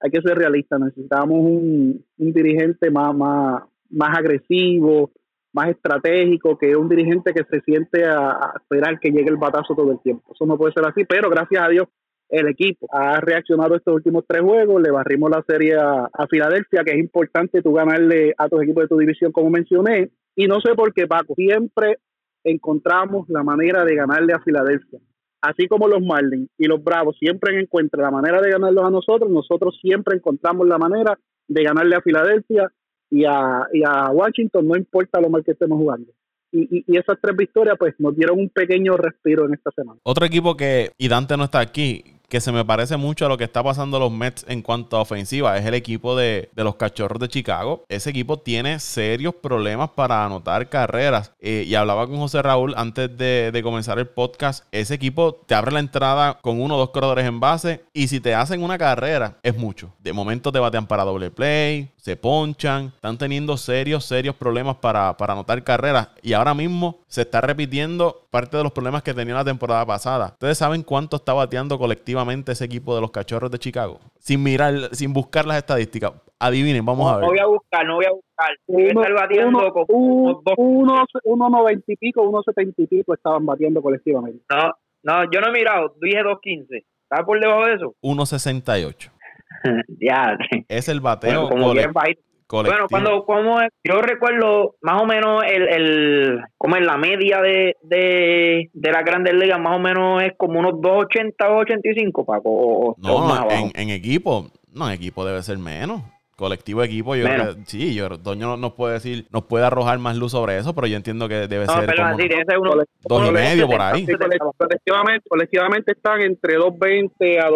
hay 0.00 0.10
que 0.10 0.22
ser 0.22 0.36
realista. 0.36 0.78
Necesitamos 0.78 1.38
un, 1.38 2.04
dirigente 2.16 2.90
más, 2.90 3.14
más, 3.14 3.62
más 3.90 4.18
agresivo, 4.18 5.10
más 5.52 5.68
estratégico, 5.68 6.58
que 6.58 6.76
un 6.76 6.88
dirigente 6.88 7.32
que 7.32 7.44
se 7.50 7.60
siente 7.62 8.04
a, 8.04 8.52
esperar 8.60 8.98
que 9.00 9.10
llegue 9.10 9.28
el 9.28 9.36
batazo 9.36 9.74
todo 9.74 9.92
el 9.92 10.00
tiempo. 10.00 10.32
Eso 10.34 10.46
no 10.46 10.56
puede 10.56 10.72
ser 10.72 10.84
así, 10.86 11.04
pero 11.04 11.30
gracias 11.30 11.62
a 11.62 11.68
Dios 11.68 11.88
el 12.28 12.48
equipo 12.48 12.88
ha 12.90 13.20
reaccionado 13.20 13.76
estos 13.76 13.94
últimos 13.94 14.24
tres 14.26 14.42
juegos, 14.42 14.82
le 14.82 14.90
barrimos 14.90 15.30
la 15.30 15.44
serie 15.46 15.76
a, 15.76 16.08
a, 16.12 16.26
Filadelfia, 16.26 16.82
que 16.82 16.90
es 16.90 16.98
importante 16.98 17.62
tú 17.62 17.72
ganarle 17.72 18.34
a 18.36 18.48
tus 18.48 18.64
equipos 18.64 18.82
de 18.82 18.88
tu 18.88 18.98
división, 18.98 19.30
como 19.30 19.48
mencioné, 19.48 20.10
y 20.34 20.48
no 20.48 20.60
sé 20.60 20.74
por 20.74 20.92
qué, 20.92 21.06
Paco, 21.06 21.36
siempre 21.36 21.98
encontramos 22.42 23.28
la 23.28 23.44
manera 23.44 23.84
de 23.84 23.94
ganarle 23.94 24.32
a 24.32 24.40
Filadelfia 24.40 24.98
así 25.40 25.66
como 25.68 25.88
los 25.88 26.02
Marlins 26.02 26.50
y 26.58 26.66
los 26.66 26.82
Bravos 26.82 27.16
siempre 27.18 27.58
encuentran 27.60 28.02
la 28.02 28.10
manera 28.10 28.40
de 28.40 28.50
ganarlos 28.50 28.84
a 28.84 28.90
nosotros, 28.90 29.30
nosotros 29.30 29.78
siempre 29.80 30.16
encontramos 30.16 30.66
la 30.66 30.78
manera 30.78 31.18
de 31.48 31.62
ganarle 31.62 31.96
a 31.96 32.00
Filadelfia 32.00 32.70
y 33.10 33.24
a, 33.24 33.66
y 33.72 33.82
a 33.84 34.10
Washington, 34.10 34.66
no 34.66 34.76
importa 34.76 35.20
lo 35.20 35.30
mal 35.30 35.44
que 35.44 35.52
estemos 35.52 35.78
jugando. 35.78 36.12
Y, 36.52 36.84
y, 36.86 36.96
esas 36.96 37.18
tres 37.20 37.36
victorias 37.36 37.76
pues 37.78 37.94
nos 37.98 38.16
dieron 38.16 38.38
un 38.38 38.48
pequeño 38.48 38.96
respiro 38.96 39.46
en 39.46 39.54
esta 39.54 39.70
semana. 39.72 40.00
Otro 40.04 40.24
equipo 40.24 40.56
que, 40.56 40.92
y 40.96 41.08
Dante 41.08 41.36
no 41.36 41.44
está 41.44 41.60
aquí, 41.60 42.02
que 42.28 42.40
se 42.40 42.52
me 42.52 42.64
parece 42.64 42.96
mucho 42.96 43.26
a 43.26 43.28
lo 43.28 43.38
que 43.38 43.44
está 43.44 43.62
pasando 43.62 43.98
los 43.98 44.10
Mets 44.10 44.44
en 44.48 44.62
cuanto 44.62 44.96
a 44.96 45.00
ofensiva. 45.00 45.56
Es 45.56 45.64
el 45.64 45.74
equipo 45.74 46.16
de, 46.16 46.50
los 46.54 46.76
Cachorros 46.76 47.20
de 47.20 47.28
Chicago. 47.28 47.84
Ese 47.88 48.10
equipo 48.10 48.38
tiene 48.38 48.80
serios 48.80 49.34
problemas 49.34 49.90
para 49.90 50.24
anotar 50.24 50.68
carreras. 50.68 51.32
Eh, 51.40 51.64
y 51.66 51.74
hablaba 51.74 52.06
con 52.06 52.18
José 52.18 52.42
Raúl 52.42 52.74
antes 52.76 53.16
de, 53.16 53.50
de, 53.52 53.62
comenzar 53.62 53.98
el 53.98 54.08
podcast. 54.08 54.64
Ese 54.72 54.94
equipo 54.94 55.34
te 55.34 55.54
abre 55.54 55.72
la 55.72 55.80
entrada 55.80 56.38
con 56.40 56.60
uno 56.60 56.76
o 56.76 56.78
dos 56.78 56.90
corredores 56.90 57.26
en 57.26 57.40
base. 57.40 57.84
Y 57.92 58.08
si 58.08 58.20
te 58.20 58.34
hacen 58.34 58.62
una 58.62 58.78
carrera, 58.78 59.38
es 59.42 59.56
mucho. 59.56 59.92
De 60.00 60.12
momento 60.12 60.52
te 60.52 60.58
batean 60.58 60.86
para 60.86 61.04
doble 61.04 61.30
play, 61.30 61.90
se 62.06 62.16
ponchan. 62.16 62.92
Están 62.94 63.18
teniendo 63.18 63.56
serios, 63.56 64.04
serios 64.04 64.36
problemas 64.36 64.76
para, 64.76 65.16
para 65.16 65.32
anotar 65.32 65.64
carreras. 65.64 66.08
Y 66.22 66.34
ahora 66.34 66.54
mismo 66.54 67.00
se 67.08 67.22
está 67.22 67.40
repitiendo 67.40 68.28
parte 68.30 68.56
de 68.56 68.62
los 68.62 68.70
problemas 68.70 69.02
que 69.02 69.12
tenía 69.12 69.34
la 69.34 69.44
temporada 69.44 69.84
pasada. 69.84 70.26
¿Ustedes 70.34 70.56
saben 70.56 70.84
cuánto 70.84 71.16
está 71.16 71.32
bateando 71.32 71.76
colectivamente 71.76 72.52
ese 72.52 72.64
equipo 72.64 72.94
de 72.94 73.00
los 73.00 73.10
Cachorros 73.10 73.50
de 73.50 73.58
Chicago? 73.58 73.98
Sin 74.20 74.40
mirar, 74.40 74.94
sin 74.94 75.12
buscar 75.12 75.46
las 75.46 75.56
estadísticas. 75.56 76.12
Adivinen, 76.38 76.86
vamos 76.86 77.10
a 77.10 77.16
ver. 77.16 77.24
No 77.24 77.30
voy 77.30 77.40
a 77.40 77.46
buscar, 77.46 77.84
no 77.84 77.96
voy 77.96 78.04
a 78.04 78.12
buscar. 78.12 78.50
Uno, 78.68 79.00
estar 79.00 79.12
bateando 79.12 79.72
uno, 79.88 80.42
uno, 80.58 81.04
uno, 81.24 81.50
noventa 81.50 81.92
y 81.92 81.96
pico, 81.96 82.22
uno 82.22 82.40
setenta 82.44 82.82
y 82.82 82.86
pico 82.86 83.14
estaban 83.14 83.44
batiendo 83.44 83.82
colectivamente. 83.82 84.44
No, 84.48 84.70
no, 85.02 85.24
yo 85.32 85.40
no 85.40 85.48
he 85.48 85.52
mirado. 85.52 85.92
Dije 86.00 86.22
2.15. 86.22 86.84
¿Está 87.10 87.24
por 87.24 87.40
debajo 87.40 87.66
de 87.66 87.74
eso? 87.74 87.94
1.68. 88.02 89.10
ya. 90.00 90.36
Es 90.68 90.88
el 90.88 91.00
bateo. 91.00 91.48
como 91.48 91.74
bueno, 92.48 92.86
cuando 92.88 93.24
como 93.24 93.58
yo 93.82 94.00
recuerdo 94.02 94.76
más 94.80 95.02
o 95.02 95.06
menos 95.06 95.42
el, 95.44 95.68
el 95.68 96.40
como 96.56 96.76
en 96.76 96.86
la 96.86 96.96
media 96.96 97.40
de, 97.40 97.76
de, 97.82 98.70
de 98.72 98.92
las 98.92 99.04
grandes 99.04 99.34
ligas, 99.34 99.58
más 99.58 99.76
o 99.76 99.80
menos 99.80 100.22
es 100.22 100.32
como 100.36 100.60
unos 100.60 100.80
280 100.80 101.48
o 101.48 101.58
85, 101.58 102.24
Paco. 102.24 102.48
O, 102.48 102.96
no, 102.98 103.50
en, 103.50 103.72
en, 103.74 103.90
equipo, 103.90 104.46
no, 104.72 104.86
en 104.88 104.94
equipo 104.94 105.24
debe 105.24 105.42
ser 105.42 105.58
menos. 105.58 106.02
Colectivo 106.36 106.82
equipo, 106.82 107.16
yo 107.16 107.24
creo 107.24 107.54
que, 107.54 107.64
sí, 107.64 107.94
yo, 107.94 108.10
Doño 108.10 108.58
nos 108.58 108.74
puede 108.74 108.94
decir, 108.94 109.26
nos 109.32 109.46
puede 109.46 109.64
arrojar 109.64 109.98
más 109.98 110.18
luz 110.18 110.32
sobre 110.32 110.58
eso, 110.58 110.74
pero 110.74 110.86
yo 110.86 110.98
entiendo 110.98 111.28
que 111.28 111.48
debe 111.48 111.64
ser 111.64 111.86
como 111.96 112.14
uno, 112.60 112.84
dos 113.08 113.28
y 113.28 113.32
medio 113.32 113.66
por 113.66 113.80
ahí. 113.80 114.06
colectivamente, 114.58 115.28
colectivamente 115.30 115.92
están 115.92 116.20
entre 116.20 116.56
220 116.56 117.40
a 117.40 117.48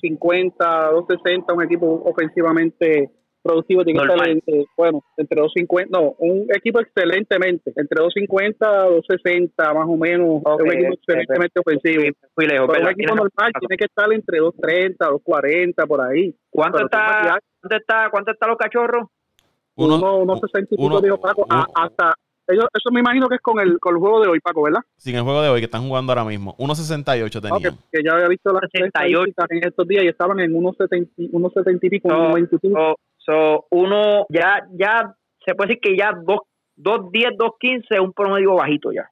250, 0.00 0.90
260, 0.92 1.52
un 1.52 1.62
equipo 1.62 2.02
ofensivamente 2.04 3.10
productivo 3.42 3.84
tiene 3.84 4.00
que 4.00 4.06
estar 4.06 4.28
entre, 4.28 4.66
bueno, 4.76 5.02
entre 5.16 5.40
250, 5.40 5.98
no, 5.98 6.14
un 6.18 6.46
equipo 6.54 6.80
excelentemente, 6.80 7.72
entre 7.74 8.02
250 8.02 8.66
a 8.66 8.84
260 8.84 9.74
más 9.74 9.86
o 9.88 9.96
menos, 9.96 10.42
un 10.44 10.72
equipo 10.72 10.94
excelentemente 10.94 11.60
ofensivo. 11.60 12.02
Pero 12.36 12.66
un 12.66 12.88
equipo 12.88 13.14
normal 13.14 13.52
tiene 13.58 13.76
que 13.76 13.84
estar 13.84 14.12
entre 14.12 14.38
230, 14.38 15.04
240 15.06 15.86
por 15.86 16.00
ahí. 16.02 16.34
¿Cuánto 16.50 16.84
está, 16.84 17.38
¿cuánto 17.60 17.76
está, 17.76 18.10
cuánto 18.10 18.32
está 18.32 18.46
los 18.46 18.58
cachorros? 18.58 19.08
Uno, 19.76 19.96
uno, 20.18 20.40
uno 20.76 21.00
dijo 21.00 21.18
Paco, 21.18 21.46
hasta 21.48 22.14
eso 22.52 22.90
me 22.92 23.00
imagino 23.00 23.28
que 23.28 23.36
es 23.36 23.40
con 23.40 23.60
el, 23.60 23.78
con 23.78 23.94
el 23.94 24.00
juego 24.00 24.20
de 24.22 24.28
hoy, 24.28 24.40
Paco, 24.40 24.62
¿verdad? 24.62 24.80
Sí, 24.96 25.14
el 25.14 25.22
juego 25.22 25.42
de 25.42 25.48
hoy 25.48 25.60
que 25.60 25.66
están 25.66 25.86
jugando 25.86 26.12
ahora 26.12 26.24
mismo. 26.24 26.56
1.68 26.58 27.40
tenían. 27.40 27.56
Okay, 27.56 27.70
que 27.92 28.02
ya 28.04 28.14
había 28.14 28.28
visto 28.28 28.52
las 28.52 28.62
68 28.70 29.32
en 29.50 29.68
estos 29.68 29.88
días 29.88 30.04
y 30.04 30.08
estaban 30.08 30.40
en 30.40 30.52
1.70 30.52 31.78
y 31.82 31.90
pico, 31.90 32.08
1.25. 32.08 32.94
So, 33.18 33.66
uno 33.70 34.26
ya, 34.28 34.66
ya 34.72 35.14
se 35.44 35.54
puede 35.54 35.68
decir 35.68 35.80
que 35.82 35.96
ya 35.96 36.12
2.10, 36.12 37.36
2.15 37.36 37.84
es 37.90 38.00
un 38.00 38.12
promedio 38.12 38.54
bajito 38.54 38.92
ya. 38.92 39.10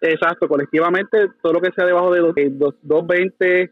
Exacto, 0.00 0.48
colectivamente 0.48 1.28
todo 1.42 1.54
lo 1.54 1.60
que 1.60 1.72
sea 1.72 1.84
debajo 1.84 2.12
de 2.12 2.22
2.20, 2.22 3.70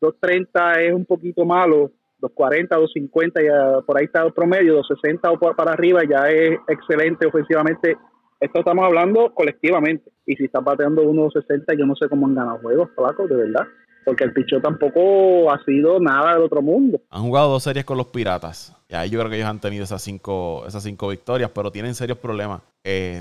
2.30 0.00 0.80
es 0.80 0.92
un 0.92 1.04
poquito 1.04 1.44
malo, 1.44 1.90
2.40, 2.20 2.68
2.50 2.68 3.44
ya 3.44 3.82
por 3.82 3.98
ahí 3.98 4.06
está 4.06 4.22
el 4.22 4.32
promedio, 4.32 4.80
2.60 4.80 5.34
o 5.34 5.54
para 5.54 5.72
arriba 5.72 6.00
ya 6.08 6.28
es 6.30 6.58
excelente 6.68 7.26
ofensivamente. 7.26 7.96
Esto 8.40 8.60
estamos 8.60 8.84
hablando 8.84 9.32
colectivamente. 9.34 10.10
Y 10.26 10.36
si 10.36 10.44
estás 10.44 10.62
bateando 10.64 11.02
1.60, 11.02 11.78
yo 11.78 11.86
no 11.86 11.96
sé 11.96 12.08
cómo 12.08 12.26
han 12.26 12.34
ganado 12.34 12.58
juegos, 12.58 12.90
Flaco, 12.94 13.26
de 13.26 13.36
verdad 13.36 13.66
porque 14.06 14.22
el 14.22 14.32
pichón 14.32 14.62
tampoco 14.62 15.50
ha 15.50 15.62
sido 15.64 15.98
nada 15.98 16.34
del 16.34 16.44
otro 16.44 16.62
mundo. 16.62 17.00
Han 17.10 17.22
jugado 17.22 17.50
dos 17.50 17.64
series 17.64 17.84
con 17.84 17.98
los 17.98 18.06
Piratas. 18.06 18.72
Y 18.88 18.94
ahí 18.94 19.10
yo 19.10 19.18
creo 19.18 19.28
que 19.28 19.36
ellos 19.36 19.48
han 19.48 19.60
tenido 19.60 19.82
esas 19.82 20.00
cinco, 20.00 20.64
esas 20.64 20.84
cinco 20.84 21.08
victorias, 21.08 21.50
pero 21.52 21.72
tienen 21.72 21.96
serios 21.96 22.16
problemas. 22.18 22.62
Eh, 22.84 23.20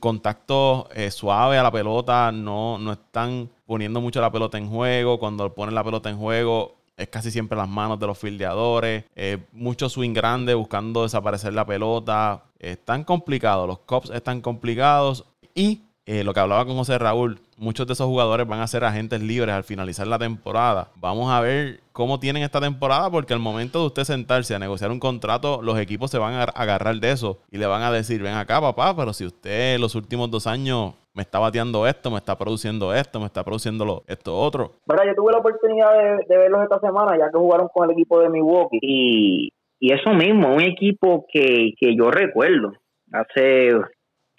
contacto 0.00 0.88
eh, 0.92 1.12
suave 1.12 1.56
a 1.56 1.62
la 1.62 1.70
pelota, 1.70 2.32
no, 2.32 2.78
no 2.78 2.92
están 2.94 3.48
poniendo 3.64 4.00
mucho 4.00 4.20
la 4.20 4.32
pelota 4.32 4.58
en 4.58 4.68
juego. 4.68 5.20
Cuando 5.20 5.54
ponen 5.54 5.76
la 5.76 5.84
pelota 5.84 6.10
en 6.10 6.16
juego, 6.16 6.77
es 6.98 7.08
casi 7.08 7.30
siempre 7.30 7.56
las 7.56 7.68
manos 7.68 7.98
de 7.98 8.06
los 8.06 8.18
fildeadores. 8.18 9.04
Eh, 9.14 9.38
mucho 9.52 9.88
swing 9.88 10.12
grande 10.12 10.54
buscando 10.54 11.04
desaparecer 11.04 11.54
la 11.54 11.64
pelota. 11.64 12.44
están 12.58 13.04
complicados, 13.04 13.66
los 13.66 13.78
cops 13.78 14.10
están 14.10 14.40
complicados. 14.40 15.24
Y 15.54 15.82
eh, 16.10 16.24
lo 16.24 16.34
que 16.34 16.40
hablaba 16.40 16.64
con 16.64 16.74
José 16.76 16.98
Raúl, 16.98 17.38
muchos 17.58 17.86
de 17.86 17.92
esos 17.92 18.06
jugadores 18.06 18.48
van 18.48 18.60
a 18.60 18.66
ser 18.66 18.82
agentes 18.82 19.20
libres 19.20 19.54
al 19.54 19.62
finalizar 19.62 20.06
la 20.06 20.18
temporada. 20.18 20.88
Vamos 20.96 21.30
a 21.30 21.40
ver 21.40 21.82
cómo 21.92 22.18
tienen 22.18 22.42
esta 22.42 22.60
temporada, 22.60 23.10
porque 23.10 23.34
al 23.34 23.40
momento 23.40 23.80
de 23.80 23.86
usted 23.88 24.04
sentarse 24.04 24.54
a 24.54 24.58
negociar 24.58 24.90
un 24.90 25.00
contrato, 25.00 25.60
los 25.62 25.78
equipos 25.78 26.10
se 26.10 26.16
van 26.16 26.34
a 26.34 26.44
agarrar 26.44 26.98
de 26.98 27.12
eso 27.12 27.40
y 27.50 27.58
le 27.58 27.66
van 27.66 27.82
a 27.82 27.92
decir, 27.92 28.22
ven 28.22 28.34
acá 28.34 28.60
papá, 28.60 28.96
pero 28.96 29.12
si 29.12 29.26
usted 29.26 29.78
los 29.78 29.94
últimos 29.94 30.30
dos 30.30 30.46
años 30.46 30.94
me 31.14 31.22
está 31.22 31.38
bateando 31.38 31.86
esto, 31.86 32.10
me 32.10 32.18
está 32.18 32.36
produciendo 32.36 32.94
esto, 32.94 33.18
me 33.18 33.26
está 33.26 33.44
produciendo 33.44 34.04
esto 34.06 34.36
otro. 34.36 34.76
Bueno, 34.86 35.04
yo 35.04 35.14
tuve 35.14 35.32
la 35.32 35.38
oportunidad 35.38 36.18
de, 36.28 36.38
verlos 36.38 36.62
esta 36.62 36.78
semana, 36.80 37.18
ya 37.18 37.30
que 37.30 37.38
jugaron 37.38 37.68
con 37.72 37.88
el 37.88 37.96
equipo 37.96 38.20
de 38.20 38.28
Milwaukee. 38.28 38.78
Y, 38.80 39.48
y 39.80 39.92
eso 39.92 40.10
mismo, 40.12 40.54
un 40.54 40.62
equipo 40.62 41.26
que, 41.32 41.72
que 41.78 41.96
yo 41.96 42.10
recuerdo 42.10 42.72
hace 43.12 43.72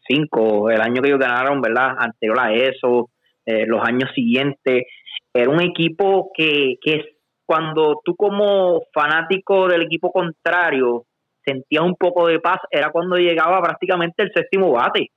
cinco, 0.08 0.70
el 0.70 0.82
año 0.82 1.02
que 1.02 1.10
ellos 1.10 1.20
ganaron, 1.20 1.62
¿verdad? 1.62 1.96
Anterior 1.98 2.40
a 2.40 2.54
eso, 2.54 3.10
eh, 3.46 3.66
los 3.66 3.82
años 3.88 4.10
siguientes, 4.14 4.84
era 5.34 5.50
un 5.50 5.62
equipo 5.62 6.32
que, 6.34 6.76
que 6.82 7.20
cuando 7.46 8.02
tú 8.04 8.16
como 8.16 8.82
fanático 8.94 9.68
del 9.68 9.84
equipo 9.84 10.12
contrario 10.12 11.06
sentías 11.44 11.84
un 11.84 11.96
poco 11.96 12.28
de 12.28 12.40
paz, 12.40 12.60
era 12.70 12.92
cuando 12.92 13.16
llegaba 13.16 13.62
prácticamente 13.62 14.24
el 14.24 14.32
séptimo 14.34 14.72
bate. 14.72 15.10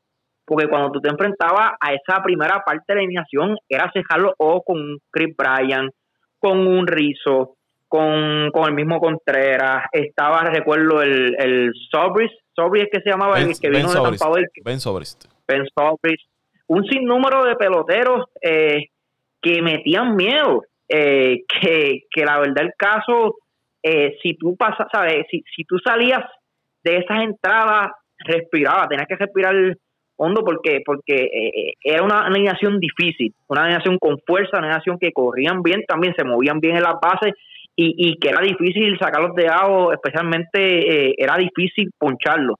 Porque 0.44 0.68
cuando 0.68 0.90
tú 0.90 1.00
te 1.00 1.08
enfrentabas 1.08 1.72
a 1.80 1.92
esa 1.92 2.22
primera 2.22 2.62
parte 2.64 2.84
de 2.88 2.94
la 2.94 3.00
eliminación, 3.02 3.56
era 3.68 3.90
cejarlo 3.92 4.34
o 4.38 4.62
con 4.62 4.78
un 4.78 4.98
Chris 5.10 5.34
Bryan, 5.36 5.90
con 6.38 6.66
un 6.66 6.86
Rizzo, 6.86 7.56
con, 7.88 8.50
con 8.50 8.68
el 8.68 8.74
mismo 8.74 8.98
Contreras, 8.98 9.84
estaba, 9.92 10.40
recuerdo, 10.44 11.02
el, 11.02 11.36
el 11.38 11.72
Sobris, 11.90 12.32
Sobris 12.54 12.84
es 12.84 12.90
que 12.90 13.00
se 13.00 13.10
llamaba 13.10 13.38
el 13.38 13.58
que 13.58 13.70
vino 13.70 13.88
de 13.88 14.00
Tampa 14.00 14.28
Bay. 14.28 14.44
Ben 14.64 14.80
Sobris. 14.80 15.18
Ben 15.46 15.64
Sobris. 15.74 16.20
Un 16.66 16.84
sinnúmero 16.84 17.44
de 17.44 17.56
peloteros 17.56 18.26
eh, 18.40 18.86
que 19.40 19.62
metían 19.62 20.16
miedo. 20.16 20.62
Eh, 20.88 21.44
que, 21.48 22.02
que 22.10 22.24
la 22.24 22.38
verdad 22.38 22.64
el 22.64 22.72
caso, 22.76 23.36
eh, 23.82 24.18
si 24.22 24.34
tú 24.34 24.56
pasas, 24.56 24.88
¿sabes? 24.92 25.24
Si, 25.30 25.42
si 25.56 25.64
tú 25.64 25.78
salías 25.78 26.22
de 26.84 26.98
esas 26.98 27.22
entradas, 27.22 27.92
respiraba, 28.18 28.88
tenías 28.88 29.08
que 29.08 29.16
respirar 29.16 29.54
hondo 30.16 30.44
porque 30.44 30.82
porque 30.84 31.74
era 31.82 32.02
una 32.02 32.26
alineación 32.26 32.78
difícil, 32.78 33.32
una 33.48 33.62
alineación 33.62 33.98
con 33.98 34.18
fuerza, 34.26 34.58
una 34.58 34.68
alineación 34.68 34.98
que 34.98 35.12
corrían 35.12 35.62
bien, 35.62 35.84
también 35.86 36.14
se 36.16 36.24
movían 36.24 36.60
bien 36.60 36.76
en 36.76 36.82
las 36.82 36.94
bases 37.00 37.34
y, 37.76 37.94
y 37.96 38.16
que 38.16 38.28
era 38.28 38.40
difícil 38.40 38.98
sacarlos 38.98 39.34
de 39.34 39.48
agua, 39.48 39.94
especialmente 39.94 41.08
eh, 41.08 41.14
era 41.16 41.36
difícil 41.36 41.90
poncharlos. 41.98 42.56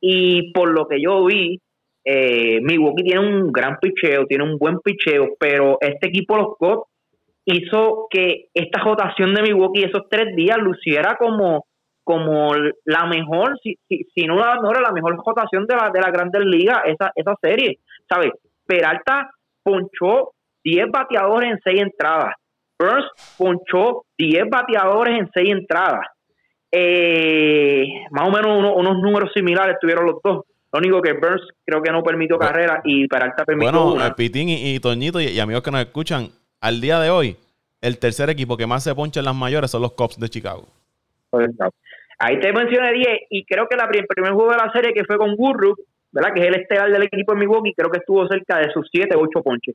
Y 0.00 0.52
por 0.52 0.70
lo 0.70 0.88
que 0.88 1.00
yo 1.00 1.24
vi, 1.24 1.60
eh, 2.04 2.60
Milwaukee 2.62 3.04
tiene 3.04 3.20
un 3.20 3.52
gran 3.52 3.78
picheo, 3.80 4.26
tiene 4.26 4.44
un 4.44 4.58
buen 4.58 4.80
picheo, 4.80 5.36
pero 5.38 5.78
este 5.80 6.08
equipo, 6.08 6.36
los 6.36 6.56
Cubs, 6.56 6.88
hizo 7.44 8.06
que 8.10 8.46
esta 8.54 8.80
rotación 8.80 9.34
de 9.34 9.42
Milwaukee 9.42 9.84
esos 9.84 10.08
tres 10.08 10.34
días 10.34 10.58
luciera 10.58 11.16
como, 11.18 11.66
como 12.10 12.52
la 12.86 13.06
mejor, 13.06 13.56
si, 13.62 13.78
si, 13.88 14.24
no 14.26 14.34
la 14.34 14.56
mejor, 14.60 14.82
la 14.82 14.90
mejor 14.90 15.16
rotación 15.24 15.64
de 15.64 15.76
la, 15.76 15.90
de 15.90 16.00
la 16.00 16.10
Grandes 16.10 16.44
Ligas, 16.44 16.80
esa, 16.86 17.12
esa 17.14 17.36
serie. 17.40 17.78
¿Sabes? 18.08 18.32
Peralta 18.66 19.30
ponchó 19.62 20.32
10 20.64 20.90
bateadores 20.90 21.52
en 21.52 21.60
6 21.62 21.82
entradas. 21.82 22.34
Burns 22.76 23.04
ponchó 23.38 24.06
10 24.18 24.50
bateadores 24.50 25.20
en 25.20 25.30
6 25.32 25.50
entradas. 25.50 26.04
Eh, 26.72 27.86
más 28.10 28.28
o 28.28 28.32
menos 28.32 28.74
unos 28.76 28.98
números 28.98 29.30
similares 29.32 29.76
tuvieron 29.80 30.06
los 30.06 30.16
dos. 30.20 30.46
Lo 30.72 30.78
único 30.80 31.00
que 31.00 31.12
Burns 31.12 31.46
creo 31.64 31.80
que 31.80 31.92
no 31.92 32.02
permitió 32.02 32.38
carrera 32.38 32.80
y 32.84 33.06
Peralta 33.06 33.44
permitió 33.44 33.70
bueno, 33.70 33.94
una. 33.94 34.16
Pitín 34.16 34.48
y, 34.48 34.80
Toñito 34.80 35.20
y, 35.20 35.38
amigos 35.38 35.62
que 35.62 35.70
nos 35.70 35.82
escuchan, 35.82 36.30
al 36.60 36.80
día 36.80 36.98
de 36.98 37.10
hoy, 37.10 37.36
el 37.80 38.00
tercer 38.00 38.30
equipo 38.30 38.56
que 38.56 38.66
más 38.66 38.82
se 38.82 38.96
poncha 38.96 39.20
en 39.20 39.26
las 39.26 39.36
mayores 39.36 39.70
son 39.70 39.82
los 39.82 39.92
Cubs 39.92 40.18
de 40.18 40.28
Chicago. 40.28 40.66
Ahí 42.22 42.38
te 42.38 42.52
mencioné 42.52 42.92
10 42.92 43.06
y 43.30 43.46
creo 43.46 43.66
que 43.66 43.76
el 43.76 44.06
primer 44.06 44.32
juego 44.32 44.50
de 44.50 44.58
la 44.58 44.70
serie 44.72 44.92
que 44.92 45.04
fue 45.04 45.16
con 45.16 45.34
Gurru, 45.36 45.74
¿verdad? 46.12 46.34
que 46.34 46.42
es 46.42 46.48
el 46.48 46.60
estelar 46.60 46.92
del 46.92 47.04
equipo 47.04 47.32
de 47.32 47.40
Milwaukee, 47.40 47.72
creo 47.74 47.90
que 47.90 47.98
estuvo 47.98 48.28
cerca 48.28 48.58
de 48.58 48.70
sus 48.72 48.86
7 48.92 49.16
o 49.16 49.20
8 49.20 49.42
ponches. 49.42 49.74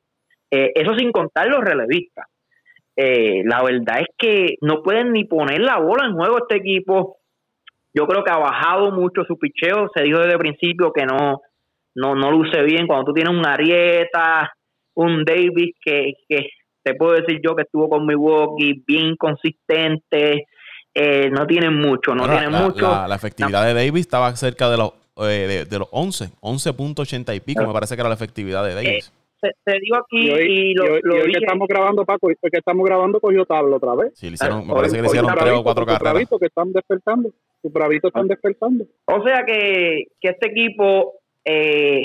Eh, 0.52 0.72
eso 0.76 0.94
sin 0.96 1.12
contar 1.12 1.48
los 1.48 1.64
relevistas. 1.64 2.28
eh, 2.96 3.42
la 3.46 3.64
verdad 3.64 4.02
es 4.02 4.08
que 4.16 4.58
no 4.62 4.84
pueden 4.84 5.12
ni 5.12 5.26
poner 5.26 5.60
la 5.60 5.80
bola 5.80 6.06
en 6.06 6.14
juego 6.14 6.38
este 6.38 6.58
equipo. 6.58 7.18
Yo 7.94 8.06
creo 8.06 8.24
que 8.24 8.32
ha 8.32 8.38
bajado 8.38 8.92
mucho 8.92 9.24
su 9.26 9.40
picheo. 9.40 9.90
Se 9.96 10.04
dijo 10.04 10.20
desde 10.20 10.34
el 10.34 10.40
principio 10.40 10.94
que 10.94 11.06
no, 11.06 11.42
no, 11.96 12.14
no 12.14 12.32
luce 12.32 12.62
bien. 12.62 12.86
Cuando 12.86 13.06
tú 13.06 13.14
tienes 13.14 13.34
un 13.34 13.46
Arieta, 13.46 14.54
un 14.94 15.26
Davis 15.26 15.76
que, 15.84 16.14
que 16.30 16.50
te 16.84 16.94
puedo 16.94 17.14
decir 17.14 17.42
yo 17.44 17.56
que 17.56 17.64
estuvo 17.64 17.90
con 17.90 18.06
Milwaukee, 18.06 18.84
bien 18.86 19.16
consistente, 19.16 20.46
eh, 20.96 21.30
no 21.30 21.46
tienen 21.46 21.76
mucho, 21.76 22.16
no 22.16 22.24
tienen 22.28 22.52
mucho. 22.52 22.88
La, 23.08 23.16
efectividad 23.16 23.66
de 23.66 23.74
Davis 23.74 24.02
estaba 24.02 24.34
cerca 24.38 24.70
de 24.70 24.78
los, 24.78 24.94
eh, 25.18 25.66
de, 25.70 25.80
los 25.80 25.90
11, 25.92 26.30
11.80 26.40 27.36
y 27.36 27.42
pico, 27.42 27.68
me 27.68 27.74
parece 27.74 27.96
que 27.96 28.02
era 28.02 28.08
la 28.08 28.16
efectividad 28.16 28.64
de 28.64 28.74
Davis. 28.74 29.12
Eh, 29.44 29.52
te, 29.66 29.80
digo 29.80 29.98
aquí 29.98 30.32
y, 30.32 30.74
lo, 30.74 30.86
que 31.02 31.38
estamos 31.38 31.68
grabando, 31.68 32.06
Paco, 32.06 32.32
es 32.32 32.38
que 32.42 32.58
estamos 32.58 32.86
grabando 32.86 33.20
cogió 33.20 33.46
tablo 33.46 33.76
otra 33.76 33.94
vez. 33.94 34.14
Sí, 34.16 34.28
le 34.30 34.36
hicieron, 34.36 34.66
me 34.66 34.74
parece 34.74 34.96
que 34.96 35.02
le 35.02 35.08
hicieron 35.10 35.36
tres 35.38 35.54
o 35.54 35.64
cuatro 35.64 35.86
carreras. 35.86 36.30
que 36.40 36.46
están 36.46 36.72
despertando, 36.72 37.30
sus 37.62 37.74
bravitos 37.74 38.08
están 38.08 38.24
ah. 38.24 38.30
despertando. 38.30 38.86
O 39.06 39.22
sea 39.22 39.44
que, 39.46 40.06
que 40.22 40.30
este 40.30 40.48
equipo 40.48 41.16
eh, 41.44 42.04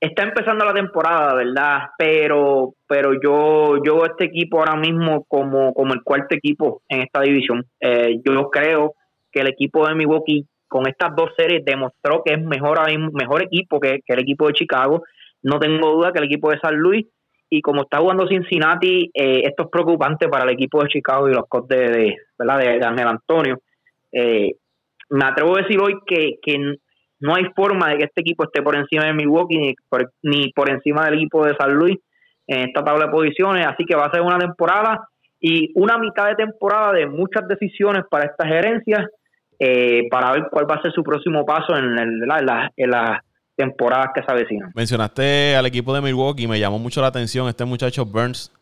está 0.00 0.22
empezando 0.22 0.64
la 0.64 0.74
temporada, 0.74 1.34
¿verdad? 1.34 1.88
Pero 1.98 2.74
pero 2.86 3.14
yo 3.20 3.82
yo 3.84 4.04
este 4.04 4.24
equipo 4.24 4.58
ahora 4.58 4.76
mismo 4.76 5.24
como, 5.24 5.74
como 5.74 5.94
el 5.94 6.02
cuarto 6.02 6.34
equipo 6.34 6.82
en 6.88 7.02
esta 7.02 7.20
división. 7.20 7.64
Eh, 7.80 8.20
yo 8.24 8.48
creo 8.50 8.94
que 9.32 9.40
el 9.40 9.48
equipo 9.48 9.86
de 9.86 9.94
Milwaukee 9.94 10.46
con 10.68 10.86
estas 10.86 11.14
dos 11.16 11.30
series 11.36 11.64
demostró 11.64 12.22
que 12.24 12.34
es 12.34 12.40
mejor 12.40 12.78
mejor 13.12 13.42
equipo 13.42 13.80
que, 13.80 14.00
el 14.06 14.20
equipo 14.20 14.46
de 14.46 14.54
Chicago. 14.54 15.02
No 15.42 15.58
tengo 15.58 15.92
duda 15.92 16.12
que 16.12 16.18
el 16.18 16.26
equipo 16.26 16.50
de 16.50 16.60
San 16.60 16.76
Luis 16.76 17.06
y 17.50 17.62
como 17.62 17.82
está 17.82 17.98
jugando 17.98 18.28
Cincinnati, 18.28 19.10
eh, 19.14 19.42
esto 19.44 19.64
es 19.64 19.68
preocupante 19.70 20.28
para 20.28 20.44
el 20.44 20.50
equipo 20.50 20.82
de 20.82 20.88
Chicago 20.88 21.28
y 21.28 21.34
los 21.34 21.46
Cubs 21.48 21.68
de, 21.68 22.16
¿verdad? 22.38 22.58
de, 22.58 22.84
Ángel 22.84 23.08
Antonio. 23.08 23.60
Eh, 24.12 24.52
me 25.10 25.24
atrevo 25.24 25.56
a 25.56 25.62
decir 25.62 25.80
hoy 25.80 25.94
que, 26.06 26.38
que 26.42 26.76
no 27.20 27.34
hay 27.34 27.44
forma 27.54 27.90
de 27.90 27.98
que 27.98 28.04
este 28.04 28.20
equipo 28.20 28.44
esté 28.44 28.62
por 28.62 28.76
encima 28.76 29.06
de 29.06 29.12
Milwaukee 29.12 29.58
ni 29.58 29.74
por, 29.88 30.12
ni 30.22 30.52
por 30.52 30.70
encima 30.70 31.04
del 31.04 31.14
equipo 31.14 31.44
de 31.44 31.56
San 31.56 31.72
Luis 31.74 31.98
en 32.46 32.68
esta 32.68 32.82
tabla 32.82 33.06
de 33.06 33.10
posiciones, 33.12 33.66
así 33.66 33.84
que 33.84 33.96
va 33.96 34.06
a 34.06 34.10
ser 34.10 34.22
una 34.22 34.38
temporada 34.38 35.08
y 35.40 35.70
una 35.74 35.98
mitad 35.98 36.28
de 36.28 36.34
temporada 36.34 36.92
de 36.92 37.06
muchas 37.06 37.46
decisiones 37.46 38.04
para 38.10 38.26
estas 38.26 38.48
gerencias 38.48 39.06
eh, 39.58 40.08
para 40.10 40.32
ver 40.32 40.48
cuál 40.50 40.70
va 40.70 40.76
a 40.76 40.82
ser 40.82 40.92
su 40.92 41.02
próximo 41.02 41.44
paso 41.44 41.76
en, 41.76 41.98
en, 41.98 42.22
en 42.76 42.90
las 42.90 43.20
temporadas 43.56 44.10
que 44.14 44.22
se 44.22 44.30
avecinan. 44.30 44.70
Mencionaste 44.74 45.56
al 45.56 45.66
equipo 45.66 45.92
de 45.92 46.00
Milwaukee, 46.00 46.46
me 46.46 46.60
llamó 46.60 46.78
mucho 46.78 47.00
la 47.00 47.08
atención 47.08 47.48
este 47.48 47.64
muchacho 47.64 48.06
Burns, 48.06 48.52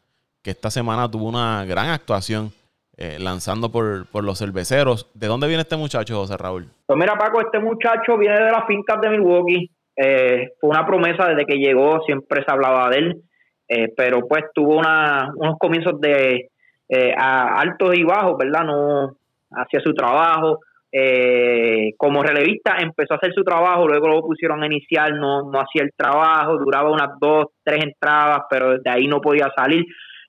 que 0.42 0.50
esta 0.50 0.70
semana 0.70 1.10
tuvo 1.10 1.28
una 1.28 1.64
gran 1.66 1.90
actuación 1.90 2.50
eh, 2.98 3.18
lanzando 3.20 3.70
por, 3.70 4.06
por, 4.06 4.24
los 4.24 4.38
cerveceros. 4.38 5.10
¿De 5.12 5.26
dónde 5.26 5.46
viene 5.48 5.60
este 5.60 5.76
muchacho, 5.76 6.16
José 6.16 6.34
Raúl? 6.38 6.64
Pues 6.86 6.98
mira, 6.98 7.12
Paco, 7.18 7.42
este 7.42 7.58
muchacho 7.58 8.16
viene 8.16 8.36
de 8.36 8.50
las 8.50 8.66
fincas 8.66 8.98
de 9.02 9.10
Milwaukee. 9.10 9.70
Eh, 9.94 10.52
fue 10.58 10.70
una 10.70 10.86
promesa 10.86 11.28
desde 11.28 11.44
que 11.44 11.58
llegó, 11.58 12.00
siempre 12.06 12.42
se 12.42 12.50
hablaba 12.50 12.88
de 12.88 12.98
él, 12.98 13.22
eh, 13.68 13.92
pero 13.94 14.26
pues 14.26 14.44
tuvo 14.54 14.78
unos 14.78 15.58
comienzos 15.58 16.00
de 16.00 16.48
altos 17.18 17.98
y 17.98 18.02
bajos, 18.02 18.38
¿verdad? 18.38 18.64
No 18.64 19.16
hacía 19.50 19.80
su 19.80 19.92
trabajo. 19.92 20.60
como 21.98 22.22
relevista 22.22 22.76
empezó 22.78 23.12
a 23.12 23.16
hacer 23.18 23.34
su 23.34 23.44
trabajo, 23.44 23.86
luego 23.86 24.08
lo 24.08 24.22
pusieron 24.22 24.62
a 24.62 24.66
iniciar, 24.66 25.12
no, 25.12 25.50
no 25.50 25.60
hacía 25.60 25.82
el 25.82 25.92
trabajo, 25.94 26.56
duraba 26.56 26.90
unas 26.90 27.10
dos, 27.20 27.48
tres 27.62 27.84
entradas, 27.84 28.44
pero 28.48 28.78
de 28.78 28.90
ahí 28.90 29.06
no 29.06 29.20
podía 29.20 29.52
salir. 29.54 29.84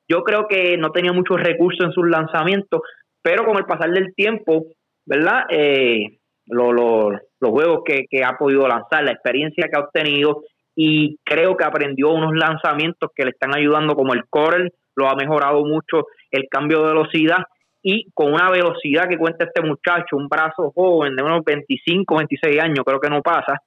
Yo 0.09 0.23
creo 0.23 0.47
que 0.47 0.77
no 0.77 0.91
tenía 0.91 1.11
muchos 1.11 1.41
recursos 1.41 1.85
en 1.85 1.91
sus 1.91 2.07
lanzamientos, 2.07 2.81
pero 3.21 3.45
con 3.45 3.57
el 3.57 3.65
pasar 3.65 3.91
del 3.91 4.13
tiempo, 4.15 4.67
¿verdad? 5.05 5.45
Eh, 5.49 6.19
los 6.45 7.19
juegos 7.41 7.83
que, 7.85 8.23
ha 8.23 8.37
podido 8.37 8.67
lanzar, 8.67 9.03
la 9.03 9.11
experiencia 9.11 9.67
que 9.67 9.77
ha 9.77 9.83
obtenido 9.83 10.43
y 10.75 11.17
creo 11.23 11.57
que 11.57 11.65
aprendió 11.65 12.09
unos 12.09 12.35
lanzamientos 12.35 13.09
que 13.15 13.23
le 13.23 13.31
están 13.31 13.55
ayudando 13.55 13.95
como 13.95 14.13
el 14.13 14.23
corel, 14.29 14.71
lo 14.95 15.09
ha 15.09 15.15
mejorado 15.15 15.65
mucho 15.65 16.05
el 16.31 16.47
cambio 16.49 16.83
de 16.83 16.89
velocidad 16.89 17.39
y 17.83 18.09
con 18.13 18.33
una 18.33 18.49
velocidad 18.49 19.07
que 19.09 19.17
cuenta 19.17 19.45
este 19.45 19.61
muchacho, 19.61 20.17
un 20.17 20.27
brazo 20.27 20.71
joven 20.73 21.15
de 21.15 21.23
unos 21.23 21.43
25, 21.43 22.15
26 22.15 22.59
años, 22.61 22.85
creo 22.85 22.99
que 22.99 23.09
no 23.09 23.21
pasa, 23.21 23.61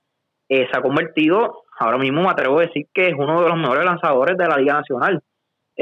eh, 0.48 0.66
se 0.70 0.78
ha 0.78 0.82
convertido, 0.82 1.64
ahora 1.78 1.98
mismo 1.98 2.22
me 2.22 2.30
atrevo 2.30 2.58
a 2.58 2.62
decir 2.62 2.86
que 2.92 3.08
es 3.08 3.14
uno 3.16 3.42
de 3.42 3.48
los 3.48 3.58
mejores 3.58 3.84
lanzadores 3.84 4.36
de 4.36 4.46
la 4.46 4.56
Liga 4.56 4.74
Nacional. 4.74 5.22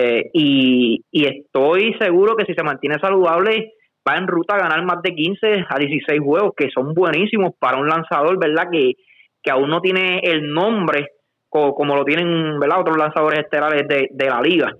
Eh, 0.01 0.31
y, 0.33 1.05
estoy 1.11 1.93
seguro 1.99 2.37
que 2.37 2.45
si 2.45 2.55
se 2.55 2.63
mantiene 2.63 3.01
saludable 3.01 3.73
va 4.09 4.17
en 4.17 4.29
ruta 4.29 4.55
a 4.55 4.61
ganar 4.61 4.85
más 4.85 5.03
de 5.03 5.13
15 5.13 5.65
a 5.69 5.77
16 5.77 6.21
juegos, 6.21 6.53
que 6.57 6.71
son 6.71 6.95
buenísimos 6.95 7.55
para 7.59 7.79
un 7.79 7.89
lanzador, 7.89 8.39
¿verdad? 8.39 8.69
Que, 8.71 8.93
que 9.43 9.51
aún 9.51 9.69
no 9.69 9.81
tiene 9.81 10.21
el 10.23 10.53
nombre 10.53 11.09
como, 11.49 11.97
lo 11.97 12.05
tienen, 12.05 12.61
¿verdad? 12.61 12.81
Otros 12.81 12.97
lanzadores 12.97 13.41
estelares 13.41 13.89
de, 13.89 14.27
la 14.27 14.41
liga. 14.41 14.73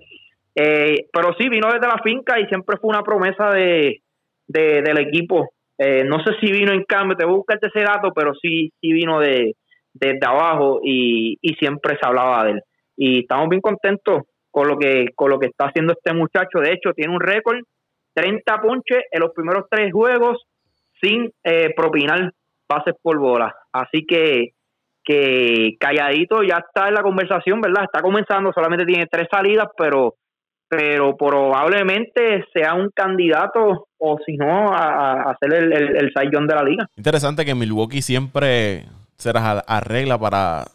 Eh, 0.55 1.07
pero 1.11 1.35
sí, 1.37 1.49
vino 1.49 1.67
desde 1.67 1.87
la 1.87 2.01
finca 2.01 2.39
y 2.39 2.45
siempre 2.45 2.77
fue 2.77 2.89
una 2.89 3.03
promesa 3.03 3.49
de, 3.51 4.01
del 4.47 4.99
equipo. 4.99 5.49
Eh, 5.77 6.05
no 6.05 6.23
sé 6.23 6.31
si 6.39 6.49
vino 6.49 6.71
en 6.71 6.85
cambio, 6.85 7.17
te 7.17 7.25
voy 7.25 7.33
a 7.33 7.37
buscar 7.37 7.59
ese 7.61 7.83
dato, 7.83 8.13
pero 8.13 8.33
sí, 8.41 8.71
sí 8.79 8.93
vino 8.93 9.19
de, 9.19 9.55
desde 9.93 10.25
abajo 10.25 10.79
y, 10.81 11.37
y 11.41 11.55
siempre 11.55 11.97
se 12.01 12.07
hablaba 12.07 12.45
de 12.45 12.51
él. 12.51 12.61
Y 12.95 13.19
estamos 13.21 13.49
bien 13.49 13.61
contentos 13.61 14.23
con 14.51 14.67
lo 14.67 14.77
que 14.77 15.07
con 15.15 15.29
lo 15.29 15.39
que 15.39 15.47
está 15.47 15.65
haciendo 15.65 15.93
este 15.93 16.13
muchacho. 16.13 16.59
De 16.59 16.73
hecho, 16.73 16.93
tiene 16.93 17.13
un 17.13 17.21
récord 17.21 17.59
30 18.13 18.61
ponches 18.61 19.03
en 19.11 19.19
los 19.21 19.31
primeros 19.33 19.65
tres 19.69 19.91
juegos 19.91 20.43
sin 21.01 21.31
eh, 21.43 21.73
propinar 21.75 22.33
pases 22.67 22.95
por 23.01 23.17
bola. 23.17 23.55
Así 23.71 24.05
que 24.05 24.53
que 25.03 25.75
calladito 25.79 26.43
ya 26.43 26.57
está 26.57 26.87
en 26.87 26.93
la 26.93 27.01
conversación, 27.01 27.61
¿verdad? 27.61 27.85
Está 27.85 28.01
comenzando, 28.01 28.51
solamente 28.53 28.85
tiene 28.85 29.07
tres 29.09 29.27
salidas, 29.31 29.67
pero 29.77 30.15
pero 30.67 31.17
probablemente 31.17 32.45
sea 32.53 32.75
un 32.75 32.91
candidato 32.93 33.87
o 33.97 34.17
si 34.23 34.37
no 34.37 34.71
a, 34.71 35.31
hacer 35.31 35.51
el, 35.51 35.73
el, 35.73 35.97
el 35.97 36.47
de 36.47 36.55
la 36.55 36.63
liga. 36.63 36.85
Interesante 36.95 37.43
que 37.43 37.55
Milwaukee 37.55 38.03
siempre 38.03 38.85
se 39.17 39.33
las 39.33 39.63
arregla 39.65 40.19
para 40.19 40.65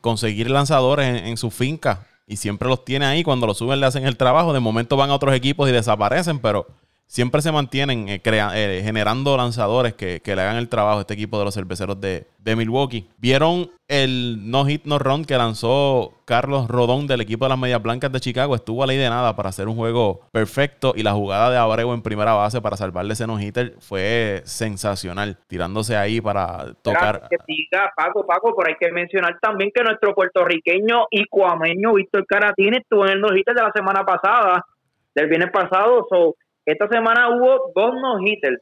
conseguir 0.00 0.50
lanzadores 0.50 1.06
en, 1.06 1.26
en 1.26 1.36
su 1.36 1.50
finca 1.50 2.06
y 2.32 2.36
siempre 2.36 2.68
los 2.68 2.84
tiene 2.84 3.04
ahí. 3.04 3.22
Cuando 3.22 3.46
los 3.46 3.58
suben 3.58 3.78
le 3.78 3.86
hacen 3.86 4.06
el 4.06 4.16
trabajo. 4.16 4.52
De 4.52 4.60
momento 4.60 4.96
van 4.96 5.10
a 5.10 5.14
otros 5.14 5.34
equipos 5.34 5.68
y 5.68 5.72
desaparecen, 5.72 6.38
pero 6.38 6.66
siempre 7.12 7.42
se 7.42 7.52
mantienen 7.52 8.08
eh, 8.08 8.22
eh, 8.24 8.80
generando 8.82 9.36
lanzadores 9.36 9.92
que, 9.92 10.22
le 10.24 10.40
hagan 10.40 10.56
el 10.56 10.70
trabajo 10.70 10.96
a 10.96 11.00
este 11.02 11.12
equipo 11.12 11.38
de 11.38 11.44
los 11.44 11.54
cerveceros 11.54 12.00
de, 12.00 12.24
Milwaukee. 12.56 13.06
¿Vieron 13.18 13.70
el 13.86 14.50
no 14.50 14.64
hit 14.64 14.86
no 14.86 14.98
run 14.98 15.26
que 15.26 15.36
lanzó 15.36 16.14
Carlos 16.24 16.68
Rodón 16.68 17.06
del 17.06 17.20
equipo 17.20 17.44
de 17.44 17.50
las 17.50 17.58
Medias 17.58 17.82
Blancas 17.82 18.10
de 18.12 18.20
Chicago? 18.20 18.54
Estuvo 18.54 18.82
a 18.82 18.86
ley 18.86 18.96
de 18.96 19.10
nada 19.10 19.36
para 19.36 19.50
hacer 19.50 19.68
un 19.68 19.76
juego 19.76 20.22
perfecto 20.32 20.94
y 20.96 21.02
la 21.02 21.12
jugada 21.12 21.50
de 21.50 21.58
Abreu 21.58 21.92
en 21.92 22.00
primera 22.00 22.32
base 22.32 22.62
para 22.62 22.76
salvarle 22.76 23.12
ese 23.12 23.26
no 23.26 23.38
hitter 23.38 23.74
fue 23.80 24.40
sensacional, 24.44 25.36
tirándose 25.48 25.96
ahí 25.96 26.20
para 26.20 26.72
tocar. 26.82 27.28
Que 27.28 27.36
diga, 27.46 27.92
Paco, 27.94 28.26
Paco, 28.26 28.54
pero 28.56 28.70
hay 28.70 28.76
que 28.80 28.90
mencionar 28.90 29.38
también 29.38 29.70
que 29.74 29.82
nuestro 29.82 30.14
puertorriqueño 30.14 31.08
y 31.10 31.26
cuameño 31.26 31.92
Víctor 31.92 32.24
Caratini 32.26 32.78
estuvo 32.78 33.04
en 33.04 33.12
el 33.12 33.20
no 33.20 33.36
hitter 33.36 33.54
de 33.54 33.62
la 33.62 33.72
semana 33.72 34.02
pasada, 34.04 34.64
del 35.14 35.28
viernes 35.28 35.50
pasado, 35.52 36.06
so 36.08 36.34
esta 36.64 36.88
semana 36.88 37.28
hubo 37.28 37.72
dos 37.74 37.94
no-hitters. 37.94 38.60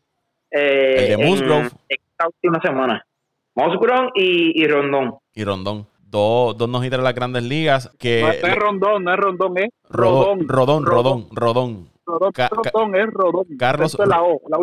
Eh, 0.50 1.12
el 1.12 1.18
de 1.18 1.26
Musgrove. 1.26 1.68
Esta 1.88 2.26
última 2.26 2.60
semana. 2.60 3.06
Musgrove 3.54 4.10
y, 4.14 4.62
y 4.62 4.66
Rondón. 4.66 5.16
Y 5.34 5.44
Rondón. 5.44 5.86
Dos, 6.00 6.56
dos 6.56 6.68
no-hitters 6.68 6.98
en 6.98 7.04
las 7.04 7.14
grandes 7.14 7.42
ligas. 7.44 7.94
Que 7.98 8.22
no, 8.22 8.30
es 8.30 8.56
Rondón, 8.56 9.04
no 9.04 9.14
es 9.14 9.20
Rondón, 9.20 9.58
es 9.58 9.68
Rodón. 9.88 10.48
Rodón, 10.48 10.84
Rodón, 10.84 11.26
Rodón. 11.30 11.90
Rodón, 12.04 12.96
es 12.96 13.10
Rodón. 13.12 13.46
Carlos, 13.56 13.96
la 13.98 14.22
o, 14.22 14.40
la 14.48 14.58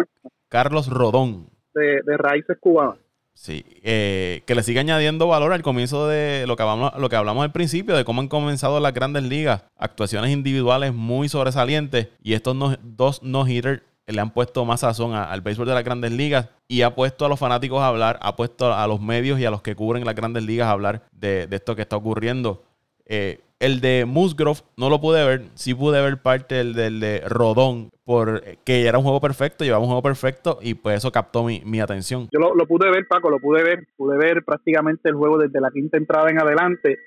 Carlos 0.49 0.89
Rodón. 0.89 1.47
De, 1.73 2.01
de 2.03 2.17
raíces 2.17 2.57
cubanas. 2.59 2.97
Sí, 3.37 3.63
eh, 3.83 4.41
que 4.47 4.55
le 4.55 4.63
siga 4.63 4.81
añadiendo 4.81 5.27
valor 5.27 5.53
al 5.53 5.61
comienzo 5.61 6.07
de 6.07 6.45
lo 6.47 6.55
que, 6.55 6.63
hablamos, 6.63 6.91
lo 6.97 7.07
que 7.07 7.15
hablamos 7.15 7.43
al 7.43 7.51
principio, 7.51 7.95
de 7.95 8.03
cómo 8.03 8.21
han 8.21 8.29
comenzado 8.29 8.79
las 8.79 8.95
grandes 8.95 9.21
ligas. 9.21 9.61
Actuaciones 9.77 10.31
individuales 10.31 10.91
muy 10.91 11.29
sobresalientes 11.29 12.07
y 12.23 12.33
estos 12.33 12.57
dos 12.81 13.21
no-hitters 13.21 13.83
le 14.07 14.19
han 14.19 14.31
puesto 14.31 14.65
más 14.65 14.79
sazón 14.79 15.13
al 15.13 15.41
béisbol 15.41 15.67
de 15.67 15.75
las 15.75 15.83
grandes 15.83 16.13
ligas 16.13 16.49
y 16.67 16.81
ha 16.81 16.95
puesto 16.95 17.25
a 17.25 17.29
los 17.29 17.37
fanáticos 17.37 17.79
a 17.79 17.87
hablar, 17.89 18.17
ha 18.23 18.35
puesto 18.35 18.73
a 18.73 18.87
los 18.87 18.99
medios 19.01 19.39
y 19.39 19.45
a 19.45 19.51
los 19.51 19.61
que 19.61 19.75
cubren 19.75 20.03
las 20.03 20.15
grandes 20.15 20.43
ligas 20.43 20.67
a 20.67 20.71
hablar 20.71 21.03
de, 21.11 21.47
esto 21.51 21.75
que 21.75 21.83
está 21.83 21.95
ocurriendo. 21.95 22.63
Eh, 23.05 23.41
el 23.59 23.81
de 23.81 24.05
Musgrove 24.05 24.59
no 24.77 24.89
lo 24.89 25.01
pude 25.01 25.25
ver, 25.25 25.41
sí 25.55 25.73
pude 25.73 26.01
ver 26.01 26.21
parte 26.21 26.55
del, 26.55 26.73
del 26.73 26.99
de 26.99 27.21
Rodón, 27.27 27.89
porque 28.05 28.57
era 28.85 28.97
un 28.97 29.03
juego 29.03 29.19
perfecto, 29.19 29.63
llevaba 29.63 29.81
un 29.81 29.87
juego 29.87 30.03
perfecto 30.03 30.59
y 30.61 30.75
pues 30.75 30.97
eso 30.97 31.11
captó 31.11 31.43
mi, 31.43 31.61
mi 31.65 31.79
atención. 31.79 32.29
Yo 32.31 32.39
lo, 32.39 32.67
pude 32.67 32.89
ver, 32.89 33.07
Paco, 33.07 33.29
lo 33.29 33.39
pude 33.39 33.63
ver, 33.63 33.87
pude 33.97 34.17
ver 34.17 34.43
prácticamente 34.45 35.09
el 35.09 35.15
juego 35.15 35.37
desde 35.37 35.59
la 35.59 35.71
quinta 35.71 35.97
entrada 35.97 36.29
en 36.29 36.39
adelante. 36.39 36.99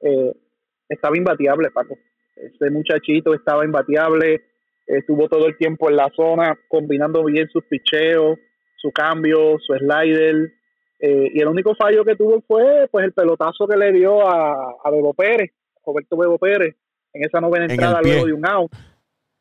Eh, 0.00 0.32
estaba 0.88 1.16
imbateable, 1.16 1.70
Paco. 1.70 1.96
Ese 2.36 2.70
muchachito 2.70 3.34
estaba 3.34 3.64
imbateable. 3.64 4.42
estuvo 4.86 5.28
todo 5.28 5.46
el 5.46 5.56
tiempo 5.56 5.88
en 5.88 5.96
la 5.96 6.10
zona 6.14 6.58
combinando 6.68 7.24
bien 7.24 7.48
sus 7.48 7.64
picheos, 7.64 8.38
su 8.76 8.92
cambio, 8.92 9.56
su 9.58 9.74
slider. 9.74 10.52
Eh, 11.00 11.30
y 11.34 11.40
el 11.40 11.48
único 11.48 11.74
fallo 11.74 12.04
que 12.04 12.16
tuvo 12.16 12.42
fue 12.46 12.88
pues 12.90 13.06
el 13.06 13.12
pelotazo 13.12 13.66
que 13.66 13.76
le 13.76 13.92
dio 13.92 14.28
a, 14.28 14.76
a 14.84 14.90
Bebo 14.90 15.14
Pérez, 15.14 15.50
Roberto 15.84 16.16
Bebo 16.16 16.38
Pérez, 16.38 16.76
en 17.12 17.24
esa 17.24 17.40
novena 17.40 17.66
entrada 17.66 18.00
luego 18.02 18.26
de 18.26 18.32
un 18.32 18.46
out 18.46 18.72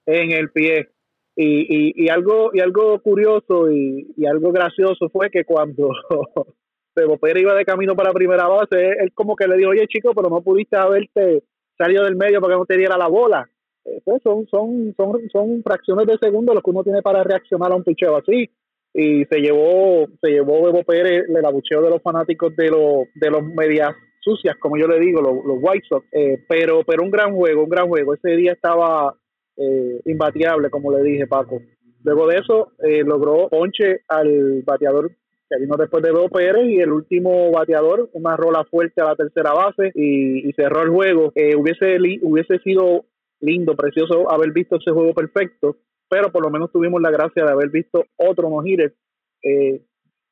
en 0.05 0.31
el 0.31 0.51
pie. 0.51 0.89
Y, 1.35 2.03
y, 2.03 2.09
algo 2.09 2.51
y 2.53 2.59
algo 2.59 2.99
curioso 2.99 3.71
y, 3.71 4.05
algo 4.27 4.51
gracioso 4.51 5.09
fue 5.09 5.31
que 5.31 5.43
cuando 5.43 5.89
Bebo 6.95 7.17
Pérez 7.17 7.41
iba 7.41 7.55
de 7.55 7.65
camino 7.65 7.95
para 7.95 8.13
primera 8.13 8.47
base, 8.47 8.91
él 8.99 9.11
como 9.15 9.35
que 9.35 9.47
le 9.47 9.57
dijo, 9.57 9.71
oye 9.71 9.87
chico, 9.87 10.13
pero 10.13 10.29
no 10.29 10.41
pudiste 10.41 10.77
haberte 10.77 11.43
salido 11.75 12.03
del 12.03 12.15
medio 12.15 12.39
para 12.39 12.53
que 12.53 12.59
no 12.59 12.65
te 12.65 12.77
diera 12.77 12.97
la 12.97 13.07
bola. 13.07 13.49
Eh, 13.85 13.99
pues 14.05 14.21
son, 14.21 14.47
son, 14.47 14.93
son, 14.95 15.27
son 15.31 15.63
fracciones 15.63 16.05
de 16.05 16.17
segundo 16.21 16.53
lo 16.53 16.61
que 16.61 16.69
uno 16.69 16.83
tiene 16.83 17.01
para 17.01 17.23
reaccionar 17.23 17.71
a 17.71 17.75
un 17.75 17.83
picheo 17.83 18.15
así. 18.15 18.49
Y 18.93 19.25
se 19.25 19.39
llevó, 19.39 20.05
se 20.21 20.29
llevó 20.29 20.65
Bebo 20.65 20.83
Pérez 20.83 21.25
el 21.27 21.45
abucheo 21.45 21.81
de 21.81 21.89
los 21.89 22.01
fanáticos 22.03 22.55
de 22.55 22.69
los, 22.69 23.07
de 23.15 23.31
los 23.31 23.43
medias 23.43 23.95
sucias, 24.23 24.55
como 24.57 24.77
yo 24.77 24.87
le 24.87 24.99
digo, 24.99 25.21
los, 25.21 25.57
White 25.61 25.85
Sox. 25.87 26.05
Eh, 26.11 26.43
pero, 26.47 26.83
pero 26.85 27.03
un 27.03 27.11
gran 27.11 27.33
juego, 27.33 27.63
un 27.63 27.69
gran 27.69 27.87
juego. 27.87 28.13
Ese 28.13 28.35
día 28.35 28.53
estaba 28.53 29.15
eh, 29.57 30.01
imbateable, 30.05 30.69
como 30.69 30.91
le 30.91 31.03
dije, 31.03 31.27
Paco. 31.27 31.61
Luego 32.03 32.27
de 32.27 32.37
eso, 32.39 32.71
eh, 32.79 33.03
logró 33.03 33.49
ponche 33.49 34.01
al 34.07 34.61
bateador 34.63 35.11
que 35.49 35.59
vino 35.59 35.75
después 35.77 36.01
de 36.01 36.11
Bebo 36.11 36.29
Pérez 36.29 36.65
y 36.65 36.79
el 36.79 36.91
último 36.91 37.51
bateador, 37.51 38.09
una 38.13 38.35
rola 38.35 38.63
fuerte 38.63 39.01
a 39.01 39.05
la 39.05 39.15
tercera 39.15 39.53
base 39.53 39.91
y, 39.93 40.51
cerró 40.53 40.81
el 40.81 40.89
juego. 40.89 41.31
hubiese, 41.57 41.97
hubiese 42.21 42.59
sido 42.59 43.05
lindo, 43.43 43.75
precioso 43.75 44.31
haber 44.31 44.51
visto 44.51 44.77
ese 44.77 44.91
juego 44.91 45.13
perfecto, 45.13 45.77
pero 46.09 46.31
por 46.31 46.43
lo 46.43 46.49
menos 46.49 46.71
tuvimos 46.71 47.01
la 47.01 47.11
gracia 47.11 47.43
de 47.43 47.51
haber 47.51 47.69
visto 47.69 48.05
otro 48.17 48.49
no 48.49 48.63
eh, 48.65 49.81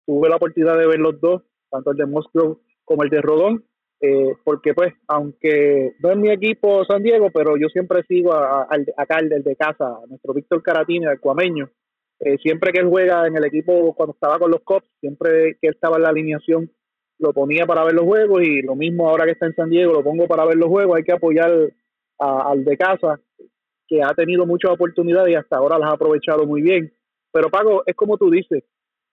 tuve 0.06 0.30
la 0.30 0.38
oportunidad 0.38 0.78
de 0.78 0.88
ver 0.88 1.00
los 1.00 1.20
dos, 1.20 1.42
tanto 1.70 1.92
el 1.92 1.98
de 1.98 2.06
Musgrove 2.06 2.58
como 2.86 3.04
el 3.04 3.10
de 3.10 3.22
Rodón, 3.22 3.66
eh, 4.02 4.36
porque 4.44 4.74
pues, 4.74 4.94
aunque 5.08 5.94
no 6.00 6.12
es 6.12 6.18
mi 6.18 6.32
equipo 6.32 6.84
San 6.86 7.04
Diego, 7.04 7.30
pero 7.32 7.56
yo 7.56 7.68
siempre 7.70 8.02
sigo 8.08 8.34
a, 8.34 8.68
acá 8.98 9.20
el, 9.20 9.44
de 9.44 9.56
casa, 9.56 10.00
nuestro 10.10 10.34
Víctor 10.34 10.64
Caratini, 10.64 11.06
el 11.06 11.20
cuameño, 11.20 11.70
eh, 12.20 12.38
siempre 12.40 12.72
que 12.72 12.80
él 12.80 12.90
juega 12.90 13.28
en 13.28 13.38
el 13.38 13.46
equipo 13.46 13.94
cuando 13.94 14.14
estaba 14.14 14.40
con 14.40 14.50
los 14.50 14.62
Cops, 14.62 14.88
siempre 15.00 15.58
que 15.62 15.68
él 15.68 15.76
estaba 15.76 15.98
en 15.98 16.04
la 16.04 16.10
alineación, 16.10 16.72
lo 17.20 17.32
ponía 17.32 17.68
para 17.68 17.84
ver 17.84 17.94
los 17.94 18.06
juegos 18.06 18.42
y 18.42 18.64
lo 18.64 18.76
mismo 18.76 19.08
ahora 19.08 19.26
que 19.26 19.32
está 19.32 19.46
en 19.46 19.56
San 19.56 19.70
Diego, 19.70 19.94
lo 19.94 20.04
pongo 20.04 20.28
para 20.28 20.46
ver 20.46 20.58
los 20.58 20.70
juegos, 20.70 20.98
hay 20.98 21.04
que 21.04 21.14
apoyar 21.14 21.52
al 22.18 22.66
de 22.66 22.78
casa, 22.78 23.20
que 23.88 24.02
ha 24.02 24.14
tenido 24.16 24.48
muchas 24.48 24.72
oportunidades 24.72 25.32
y 25.32 25.36
hasta 25.36 25.58
ahora 25.58 25.78
las 25.78 25.92
ha 25.92 25.94
aprovechado 25.94 26.48
muy 26.48 26.62
bien. 26.64 26.92
Pero 27.32 27.50
Pago, 27.50 27.84
es 27.86 27.96
como 27.96 28.18
tú 28.18 28.32
dices, 28.32 28.64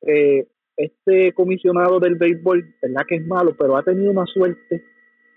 eh, 0.02 0.46
este 0.78 1.32
comisionado 1.34 1.98
del 1.98 2.14
béisbol, 2.14 2.64
verdad 2.80 3.02
que 3.06 3.16
es 3.16 3.26
malo, 3.26 3.54
pero 3.58 3.76
ha 3.76 3.82
tenido 3.82 4.10
una 4.12 4.24
suerte 4.26 4.84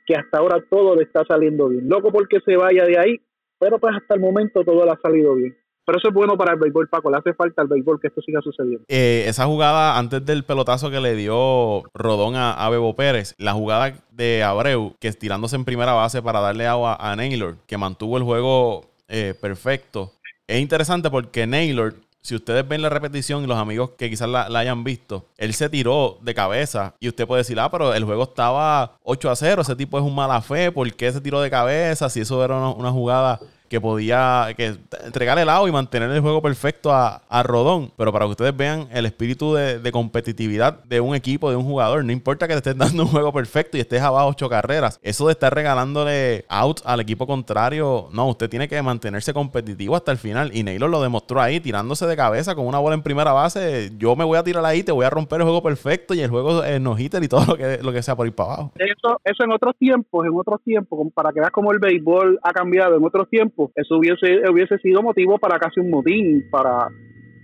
que 0.06 0.16
hasta 0.16 0.38
ahora 0.38 0.64
todo 0.70 0.96
le 0.96 1.04
está 1.04 1.26
saliendo 1.28 1.68
bien. 1.68 1.90
Loco 1.90 2.12
porque 2.12 2.40
se 2.46 2.56
vaya 2.56 2.86
de 2.86 2.98
ahí, 2.98 3.22
pero 3.60 3.80
pues 3.80 3.96
hasta 3.96 4.16
el 4.16 4.22
momento 4.22 4.64
todo 4.64 4.86
le 4.86 4.92
ha 4.92 5.00
salido 5.02 5.36
bien. 5.36 5.58
Pero 5.84 5.98
eso 5.98 6.10
es 6.10 6.14
bueno 6.14 6.38
para 6.38 6.54
el 6.54 6.60
béisbol, 6.60 6.90
Paco. 6.90 7.10
Le 7.10 7.18
hace 7.18 7.34
falta 7.34 7.64
al 7.64 7.68
béisbol 7.68 8.00
que 8.00 8.08
esto 8.08 8.22
siga 8.22 8.40
sucediendo. 8.42 8.86
Eh, 8.88 9.26
esa 9.28 9.46
jugada 9.46 9.98
antes 9.98 10.24
del 10.24 10.44
pelotazo 10.44 10.92
que 10.92 11.00
le 11.00 11.16
dio 11.16 11.84
Rodón 11.96 12.36
a, 12.36 12.70
Bebo 12.70 12.96
Pérez, 12.96 13.36
la 13.40 13.54
jugada 13.54 13.94
de 14.12 14.44
Abreu, 14.44 14.96
que 15.00 15.08
estirándose 15.08 15.56
en 15.56 15.66
primera 15.66 15.94
base 15.94 16.22
para 16.22 16.40
darle 16.40 16.68
agua 16.68 16.98
a 17.00 17.16
Naylor, 17.16 17.56
que 17.66 17.78
mantuvo 17.78 18.18
el 18.18 18.24
juego 18.24 18.92
eh, 19.08 19.34
perfecto. 19.42 20.12
Es 20.48 20.62
interesante 20.62 21.10
porque 21.10 21.48
Naylor 21.48 21.96
si 22.22 22.36
ustedes 22.36 22.68
ven 22.68 22.82
la 22.82 22.90
repetición 22.90 23.44
y 23.44 23.48
los 23.48 23.58
amigos 23.58 23.92
que 23.98 24.10
quizás 24.10 24.30
la, 24.30 24.44
hayan 24.44 24.84
visto, 24.84 25.26
él 25.38 25.54
se 25.54 25.70
tiró 25.70 26.20
de 26.22 26.34
cabeza 26.34 26.94
y 27.00 27.08
usted 27.08 27.28
puede 27.28 27.42
decir, 27.42 27.60
ah, 27.60 27.70
pero 27.72 27.94
el 27.94 28.04
juego 28.04 28.24
estaba 28.24 28.94
8 29.04 29.30
a 29.30 29.36
0, 29.36 29.62
ese 29.64 29.76
tipo 29.76 29.98
es 29.98 30.04
un 30.04 30.14
mala 30.14 30.42
fe, 30.42 30.72
¿por 30.72 30.92
qué 30.94 31.12
se 31.12 31.22
tiró 31.22 31.42
de 31.42 31.50
cabeza? 31.50 32.10
Si 32.10 32.22
eso 32.22 32.44
era 32.44 32.58
una 32.70 32.92
jugada 32.92 33.40
que 33.72 33.80
podía 33.80 34.50
que 34.58 34.76
entregar 35.06 35.40
el 35.40 35.46
lado 35.46 35.66
y 35.66 35.72
mantener 35.72 36.12
el 36.12 36.20
juego 36.20 36.42
perfecto 36.42 36.92
a, 36.92 37.22
Rodón. 37.44 37.92
Pero 37.96 38.12
para 38.12 38.26
que 38.26 38.32
ustedes 38.32 38.56
vean 38.56 38.90
el 38.92 39.06
espíritu 39.06 39.54
de, 39.54 39.92
competitividad 39.94 40.84
de 40.84 41.00
un 41.00 41.16
equipo, 41.16 41.50
de 41.50 41.56
un 41.56 41.64
jugador, 41.64 42.04
no 42.04 42.12
importa 42.12 42.50
que 42.50 42.54
te 42.56 42.58
estés 42.58 42.78
dando 42.78 43.04
un 43.04 43.10
juego 43.10 43.32
perfecto 43.32 43.78
y 43.78 43.80
estés 43.80 44.02
abajo 44.02 44.28
ocho 44.28 44.50
carreras, 44.50 45.00
eso 45.04 45.26
de 45.28 45.32
estar 45.32 45.56
regalándole 45.56 46.44
out 46.50 46.82
al 46.84 47.00
equipo 47.00 47.26
contrario, 47.26 48.10
no, 48.12 48.28
usted 48.28 48.50
tiene 48.50 48.68
que 48.68 48.82
mantenerse 48.82 49.34
competitivo 49.34 49.96
hasta 49.96 50.12
el 50.12 50.18
final. 50.18 50.52
Y 50.54 50.64
Naylor 50.64 50.90
lo 50.90 51.02
demostró 51.02 51.40
ahí, 51.40 51.62
tirándose 51.62 52.06
de 52.06 52.18
cabeza 52.18 52.54
con 52.56 52.68
una 52.68 52.80
bola 52.80 52.96
en 52.96 53.04
primera 53.04 53.32
base. 53.32 53.92
Yo 53.98 54.18
me 54.18 54.26
voy 54.26 54.38
a 54.38 54.44
tirar 54.44 54.66
ahí, 54.66 54.84
te 54.84 54.92
voy 54.92 55.06
a 55.06 55.10
romper 55.10 55.40
el 55.40 55.44
juego 55.46 55.64
perfecto 55.64 56.14
y 56.14 56.20
el 56.20 56.30
juego 56.30 56.62
es 56.66 56.82
no 56.82 57.00
hitter 57.00 57.24
y 57.24 57.30
todo 57.30 57.46
lo 57.46 57.56
que, 57.56 57.80
lo 57.82 57.94
que 57.94 58.04
sea 58.04 58.18
por 58.18 58.28
ir 58.28 58.36
para 58.36 58.54
abajo. 58.54 58.72
Eso, 58.76 59.22
eso 59.24 59.44
en 59.46 59.52
otros 59.54 59.78
tiempos, 59.78 60.26
en 60.26 60.34
otros 60.36 60.62
tiempos, 60.62 61.08
para 61.14 61.32
que 61.32 61.40
veas 61.40 61.52
cómo 61.52 61.72
el 61.72 61.80
béisbol 61.80 62.38
ha 62.44 62.52
cambiado 62.52 62.98
en 62.98 63.06
otros 63.06 63.30
tiempos 63.30 63.61
eso 63.76 63.98
hubiese, 63.98 64.50
hubiese 64.50 64.78
sido 64.80 65.02
motivo 65.02 65.38
para 65.38 65.60
casi 65.60 65.80
un 65.80 65.90
motín, 65.90 66.50
para, 66.50 66.88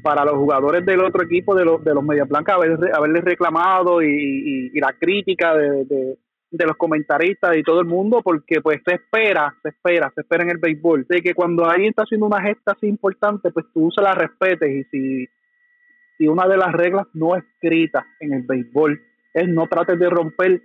para 0.03 0.25
los 0.25 0.35
jugadores 0.35 0.85
del 0.85 1.01
otro 1.01 1.23
equipo 1.23 1.55
de 1.55 1.65
los, 1.65 1.83
de 1.83 1.93
los 1.93 2.03
Media 2.03 2.25
Blancas 2.25 2.55
haber, 2.55 2.77
haberles 2.93 3.23
reclamado 3.23 4.01
y, 4.01 4.71
la 4.79 4.93
crítica 4.93 5.55
de, 5.55 5.85
de, 6.51 6.65
los 6.65 6.77
comentaristas 6.77 7.57
y 7.57 7.63
todo 7.63 7.81
el 7.81 7.87
mundo, 7.87 8.21
porque 8.23 8.61
pues 8.61 8.79
se 8.85 8.95
espera, 8.95 9.53
se 9.61 9.69
espera, 9.69 10.11
se 10.15 10.21
espera 10.21 10.43
en 10.43 10.51
el 10.51 10.57
béisbol, 10.57 11.05
de 11.09 11.21
que 11.21 11.33
cuando 11.33 11.65
alguien 11.65 11.89
está 11.89 12.03
haciendo 12.03 12.25
una 12.25 12.41
gesta 12.41 12.71
así 12.71 12.87
importante, 12.87 13.51
pues 13.51 13.65
tú 13.73 13.89
se 13.95 14.01
la 14.01 14.13
respetes 14.13 14.69
y 14.69 14.83
si, 14.85 15.27
si 16.17 16.27
una 16.27 16.47
de 16.47 16.57
las 16.57 16.71
reglas 16.71 17.07
no 17.13 17.35
escritas 17.35 18.05
en 18.19 18.33
el 18.33 18.43
béisbol 18.43 19.01
es 19.33 19.47
no 19.49 19.67
trates 19.67 19.99
de 19.99 20.09
romper 20.09 20.61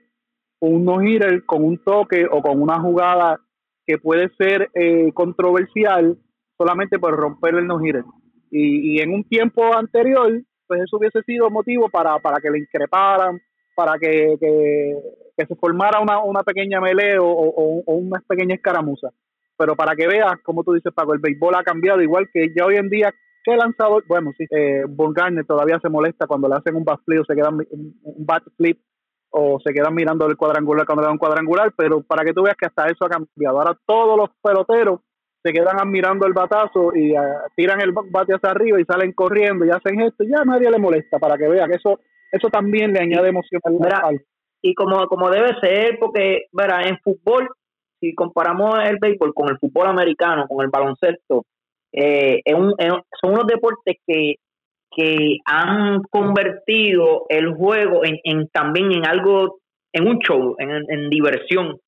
un 0.60 0.84
no-hitter 0.84 1.44
con 1.44 1.64
un 1.64 1.78
toque 1.78 2.24
o 2.30 2.40
con 2.40 2.62
una 2.62 2.78
jugada 2.80 3.40
que 3.86 3.98
puede 3.98 4.30
ser 4.36 4.70
eh, 4.74 5.10
controversial 5.12 6.16
solamente 6.56 6.98
por 6.98 7.14
romper 7.16 7.56
el 7.56 7.66
no 7.66 7.80
y, 7.84 8.96
y, 8.96 9.00
en 9.00 9.14
un 9.14 9.24
tiempo 9.24 9.74
anterior, 9.74 10.30
pues 10.66 10.82
eso 10.82 10.98
hubiese 10.98 11.22
sido 11.22 11.50
motivo 11.50 11.88
para, 11.88 12.18
para 12.18 12.38
que 12.38 12.50
le 12.50 12.58
increparan, 12.58 13.40
para 13.74 13.98
que, 13.98 14.36
que, 14.38 15.46
se 15.46 15.56
formara 15.56 16.00
una, 16.00 16.22
una 16.22 16.42
pequeña 16.42 16.80
melee 16.80 17.18
o, 17.18 17.26
o, 17.26 17.94
una 17.94 18.20
pequeña 18.28 18.54
escaramuza. 18.54 19.08
Pero 19.56 19.74
para 19.74 19.96
que 19.96 20.06
veas, 20.06 20.34
como 20.44 20.62
tú 20.62 20.74
dices, 20.74 20.92
Paco, 20.94 21.14
el 21.14 21.20
béisbol 21.20 21.54
ha 21.54 21.64
cambiado, 21.64 22.02
igual 22.02 22.28
que 22.32 22.52
ya 22.54 22.66
hoy 22.66 22.76
en 22.76 22.90
día, 22.90 23.12
¿qué 23.42 23.56
lanzador? 23.56 24.04
Bueno, 24.06 24.30
sí, 24.36 24.44
eh, 24.50 24.84
todavía 25.46 25.80
se 25.80 25.88
molesta 25.88 26.26
cuando 26.26 26.48
le 26.48 26.56
hacen 26.56 26.76
un 26.76 26.84
bat 26.84 27.00
flip 27.04 27.20
o 27.20 27.24
se 27.24 27.34
queda 27.34 27.48
un, 27.48 27.66
un 27.70 28.26
bat 28.26 28.42
flip 28.56 28.78
o 29.32 29.58
se 29.64 29.72
quedan 29.72 29.94
mirando 29.94 30.26
el 30.26 30.36
cuadrangular 30.36 30.86
cuando 30.86 31.02
le 31.02 31.06
dan 31.06 31.12
un 31.14 31.18
cuadrangular, 31.18 31.72
pero 31.76 32.02
para 32.02 32.24
que 32.24 32.32
tú 32.32 32.42
veas 32.42 32.56
que 32.56 32.66
hasta 32.66 32.86
eso 32.86 33.04
ha 33.04 33.08
cambiado. 33.08 33.58
Ahora 33.58 33.76
todos 33.86 34.16
los 34.16 34.30
peloteros 34.42 35.00
se 35.42 35.52
quedan 35.52 35.80
admirando 35.80 36.26
el 36.26 36.32
batazo 36.32 36.94
y 36.94 37.16
ah, 37.16 37.42
tiran 37.56 37.80
el 37.80 37.92
bate 37.92 38.34
hacia 38.34 38.50
arriba 38.50 38.80
y 38.80 38.84
salen 38.84 39.12
corriendo 39.12 39.64
y 39.64 39.70
hacen 39.70 40.00
esto, 40.00 40.22
y 40.22 40.28
ya 40.28 40.44
nadie 40.44 40.70
le 40.70 40.78
molesta, 40.78 41.18
para 41.18 41.36
que 41.36 41.48
vean 41.48 41.68
que 41.68 41.76
eso 41.76 41.98
eso 42.32 42.48
también 42.48 42.92
le 42.94 43.00
añade 43.00 43.28
emoción 43.28 43.60
al 43.64 44.20
Y 44.62 44.74
como, 44.74 45.06
como 45.06 45.30
debe 45.30 45.54
ser, 45.60 45.98
porque 46.00 46.46
verá, 46.50 46.82
en 46.88 46.98
fútbol, 46.98 47.48
si 48.00 48.14
comparamos 48.14 48.74
el 48.84 48.98
béisbol 48.98 49.34
con 49.34 49.50
el 49.50 49.58
fútbol 49.58 49.88
americano, 49.88 50.46
con 50.48 50.64
el 50.64 50.70
baloncesto, 50.70 51.44
eh, 51.92 52.40
son 52.48 53.32
unos 53.32 53.46
deportes 53.46 53.96
que 54.06 54.36
que 54.94 55.38
han 55.46 56.02
convertido 56.10 57.24
el 57.28 57.54
juego 57.54 58.02
en, 58.04 58.48
también 58.48 58.92
en 58.92 59.06
algo, 59.06 59.58
en 59.92 60.06
un 60.06 60.18
show, 60.18 60.56
en, 60.58 61.10
diversión. 61.10 61.78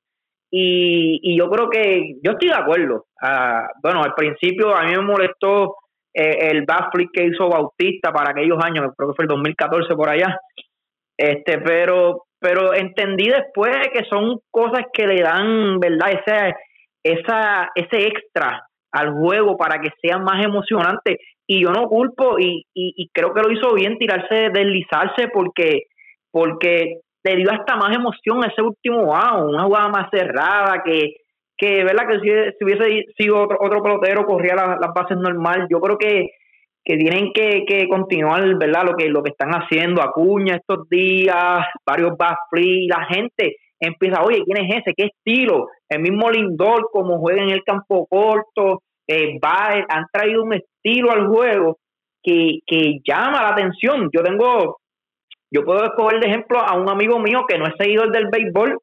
Y, 0.51 1.37
yo 1.37 1.49
creo 1.49 1.69
que, 1.69 2.15
yo 2.23 2.31
estoy 2.31 2.49
de 2.49 2.55
acuerdo. 2.55 3.05
Ah, 3.21 3.67
bueno, 3.81 4.03
al 4.03 4.13
principio 4.13 4.75
a 4.75 4.83
mí 4.83 4.91
me 4.91 5.01
molestó 5.01 5.75
eh, 6.13 6.49
el 6.51 6.65
backflip 6.65 7.09
que 7.13 7.25
hizo 7.25 7.49
Bautista 7.49 8.11
para 8.11 8.31
aquellos 8.31 8.57
años, 8.63 8.93
creo 8.95 9.09
que 9.09 9.15
fue 9.15 9.25
el 9.25 9.29
2014 9.29 9.95
por 9.95 10.09
allá. 10.09 10.37
Este, 11.17 11.59
pero, 11.59 12.25
pero 12.39 12.73
entendí 12.73 13.29
después 13.29 13.75
que 13.93 14.05
son 14.05 14.39
cosas 14.51 14.85
que 14.93 15.07
le 15.07 15.21
dan, 15.21 15.79
¿verdad? 15.79 16.11
Ese, 16.11 16.55
esa, 17.03 17.69
ese 17.75 18.07
extra 18.07 18.65
al 18.91 19.11
juego 19.11 19.57
para 19.57 19.79
que 19.79 19.89
sea 20.01 20.17
más 20.17 20.43
emocionante 20.43 21.19
y 21.47 21.61
yo 21.61 21.71
no 21.71 21.87
culpo 21.87 22.39
y, 22.39 22.65
y, 22.73 23.09
creo 23.13 23.33
que 23.33 23.41
lo 23.41 23.51
hizo 23.51 23.73
bien 23.73 23.97
tirarse, 23.97 24.49
deslizarse 24.51 25.27
porque 25.33 25.83
porque 26.31 27.01
le 27.23 27.35
dio 27.37 27.51
hasta 27.51 27.75
más 27.75 27.95
emoción 27.95 28.43
ese 28.43 28.61
último 28.61 29.15
out, 29.15 29.49
una 29.49 29.63
jugada 29.63 29.89
más 29.89 30.09
cerrada 30.11 30.81
que, 30.83 31.15
que 31.57 31.83
verdad 31.83 32.07
que 32.07 32.19
si, 32.19 32.65
hubiese 32.65 33.05
sido 33.17 33.43
otro, 33.43 33.57
otro 33.61 33.81
pelotero 33.81 34.25
corría 34.25 34.55
las 34.55 34.93
bases 34.93 35.17
normal, 35.17 35.67
yo 35.69 35.79
creo 35.79 35.97
que, 35.97 36.29
que 36.83 36.97
tienen 36.97 37.31
que, 37.33 37.63
que, 37.65 37.87
continuar, 37.87 38.43
¿verdad? 38.57 38.83
Lo 38.85 38.95
que 38.95 39.09
lo 39.09 39.23
que 39.23 39.31
están 39.31 39.51
haciendo 39.51 40.01
Acuña 40.01 40.55
estos 40.55 40.89
días, 40.89 41.65
varios 41.85 42.17
back 42.17 42.37
free, 42.49 42.87
la 42.87 43.05
gente 43.05 43.55
empieza, 43.79 44.23
oye, 44.23 44.43
¿quién 44.43 44.65
es 44.65 44.77
ese? 44.77 44.93
¿Qué 44.95 45.05
estilo? 45.05 45.67
El 45.89 46.01
mismo 46.01 46.29
Lindor, 46.29 46.89
como 46.91 47.19
juega 47.19 47.43
en 47.43 47.49
el 47.49 47.63
campo 47.63 48.05
corto, 48.07 48.81
eh, 49.07 49.39
va, 49.43 49.85
han 49.87 50.05
traído 50.11 50.43
un 50.43 50.53
estilo 50.53 51.11
al 51.11 51.27
juego 51.27 51.77
que, 52.23 52.59
que 52.65 52.99
llama 53.07 53.41
la 53.41 53.49
atención. 53.49 54.09
Yo 54.13 54.23
tengo, 54.23 54.77
yo 55.51 55.63
puedo 55.63 55.83
escoger 55.83 56.19
de 56.19 56.27
ejemplo 56.27 56.59
a 56.59 56.75
un 56.75 56.89
amigo 56.89 57.19
mío 57.19 57.45
que 57.47 57.57
no 57.57 57.67
es 57.67 57.73
seguidor 57.77 58.11
del 58.11 58.29
béisbol 58.29 58.79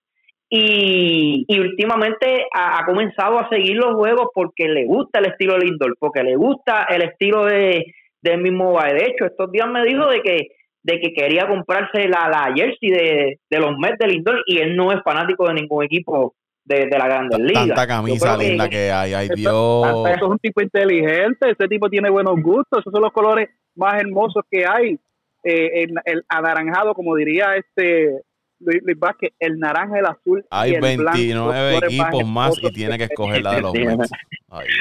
y, 0.49 1.45
y 1.49 1.61
últimamente 1.61 2.47
ha, 2.53 2.85
comenzado 2.85 3.39
a 3.39 3.49
seguir 3.49 3.77
los 3.77 3.95
juegos 3.95 4.29
porque 4.35 4.69
le 4.69 4.85
gusta 4.85 5.19
el 5.19 5.27
estilo 5.27 5.55
de 5.55 5.65
Lindor, 5.65 5.97
porque 5.99 6.23
le 6.23 6.37
gusta 6.37 6.85
el 6.91 7.03
estilo 7.03 7.47
de, 7.47 7.87
del 8.21 8.43
mismo 8.43 8.79
De 8.81 9.07
hecho, 9.07 9.25
estos 9.25 9.51
días 9.51 9.69
me 9.69 9.85
dijo 9.85 10.07
de 10.07 10.21
que 10.23 10.49
de 10.85 10.99
que 10.99 11.13
quería 11.13 11.47
comprarse 11.47 12.09
la, 12.09 12.29
la 12.29 12.53
jersey 12.55 12.91
de, 12.91 13.39
de 13.49 13.59
los 13.61 13.79
Mets 13.79 13.99
de 13.99 14.09
Lindor 14.09 14.43
y 14.47 14.59
él 14.59 14.75
no 14.75 14.91
es 14.91 15.01
fanático 15.05 15.47
de 15.47 15.55
ningún 15.55 15.85
equipo 15.85 16.35
de, 16.65 16.87
la 16.87 17.07
Grandes 17.07 17.39
Ligas. 17.39 17.67
Tanta 17.69 17.87
camisa 17.87 18.37
linda 18.37 18.69
que, 18.69 18.91
hay, 18.91 19.15
ay 19.15 19.29
Dios. 19.35 19.87
Eso 20.09 20.17
es 20.17 20.23
un 20.23 20.39
tipo 20.39 20.63
inteligente, 20.63 21.51
ese 21.51 21.69
tipo 21.69 21.89
tiene 21.89 22.11
buenos 22.11 22.41
gustos, 22.43 22.81
esos 22.81 22.93
son 22.93 23.03
los 23.03 23.13
colores 23.13 23.49
más 23.75 24.01
hermosos 24.01 24.45
que 24.51 24.67
hay. 24.67 24.99
Eh, 25.45 25.87
el 26.05 26.25
anaranjado, 26.29 26.95
como 26.95 27.17
diría 27.17 27.57
este 27.57 28.23
Luis, 28.65 28.99
Vázquez, 28.99 29.33
el 29.39 29.59
naranja, 29.59 29.99
el 29.99 30.07
azul. 30.07 30.45
Hay 30.51 30.73
y 30.73 30.75
el 30.75 30.81
29 30.81 31.77
equipos 31.79 32.27
más, 32.27 32.59
y 32.63 32.73
tiene 32.73 32.99
que 32.99 33.05
escoger 33.05 33.43
la 33.43 33.55
de 33.55 33.63
los 33.63 33.73
Mets. 33.75 34.11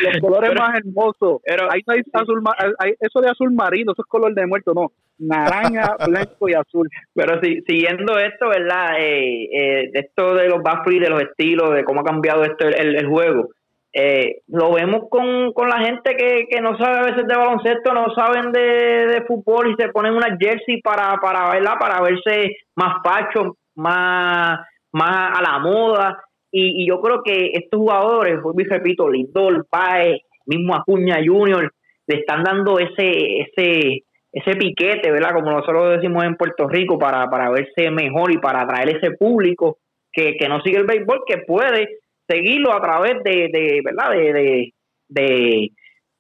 Los 0.02 0.20
colores 0.22 0.52
más 0.58 0.78
hermosos. 0.78 1.42
Pero, 1.46 1.72
hay, 1.72 1.82
azul, 2.14 2.44
hay, 2.80 2.94
eso 3.00 3.22
de 3.22 3.30
azul 3.30 3.52
marino, 3.54 3.94
eso 3.94 4.02
es 4.02 4.08
color 4.08 4.34
de 4.34 4.46
muerto, 4.46 4.74
no. 4.74 4.92
Naranja, 5.18 5.96
blanco 6.08 6.50
y 6.50 6.54
azul. 6.54 6.90
Pero 7.14 7.40
si, 7.42 7.62
siguiendo 7.68 8.18
esto, 8.18 8.50
¿verdad? 8.50 9.00
Eh, 9.00 9.46
eh, 9.52 9.92
esto 9.94 10.36
de 10.36 10.50
los 10.50 10.60
Buffy, 10.62 11.00
de 11.00 11.10
los 11.10 11.22
estilos, 11.22 11.74
de 11.74 11.84
cómo 11.84 12.02
ha 12.02 12.06
cambiado 12.06 12.44
esto 12.44 12.68
el, 12.68 12.96
el 12.96 13.08
juego. 13.08 13.50
Eh, 13.94 14.42
lo 14.48 14.74
vemos 14.74 15.10
con, 15.10 15.52
con 15.52 15.68
la 15.68 15.80
gente 15.80 16.16
que, 16.16 16.48
que 16.50 16.62
no 16.62 16.78
sabe 16.78 17.00
a 17.00 17.12
veces 17.12 17.28
de 17.28 17.36
baloncesto, 17.36 17.94
no 17.94 18.14
saben 18.16 18.54
de, 18.54 18.62
de 19.08 19.22
fútbol 19.28 19.72
y 19.72 19.82
se 19.82 19.90
ponen 19.90 20.14
una 20.14 20.38
jersey 20.40 20.82
para, 20.82 21.18
para, 21.18 21.52
¿verdad? 21.52 21.74
para 21.78 22.02
verse 22.02 22.56
más 22.76 22.96
pacho, 23.04 23.58
más, 23.76 24.60
más 24.92 25.40
a 25.40 25.42
la 25.42 25.60
moda. 25.60 26.24
Y, 26.52 26.88
yo 26.88 27.00
creo 27.02 27.22
que 27.24 27.52
estos 27.54 27.80
jugadores, 27.80 28.40
hoy 28.44 28.64
repito, 28.66 29.10
Lindor, 29.10 29.66
Paez, 29.70 30.22
mismo 30.46 30.76
Acuña 30.76 31.20
Junior, 31.26 31.72
le 32.08 32.16
están 32.18 32.44
dando 32.44 32.78
ese, 32.80 33.42
ese, 33.42 34.04
ese 34.32 34.56
piquete, 34.56 35.12
¿verdad? 35.12 35.34
Como 35.34 35.52
nosotros 35.52 35.96
decimos 35.96 36.24
en 36.24 36.36
Puerto 36.36 36.68
Rico, 36.68 37.00
para, 37.00 37.30
para 37.30 37.50
verse 37.50 37.90
mejor 37.92 38.32
y 38.32 38.38
para 38.38 38.62
atraer 38.62 38.98
ese 38.98 39.12
público 39.12 39.78
que, 40.12 40.36
que 40.38 40.50
no 40.50 40.62
sigue 40.62 40.78
el 40.78 40.86
béisbol, 40.86 41.24
que 41.26 41.38
puede 41.40 42.00
seguirlo 42.28 42.74
a 42.74 42.82
través 42.82 43.24
de, 43.24 43.50
de 43.52 43.82
¿verdad? 43.84 44.12
De, 44.12 44.34
de, 44.34 44.74
de, 45.10 45.72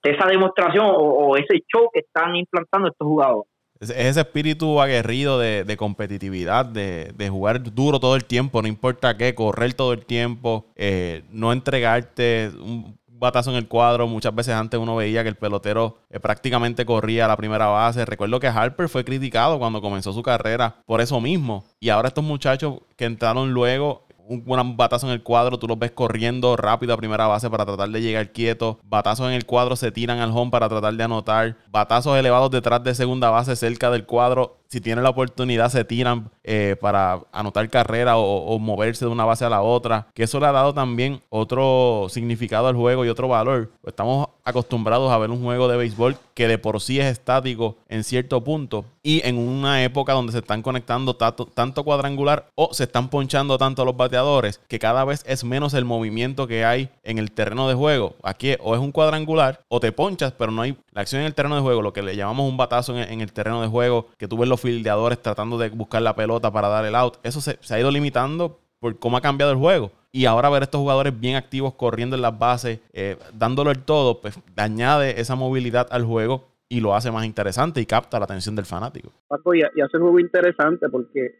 esa 0.03 0.27
demostración 0.27 0.87
o, 0.87 1.37
ese 1.37 1.63
show 1.71 1.89
que 1.93 1.99
están 1.99 2.35
implantando 2.35 2.89
estos 2.89 3.07
jugadores. 3.07 3.50
Es, 3.81 3.89
ese 3.89 4.21
espíritu 4.21 4.79
aguerrido 4.79 5.39
de, 5.39 5.75
competitividad, 5.77 6.65
de, 6.65 7.29
jugar 7.29 7.61
duro 7.73 7.99
todo 7.99 8.15
el 8.15 8.23
tiempo, 8.23 8.61
no 8.61 8.67
importa 8.67 9.17
qué, 9.17 9.35
correr 9.35 9.73
todo 9.73 9.91
el 9.91 10.05
tiempo, 10.05 10.67
eh, 10.75 11.23
no 11.31 11.51
entregarte 11.51 12.51
un 12.61 12.97
batazo 13.21 13.51
en 13.51 13.57
el 13.57 13.67
cuadro. 13.67 14.07
Muchas 14.07 14.35
veces 14.35 14.53
antes 14.53 14.79
uno 14.79 14.95
veía 14.95 15.23
que 15.23 15.29
el 15.29 15.35
pelotero 15.35 15.99
eh, 16.09 16.19
prácticamente 16.19 16.85
corría 16.85 17.25
a 17.25 17.27
la 17.27 17.37
primera 17.37 17.67
base. 17.67 18.03
Recuerdo 18.03 18.39
que 18.39 18.47
Harper 18.47 18.89
fue 18.89 19.05
criticado 19.05 19.59
cuando 19.59 19.81
comenzó 19.81 20.11
su 20.11 20.23
carrera 20.23 20.75
por 20.85 20.99
eso 20.99 21.21
mismo. 21.21 21.63
Y 21.79 21.89
ahora 21.89 22.09
estos 22.09 22.23
muchachos 22.23 22.79
que 22.97 23.05
entraron 23.05 23.53
luego 23.53 24.07
un, 24.27 24.77
batazo 24.77 25.07
en 25.07 25.13
el 25.13 25.23
cuadro, 25.23 25.59
tú 25.59 25.67
los 25.67 25.77
ves 25.77 25.91
corriendo 25.91 26.55
rápido 26.55 26.93
a 26.93 26.97
primera 26.97 27.27
base 27.27 27.49
para 27.49 27.65
tratar 27.65 27.89
de 27.89 28.01
llegar 28.01 28.31
quieto. 28.31 28.79
Batazos 28.83 29.27
en 29.27 29.33
el 29.33 29.45
cuadro 29.45 29.75
se 29.75 29.91
tiran 29.91 30.19
al 30.19 30.31
home 30.31 30.51
para 30.51 30.69
tratar 30.69 30.93
de 30.93 31.03
anotar. 31.03 31.57
Batazos 31.69 32.17
elevados 32.17 32.51
detrás 32.51 32.83
de 32.83 32.95
segunda 32.95 33.29
base 33.29 33.55
cerca 33.55 33.89
del 33.91 34.05
cuadro 34.05 34.60
si 34.71 34.79
tienen 34.79 35.03
la 35.03 35.09
oportunidad, 35.09 35.69
se 35.69 35.83
tiran 35.83 36.31
eh, 36.45 36.77
para 36.79 37.19
anotar 37.33 37.69
carrera 37.69 38.15
o, 38.15 38.57
moverse 38.57 39.03
de 39.03 39.11
una 39.11 39.25
base 39.25 39.43
a 39.43 39.49
la 39.49 39.61
otra. 39.61 40.07
Que 40.13 40.23
eso 40.23 40.39
le 40.39 40.45
ha 40.45 40.53
dado 40.53 40.73
también 40.73 41.21
otro 41.27 42.07
significado 42.09 42.67
al 42.67 42.75
juego 42.77 43.03
y 43.03 43.09
otro 43.09 43.27
valor. 43.27 43.69
Estamos 43.85 44.29
acostumbrados 44.45 45.11
a 45.11 45.17
ver 45.17 45.29
un 45.29 45.43
juego 45.43 45.67
de 45.67 45.75
béisbol 45.75 46.15
que 46.33 46.47
de 46.47 46.57
por 46.57 46.79
sí 46.79 46.99
es 46.99 47.05
estático 47.07 47.75
en 47.89 48.03
cierto 48.03 48.43
punto 48.43 48.85
y 49.03 49.21
en 49.27 49.37
una 49.37 49.83
época 49.83 50.13
donde 50.13 50.31
se 50.31 50.39
están 50.39 50.61
conectando 50.61 51.15
tanto, 51.15 51.45
tanto 51.45 51.83
cuadrangular 51.83 52.47
o 52.55 52.73
se 52.73 52.83
están 52.83 53.09
ponchando 53.09 53.57
tanto 53.57 53.85
los 53.85 53.97
bateadores 53.97 54.59
que 54.67 54.79
cada 54.79 55.05
vez 55.05 55.23
es 55.27 55.43
menos 55.43 55.73
el 55.73 55.85
movimiento 55.85 56.47
que 56.47 56.65
hay 56.65 56.89
en 57.03 57.17
el 57.17 57.31
terreno 57.31 57.67
de 57.67 57.75
juego. 57.75 58.15
Aquí 58.23 58.55
o 58.59 58.75
es 58.75 58.81
un 58.81 58.91
cuadrangular 58.91 59.61
o 59.67 59.79
te 59.79 59.91
ponchas, 59.91 60.31
pero 60.31 60.51
no 60.51 60.61
hay 60.61 60.77
la 60.91 61.01
acción 61.01 61.21
en 61.21 61.27
el 61.27 61.35
terreno 61.35 61.55
de 61.55 61.61
juego, 61.61 61.81
lo 61.81 61.93
que 61.93 62.01
le 62.01 62.15
llamamos 62.15 62.49
un 62.49 62.57
batazo 62.57 62.97
en, 62.97 63.21
el 63.21 63.33
terreno 63.33 63.61
de 63.61 63.67
juego, 63.67 64.07
que 64.17 64.27
tú 64.27 64.37
ves 64.37 64.49
los 64.49 64.60
fildeadores 64.61 65.21
tratando 65.21 65.57
de 65.57 65.69
buscar 65.69 66.01
la 66.01 66.15
pelota 66.15 66.51
para 66.51 66.67
dar 66.67 66.85
el 66.85 66.95
out. 66.95 67.15
Eso 67.23 67.41
se, 67.41 67.57
ha 67.73 67.79
ido 67.79 67.91
limitando 67.91 68.59
por 68.79 68.97
cómo 68.99 69.17
ha 69.17 69.21
cambiado 69.21 69.51
el 69.51 69.57
juego. 69.57 69.91
Y 70.11 70.25
ahora 70.25 70.49
ver 70.49 70.63
a 70.63 70.65
estos 70.65 70.79
jugadores 70.79 71.17
bien 71.19 71.35
activos 71.35 71.73
corriendo 71.75 72.15
en 72.15 72.21
las 72.21 72.37
bases, 72.37 72.79
eh, 72.93 73.17
dándolo 73.33 73.71
el 73.71 73.79
todo, 73.79 74.21
pues 74.21 74.37
añade 74.57 75.21
esa 75.21 75.35
movilidad 75.35 75.87
al 75.91 76.03
juego 76.03 76.51
y 76.67 76.79
lo 76.79 76.95
hace 76.95 77.11
más 77.11 77.25
interesante 77.25 77.81
y 77.81 77.85
capta 77.85 78.17
la 78.17 78.25
atención 78.25 78.55
del 78.55 78.65
fanático. 78.65 79.11
Paco, 79.27 79.53
y, 79.53 79.61
hace 79.61 79.97
el 79.97 80.01
juego 80.01 80.19
interesante 80.19 80.87
porque 80.89 81.35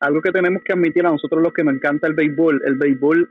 algo 0.00 0.20
que 0.20 0.30
tenemos 0.30 0.62
que 0.62 0.74
admitir 0.74 1.06
a 1.06 1.10
nosotros 1.10 1.42
los 1.42 1.52
que 1.52 1.64
nos 1.64 1.74
encanta 1.74 2.06
el 2.06 2.14
béisbol, 2.14 2.62
el 2.66 2.76
béisbol 2.76 3.30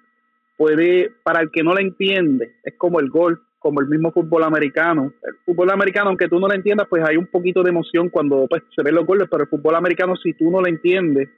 puede, 0.57 1.11
para 1.23 1.41
el 1.41 1.51
que 1.51 1.63
no 1.63 1.73
lo 1.73 1.79
entiende, 1.79 2.55
es 2.63 2.73
como 2.77 2.99
el 2.99 3.09
golf 3.09 3.39
como 3.63 3.79
el 3.79 3.87
mismo 3.87 4.11
fútbol 4.11 4.43
americano. 4.43 5.13
El 5.23 5.35
fútbol 5.45 5.71
americano, 5.71 6.09
aunque 6.09 6.27
tú 6.27 6.37
no 6.37 6.49
lo 6.49 6.53
entiendas, 6.53 6.85
pues 6.89 7.01
hay 7.07 7.15
un 7.15 7.27
poquito 7.27 7.63
de 7.63 7.69
emoción 7.69 8.09
cuando 8.09 8.45
pues, 8.45 8.61
se 8.75 8.83
ven 8.83 8.93
los 8.93 9.05
goles, 9.05 9.29
pero 9.31 9.43
el 9.43 9.49
fútbol 9.49 9.75
americano, 9.75 10.17
si 10.17 10.33
tú 10.33 10.51
no 10.51 10.59
lo 10.59 10.67
entiendes, 10.67 11.29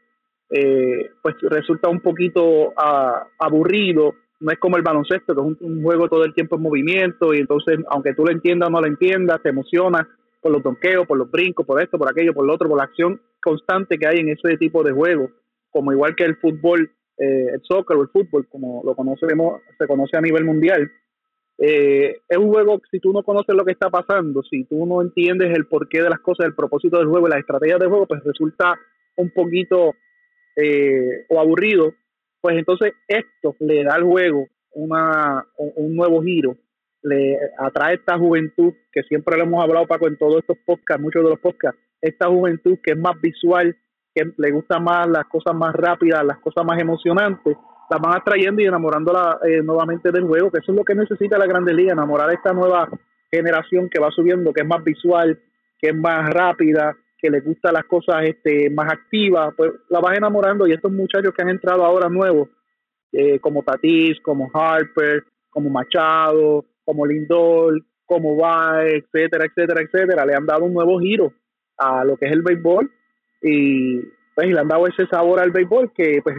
eh, 0.50 1.12
pues 1.22 1.36
resulta 1.44 1.88
un 1.88 2.02
poquito 2.02 2.74
ah, 2.76 3.28
aburrido. 3.38 4.16
No 4.40 4.52
es 4.52 4.58
como 4.58 4.76
el 4.76 4.82
baloncesto, 4.82 5.36
que 5.36 5.42
es 5.42 5.62
un, 5.62 5.84
juego 5.84 6.10
todo 6.10 6.26
el 6.26 6.34
tiempo 6.34 6.56
en 6.56 6.64
movimiento, 6.64 7.32
y 7.32 7.38
entonces, 7.38 7.78
aunque 7.90 8.16
tú 8.16 8.26
lo 8.26 8.32
entiendas 8.32 8.70
o 8.70 8.72
no 8.72 8.82
lo 8.82 8.88
entiendas, 8.88 9.42
te 9.44 9.50
emociona 9.50 10.10
por 10.42 10.52
los 10.52 10.64
donqueos, 10.64 11.06
por 11.06 11.20
los 11.20 11.30
brincos, 11.30 11.64
por 11.64 11.80
esto, 11.80 12.00
por 12.00 12.10
aquello, 12.10 12.34
por 12.34 12.46
lo 12.46 12.56
otro, 12.56 12.68
por 12.68 12.78
la 12.80 12.86
acción 12.86 13.22
constante 13.40 14.00
que 14.00 14.08
hay 14.08 14.18
en 14.18 14.30
ese 14.30 14.58
tipo 14.58 14.82
de 14.82 14.94
juego, 14.94 15.30
como 15.70 15.92
igual 15.92 16.16
que 16.16 16.24
el 16.24 16.38
fútbol, 16.38 16.90
eh, 17.20 17.50
el 17.54 17.62
soccer 17.64 17.96
o 17.98 18.02
el 18.02 18.10
fútbol, 18.10 18.48
como 18.50 18.82
lo 18.84 18.96
conocemos, 18.96 19.62
se 19.78 19.86
conoce 19.86 20.18
a 20.18 20.22
nivel 20.22 20.44
mundial 20.44 20.92
eh, 21.58 22.18
es 22.28 22.38
un 22.38 22.52
juego, 22.52 22.82
si 22.92 23.00
tú 23.00 23.14
no 23.14 23.24
conoces 23.24 23.56
lo 23.56 23.64
que 23.64 23.72
está 23.72 23.90
pasando, 23.90 24.44
si 24.44 24.66
tú 24.66 24.86
no 24.86 25.02
entiendes 25.02 25.56
el 25.56 25.68
porqué 25.68 26.02
de 26.02 26.10
las 26.10 26.20
cosas, 26.20 26.48
el 26.48 26.56
propósito 26.56 26.98
del 26.98 27.08
juego, 27.08 27.28
la 27.28 27.40
estrategia 27.40 27.78
del 27.78 27.90
juego, 27.90 28.08
pues 28.08 28.24
resulta 28.24 28.76
un 29.16 29.30
poquito 29.32 29.94
eh, 30.56 31.26
o 31.30 31.40
aburrido, 31.40 31.94
pues 32.42 32.58
entonces 32.58 32.94
esto 33.08 33.56
le 33.60 33.84
da 33.84 33.96
al 33.96 34.04
juego 34.04 34.48
una, 34.74 35.46
un 35.58 35.96
nuevo 35.96 36.22
giro, 36.22 36.58
le 37.02 37.38
atrae 37.58 37.96
esta 37.96 38.18
juventud 38.18 38.74
que 38.92 39.04
siempre 39.04 39.38
le 39.38 39.44
hemos 39.44 39.64
hablado 39.64 39.88
Paco 39.88 40.08
en 40.08 40.18
todos 40.18 40.40
estos 40.40 40.58
podcasts, 40.66 41.02
muchos 41.02 41.24
de 41.24 41.30
los 41.30 41.40
podcasts, 41.40 41.80
esta 42.02 42.28
juventud 42.28 42.78
que 42.84 42.94
es 42.94 42.98
más 42.98 43.20
visual, 43.22 43.78
que 44.14 44.24
le 44.38 44.52
gusta 44.52 44.80
más 44.80 45.08
las 45.08 45.26
cosas 45.26 45.56
más 45.56 45.74
rápidas, 45.74 46.26
las 46.26 46.40
cosas 46.40 46.66
más 46.66 46.80
emocionantes, 46.80 47.56
la 47.90 47.98
van 47.98 48.16
atrayendo 48.16 48.62
y 48.62 48.66
enamorándola 48.66 49.40
eh, 49.44 49.62
nuevamente 49.62 50.12
del 50.12 50.26
juego, 50.26 50.52
que 50.52 50.60
eso 50.60 50.72
es 50.72 50.78
lo 50.78 50.84
que 50.84 50.96
necesita 50.96 51.38
la 51.38 51.46
Grande 51.46 51.74
Liga, 51.74 51.94
enamorar 51.94 52.30
a 52.30 52.34
esta 52.34 52.54
nueva 52.54 52.90
generación 53.32 53.90
que 53.90 54.02
va 54.02 54.12
subiendo, 54.12 54.54
que 54.54 54.62
es 54.62 54.68
más 54.68 54.84
visual, 54.84 55.40
que 55.80 55.90
es 55.90 55.96
más 55.96 56.30
rápida, 56.30 56.96
que 57.18 57.30
le 57.30 57.42
gustan 57.42 57.74
las 57.74 57.86
cosas 57.86 58.24
este, 58.24 58.70
más 58.70 58.92
activas, 58.92 59.54
pues 59.56 59.72
la 59.90 60.00
vas 60.00 60.18
enamorando 60.18 60.68
y 60.68 60.74
estos 60.74 60.92
muchachos 60.92 61.34
que 61.34 61.42
han 61.42 61.50
entrado 61.50 61.84
ahora 61.84 62.10
nuevos, 62.10 62.50
eh, 63.12 63.40
como 63.40 63.64
Tatis, 63.64 64.20
como 64.22 64.50
Harper, 64.54 65.24
como 65.50 65.70
Machado, 65.70 66.66
como 66.84 67.06
Lindor, 67.06 67.82
como 68.06 68.36
Baez, 68.36 69.04
etcétera, 69.06 69.46
etcétera, 69.46 69.82
etcétera, 69.82 70.26
le 70.26 70.36
han 70.36 70.46
dado 70.46 70.66
un 70.66 70.74
nuevo 70.74 71.00
giro 71.00 71.34
a 71.78 72.04
lo 72.04 72.18
que 72.18 72.26
es 72.26 72.32
el 72.32 72.42
béisbol 72.42 72.92
y 73.42 74.02
pues 74.36 74.48
le 74.48 74.60
han 74.60 74.68
dado 74.68 74.88
ese 74.88 75.08
sabor 75.08 75.40
al 75.40 75.52
béisbol 75.52 75.92
que 75.94 76.20
pues 76.24 76.38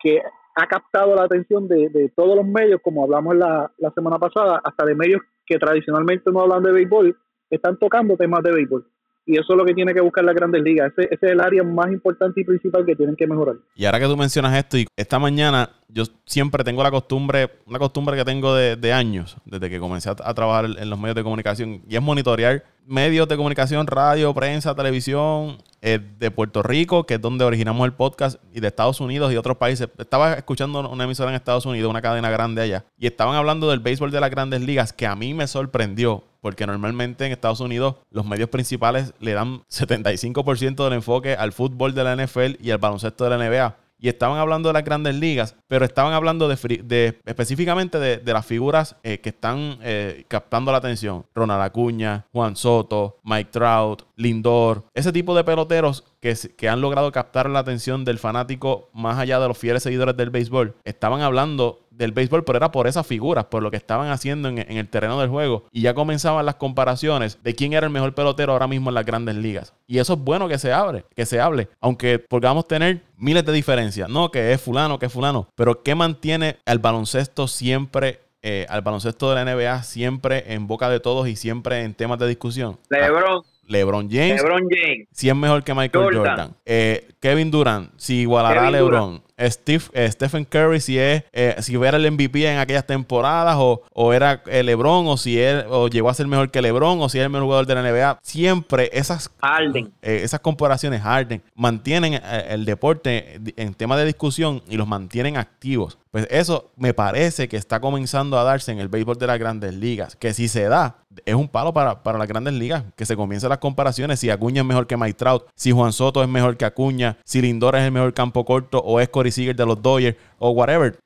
que 0.00 0.20
ha 0.54 0.66
captado 0.66 1.14
la 1.14 1.24
atención 1.24 1.66
de, 1.68 2.12
todos 2.14 2.36
los 2.36 2.46
medios, 2.46 2.80
como 2.82 3.04
hablamos 3.04 3.36
la, 3.36 3.70
la 3.78 3.90
semana 3.90 4.18
pasada, 4.18 4.60
hasta 4.62 4.84
de 4.84 4.94
medios 4.94 5.22
que 5.46 5.58
tradicionalmente 5.58 6.30
no 6.30 6.40
hablan 6.40 6.62
de 6.62 6.72
béisbol, 6.72 7.16
están 7.50 7.78
tocando 7.78 8.16
temas 8.16 8.42
de 8.42 8.52
béisbol. 8.52 8.86
Y 9.24 9.38
eso 9.38 9.52
es 9.52 9.56
lo 9.56 9.64
que 9.64 9.74
tiene 9.74 9.94
que 9.94 10.00
buscar 10.00 10.24
la 10.24 10.32
grandes 10.32 10.62
ligas. 10.62 10.92
Ese, 10.92 11.14
ese, 11.14 11.26
es 11.26 11.32
el 11.32 11.40
área 11.40 11.62
más 11.62 11.90
importante 11.92 12.40
y 12.40 12.44
principal 12.44 12.84
que 12.84 12.96
tienen 12.96 13.16
que 13.16 13.26
mejorar. 13.26 13.56
Y 13.74 13.84
ahora 13.84 14.00
que 14.00 14.06
tú 14.06 14.16
mencionas 14.16 14.56
esto, 14.56 14.78
y 14.78 14.86
esta 14.96 15.18
mañana 15.18 15.70
yo 15.88 16.04
siempre 16.24 16.64
tengo 16.64 16.82
la 16.82 16.90
costumbre, 16.90 17.50
una 17.66 17.78
costumbre 17.78 18.16
que 18.16 18.24
tengo 18.24 18.54
de, 18.54 18.92
años, 18.92 19.36
desde 19.44 19.68
que 19.68 19.78
comencé 19.78 20.10
a, 20.10 20.34
trabajar 20.34 20.66
en 20.78 20.90
los 20.90 20.98
medios 20.98 21.14
de 21.14 21.22
comunicación, 21.22 21.82
y 21.88 21.96
es 21.96 22.02
monitorear 22.02 22.64
medios 22.86 23.28
de 23.28 23.36
comunicación, 23.36 23.86
radio, 23.86 24.32
prensa, 24.34 24.74
televisión, 24.74 25.58
eh, 25.82 26.00
de 26.18 26.30
Puerto 26.30 26.62
Rico, 26.62 27.04
que 27.04 27.14
es 27.14 27.20
donde 27.20 27.44
originamos 27.44 27.84
el 27.84 27.92
podcast, 27.92 28.42
y 28.52 28.60
de 28.60 28.68
Estados 28.68 29.00
Unidos 29.00 29.32
y 29.32 29.36
otros 29.36 29.56
países. 29.56 29.88
Estaba 29.98 30.34
escuchando 30.34 30.88
una 30.88 31.04
emisora 31.04 31.30
en 31.30 31.36
Estados 31.36 31.66
Unidos, 31.66 31.90
una 31.90 32.02
cadena 32.02 32.30
grande 32.30 32.62
allá, 32.62 32.84
y 32.98 33.06
estaban 33.06 33.36
hablando 33.36 33.70
del 33.70 33.80
béisbol 33.80 34.10
de 34.10 34.20
las 34.20 34.30
grandes 34.30 34.62
ligas, 34.62 34.92
que 34.92 35.06
a 35.06 35.14
mí 35.14 35.34
me 35.34 35.46
sorprendió, 35.46 36.24
porque 36.42 36.66
normalmente 36.66 37.24
en 37.24 37.32
Estados 37.32 37.60
Unidos 37.60 37.96
los 38.10 38.26
medios 38.26 38.50
principales 38.50 39.14
le 39.20 39.32
dan 39.32 39.62
75% 39.70 40.84
del 40.84 40.92
enfoque 40.92 41.34
al 41.34 41.52
fútbol 41.52 41.94
de 41.94 42.04
la 42.04 42.16
NFL 42.16 42.56
y 42.60 42.70
al 42.70 42.78
baloncesto 42.78 43.24
de 43.24 43.30
la 43.30 43.38
NBA 43.38 43.76
y 44.02 44.08
estaban 44.08 44.38
hablando 44.38 44.68
de 44.68 44.72
las 44.72 44.84
grandes 44.84 45.14
ligas, 45.14 45.54
pero 45.68 45.84
estaban 45.84 46.12
hablando 46.12 46.48
de, 46.48 47.20
específicamente 47.24 48.00
de, 48.00 48.32
las 48.32 48.44
figuras 48.44 48.96
eh, 49.04 49.20
que 49.20 49.28
están 49.28 49.78
eh, 49.80 50.24
captando 50.26 50.72
la 50.72 50.78
atención. 50.78 51.24
Ronald 51.32 51.62
Acuña, 51.62 52.26
Juan 52.32 52.56
Soto, 52.56 53.20
Mike 53.22 53.50
Trout, 53.52 54.02
Lindor, 54.16 54.82
ese 54.92 55.12
tipo 55.12 55.36
de 55.36 55.44
peloteros 55.44 56.02
que, 56.20 56.36
que, 56.56 56.68
han 56.68 56.80
logrado 56.80 57.12
captar 57.12 57.48
la 57.48 57.60
atención 57.60 58.04
del 58.04 58.18
fanático 58.18 58.90
más 58.92 59.20
allá 59.20 59.38
de 59.38 59.46
los 59.46 59.56
fieles 59.56 59.84
seguidores 59.84 60.16
del 60.16 60.30
béisbol. 60.30 60.74
Estaban 60.82 61.20
hablando 61.20 61.81
del 61.96 62.12
béisbol, 62.12 62.44
pero 62.44 62.56
era 62.56 62.72
por 62.72 62.86
esas 62.86 63.06
figuras, 63.06 63.46
por 63.46 63.62
lo 63.62 63.70
que 63.70 63.76
estaban 63.76 64.10
haciendo 64.10 64.48
en, 64.48 64.58
el 64.58 64.88
terreno 64.88 65.20
del 65.20 65.28
juego. 65.28 65.64
Y 65.70 65.82
ya 65.82 65.94
comenzaban 65.94 66.46
las 66.46 66.56
comparaciones 66.56 67.38
de 67.42 67.54
quién 67.54 67.72
era 67.72 67.86
el 67.86 67.92
mejor 67.92 68.14
pelotero 68.14 68.52
ahora 68.52 68.66
mismo 68.66 68.90
en 68.90 68.94
las 68.94 69.06
grandes 69.06 69.36
ligas. 69.36 69.74
Y 69.86 69.98
eso 69.98 70.14
es 70.14 70.18
bueno 70.18 70.48
que 70.48 70.58
se 70.58 70.72
abre, 70.72 71.04
que 71.14 71.26
se 71.26 71.40
hable, 71.40 71.68
aunque 71.80 72.18
podamos 72.18 72.66
tener 72.66 73.02
miles 73.16 73.44
de 73.44 73.52
diferencias. 73.52 74.08
No, 74.08 74.30
que 74.30 74.52
es 74.52 74.60
fulano, 74.60 74.98
que 74.98 75.06
es 75.06 75.12
fulano. 75.12 75.48
Pero 75.54 75.82
¿qué 75.82 75.94
mantiene 75.94 76.56
al 76.66 76.78
baloncesto 76.78 77.48
siempre 77.48 78.20
eh, 78.44 78.66
al 78.68 78.82
baloncesto 78.82 79.32
de 79.32 79.36
la 79.36 79.54
NBA 79.54 79.84
siempre 79.84 80.52
en 80.52 80.66
boca 80.66 80.90
de 80.90 80.98
todos 80.98 81.28
y 81.28 81.36
siempre 81.36 81.84
en 81.84 81.94
temas 81.94 82.18
de 82.18 82.26
discusión. 82.26 82.76
LeBron. 82.88 83.44
LeBron 83.68 84.10
James. 84.10 84.42
LeBron 84.42 84.66
James. 84.68 85.08
Si 85.12 85.28
es 85.28 85.36
mejor 85.36 85.62
que 85.62 85.72
Michael 85.72 86.16
Jordan. 86.16 86.56
Eh, 86.66 87.08
Kevin 87.20 87.52
Durant. 87.52 87.92
Si 87.96 88.22
igualará 88.22 88.66
a 88.66 88.70
LeBron. 88.72 89.22
Steve, 89.50 89.84
eh, 89.92 90.10
Stephen 90.10 90.44
Curry 90.44 90.80
si 90.80 90.98
es 90.98 91.24
eh, 91.32 91.56
si 91.60 91.74
era 91.74 91.96
el 91.96 92.10
MVP 92.10 92.50
en 92.50 92.58
aquellas 92.58 92.86
temporadas 92.86 93.56
o, 93.58 93.82
o 93.92 94.12
era 94.12 94.42
el 94.46 94.66
LeBron 94.66 95.06
o 95.06 95.16
si 95.16 95.38
él 95.38 95.64
o 95.68 95.88
llegó 95.88 96.08
a 96.08 96.14
ser 96.14 96.26
mejor 96.26 96.50
que 96.50 96.62
LeBron 96.62 97.00
o 97.00 97.08
si 97.08 97.18
es 97.18 97.24
el 97.24 97.30
mejor 97.30 97.44
jugador 97.44 97.66
de 97.66 97.74
la 97.74 97.82
NBA 97.82 98.18
siempre 98.22 98.90
esas 98.92 99.30
Harden. 99.40 99.92
Eh, 100.02 100.20
esas 100.22 100.40
comparaciones 100.40 101.02
Harden 101.02 101.42
mantienen 101.54 102.20
el 102.48 102.64
deporte 102.64 103.40
en 103.56 103.74
tema 103.74 103.96
de 103.96 104.04
discusión 104.04 104.62
y 104.68 104.76
los 104.76 104.86
mantienen 104.86 105.36
activos 105.36 105.98
pues 106.12 106.26
eso 106.30 106.70
me 106.76 106.92
parece 106.92 107.48
que 107.48 107.56
está 107.56 107.80
comenzando 107.80 108.38
a 108.38 108.44
darse 108.44 108.70
en 108.70 108.78
el 108.78 108.88
béisbol 108.88 109.16
de 109.16 109.26
las 109.26 109.38
grandes 109.38 109.72
ligas. 109.74 110.14
Que 110.14 110.34
si 110.34 110.46
se 110.46 110.64
da, 110.64 110.98
es 111.24 111.34
un 111.34 111.48
palo 111.48 111.72
para, 111.72 112.02
para 112.02 112.18
las 112.18 112.28
grandes 112.28 112.52
ligas. 112.52 112.84
Que 112.96 113.06
se 113.06 113.16
comiencen 113.16 113.48
las 113.48 113.58
comparaciones. 113.58 114.20
Si 114.20 114.28
Acuña 114.28 114.60
es 114.60 114.66
mejor 114.66 114.86
que 114.86 114.98
Mike 114.98 115.14
Trout, 115.14 115.44
si 115.54 115.70
Juan 115.70 115.90
Soto 115.90 116.22
es 116.22 116.28
mejor 116.28 116.58
que 116.58 116.66
Acuña, 116.66 117.16
si 117.24 117.40
Lindor 117.40 117.76
es 117.76 117.84
el 117.84 117.92
mejor 117.92 118.12
campo 118.12 118.44
corto, 118.44 118.78
o 118.80 119.00
es 119.00 119.08
Corey 119.08 119.32
Seager 119.32 119.56
de 119.56 119.64
los 119.64 119.80
Dodgers, 119.80 120.18
o 120.38 120.50
whatever. 120.50 120.98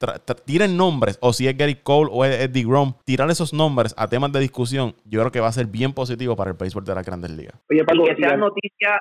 tiren 0.45 0.77
nombres, 0.77 1.19
o 1.21 1.33
si 1.33 1.47
es 1.47 1.57
Gary 1.57 1.77
Cole 1.77 2.11
o 2.13 2.25
es 2.25 2.41
Eddie 2.41 2.65
Grom, 2.65 2.95
tirar 3.05 3.31
esos 3.31 3.53
nombres 3.53 3.95
a 3.97 4.09
temas 4.09 4.33
de 4.33 4.41
discusión, 4.41 4.97
yo 5.05 5.21
creo 5.21 5.31
que 5.31 5.39
va 5.39 5.47
a 5.47 5.53
ser 5.53 5.67
bien 5.67 5.93
positivo 5.93 6.35
para 6.35 6.51
el 6.51 6.57
béisbol 6.57 6.85
de 6.85 6.95
las 6.97 7.07
grandes 7.07 7.31
ligas. 7.31 7.55
Oye, 7.71 7.85
para 7.85 8.03
que 8.03 8.17
sea 8.17 8.37
noticia, 8.37 9.01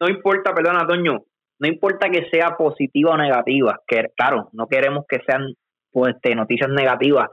no 0.00 0.08
importa, 0.08 0.52
perdona, 0.52 0.84
Toño, 0.84 1.22
no 1.58 1.68
importa 1.68 2.10
que 2.10 2.28
sea 2.30 2.56
positiva 2.56 3.12
o 3.12 3.16
negativa, 3.16 3.80
que 3.86 4.06
claro, 4.16 4.48
no 4.52 4.66
queremos 4.66 5.04
que 5.08 5.20
sean 5.26 5.54
pues, 5.92 6.14
este, 6.14 6.34
noticias 6.34 6.70
negativas, 6.70 7.28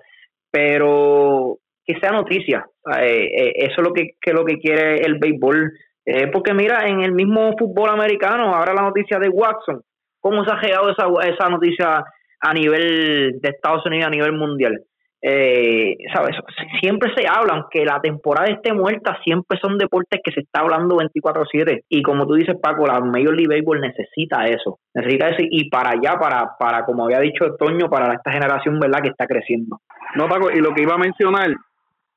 pero 0.52 1.58
que 1.86 2.00
sea 2.00 2.12
noticia. 2.12 2.66
Eh, 3.00 3.26
eh, 3.26 3.54
eso 3.56 3.82
es 3.82 3.88
lo 3.88 3.94
que, 3.94 4.12
que, 4.22 4.34
lo 4.34 4.46
que 4.46 4.60
quiere 4.60 5.02
el 5.02 5.18
béisbol. 5.18 5.72
Eh, 6.06 6.28
porque 6.28 6.54
mira, 6.54 6.88
en 6.88 7.02
el 7.02 7.12
mismo 7.12 7.56
fútbol 7.58 7.90
americano, 7.90 8.56
ahora 8.56 8.74
la 8.74 8.84
noticia 8.84 9.20
de 9.20 9.30
Watson, 9.30 9.82
¿cómo 10.20 10.44
se 10.44 10.52
ha 10.52 10.62
llegado 10.62 10.90
esa, 10.90 11.08
esa 11.30 11.50
noticia 11.50 12.04
a 12.40 12.54
nivel 12.54 13.40
de 13.40 13.50
Estados 13.50 13.86
Unidos, 13.86 14.08
a 14.08 14.12
nivel 14.12 14.34
mundial? 14.34 14.84
Eh, 15.24 15.98
¿sabes? 16.14 16.36
Siempre 16.82 17.14
se 17.16 17.28
habla, 17.28 17.54
aunque 17.54 17.86
la 17.86 18.02
temporada 18.02 18.52
esté 18.52 18.74
muerta, 18.74 19.20
siempre 19.24 19.60
son 19.62 19.78
deportes 19.78 20.20
que 20.24 20.32
se 20.32 20.42
está 20.42 20.62
hablando 20.62 20.98
24-7. 20.98 21.84
Y 21.90 22.02
como 22.02 22.26
tú 22.26 22.34
dices, 22.34 22.56
Paco, 22.62 22.88
la 22.88 23.00
Major 23.00 23.36
League 23.36 23.48
Baseball 23.48 23.82
necesita 23.82 24.46
eso. 24.48 24.80
Necesita 24.96 25.30
eso 25.30 25.46
y 25.48 25.70
para 25.70 25.92
allá, 25.92 26.18
para, 26.20 26.58
para 26.58 26.86
como 26.86 27.06
había 27.06 27.20
dicho 27.20 27.56
Toño, 27.58 27.90
para 27.90 28.14
esta 28.14 28.32
generación, 28.32 28.80
¿verdad?, 28.80 29.02
que 29.04 29.10
está 29.10 29.28
creciendo. 29.28 29.80
No, 30.16 30.28
Paco, 30.28 30.50
y 30.52 30.60
lo 30.60 30.74
que 30.74 30.82
iba 30.82 30.96
a 30.96 30.98
mencionar 30.98 31.50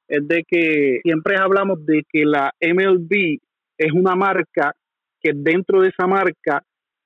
es 0.09 0.27
de 0.27 0.43
que 0.47 1.01
siempre 1.03 1.37
hablamos 1.37 1.85
de 1.85 2.03
que 2.11 2.25
la 2.25 2.53
MLB 2.61 3.39
es 3.77 3.93
una 3.93 4.15
marca 4.15 4.73
que 5.21 5.33
dentro 5.35 5.81
de 5.81 5.89
esa 5.89 6.07
marca 6.07 6.63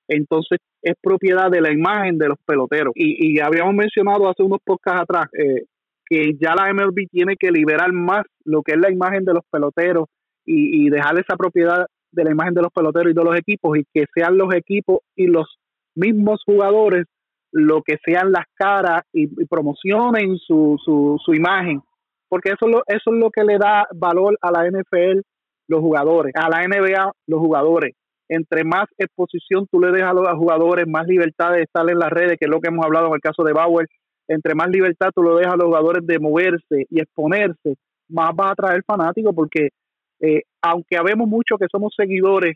entonces 0.09 0.59
es 0.83 0.95
propiedad 1.03 1.51
de 1.51 1.61
la 1.61 1.73
imagen 1.73 2.19
de 2.19 2.29
los 2.29 2.39
peloteros. 2.45 2.93
Y, 2.97 3.35
y 3.35 3.41
habíamos 3.41 3.75
mencionado 3.75 4.29
hace 4.29 4.43
unos 4.43 4.61
podcasts 4.65 5.03
atrás, 5.03 5.27
eh, 5.35 5.65
que 6.09 6.35
ya 6.41 6.55
la 6.55 6.73
MLB 6.73 7.09
tiene 7.11 7.37
que 7.37 7.51
liberar 7.51 7.93
más 7.93 8.25
lo 8.45 8.63
que 8.63 8.73
es 8.73 8.79
la 8.79 8.91
imagen 8.91 9.25
de 9.25 9.35
los 9.35 9.45
peloteros 9.51 10.07
y, 10.45 10.89
dejar 10.89 11.19
esa 11.19 11.37
propiedad 11.37 11.87
de 12.11 12.25
la 12.25 12.31
imagen 12.31 12.55
de 12.55 12.63
los 12.63 12.73
peloteros 12.73 13.13
y 13.13 13.15
de 13.15 13.25
los 13.25 13.37
equipos 13.37 13.77
y 13.77 13.85
que 13.93 14.07
sean 14.15 14.39
los 14.39 14.55
equipos 14.55 15.01
y 15.15 15.27
los 15.27 15.59
mismos 15.95 16.43
jugadores 16.47 17.05
lo 17.53 17.83
que 17.83 17.97
sean 18.05 18.33
las 18.33 18.47
caras 18.55 19.03
y, 19.13 19.27
promocionen 19.47 20.39
su, 20.39 20.79
su, 20.83 21.19
su, 21.23 21.35
imagen, 21.35 21.83
porque 22.29 22.51
eso, 22.51 22.67
lo, 22.67 22.83
eso 22.87 23.13
es 23.13 23.19
lo 23.19 23.31
que 23.31 23.45
le 23.45 23.59
da 23.59 23.87
valor 23.95 24.39
a 24.41 24.51
la 24.51 24.69
NFL 24.69 25.21
los 25.67 25.81
jugadores, 25.81 26.33
a 26.35 26.49
la 26.49 26.67
NBA 26.67 27.13
los 27.27 27.41
jugadores. 27.41 27.95
Entre 28.29 28.65
más 28.65 28.85
exposición 28.99 29.67
tú 29.71 29.81
le 29.81 29.91
dejas 29.93 30.11
a 30.11 30.15
los 30.15 30.29
jugadores, 30.37 30.87
más 30.87 31.07
libertad 31.07 31.53
de 31.53 31.63
estar 31.63 31.89
en 31.89 31.99
las 31.99 32.11
redes, 32.11 32.37
que 32.39 32.47
es 32.47 32.51
lo 32.51 32.61
que 32.61 32.69
hemos 32.69 32.85
hablado 32.85 33.09
en 33.09 33.15
el 33.15 33.21
caso 33.21 33.43
de 33.43 33.53
Bauer, 33.53 33.87
entre 34.29 34.55
más 34.55 34.69
libertad 34.69 35.11
tú 35.15 35.23
lo 35.23 35.37
dejas 35.37 35.55
a 35.55 35.57
los 35.57 35.67
jugadores 35.67 36.07
de 36.07 36.19
moverse 36.19 36.87
y 36.91 37.01
exponerse, 37.01 37.77
más 38.09 38.31
va 38.31 38.49
a 38.49 38.53
atraer 38.53 38.83
fanáticos 38.87 39.35
porque 39.35 39.71
eh, 40.21 40.43
aunque 40.63 40.97
habemos 40.97 41.29
muchos 41.29 41.59
que 41.59 41.67
somos 41.71 41.95
seguidores 41.97 42.55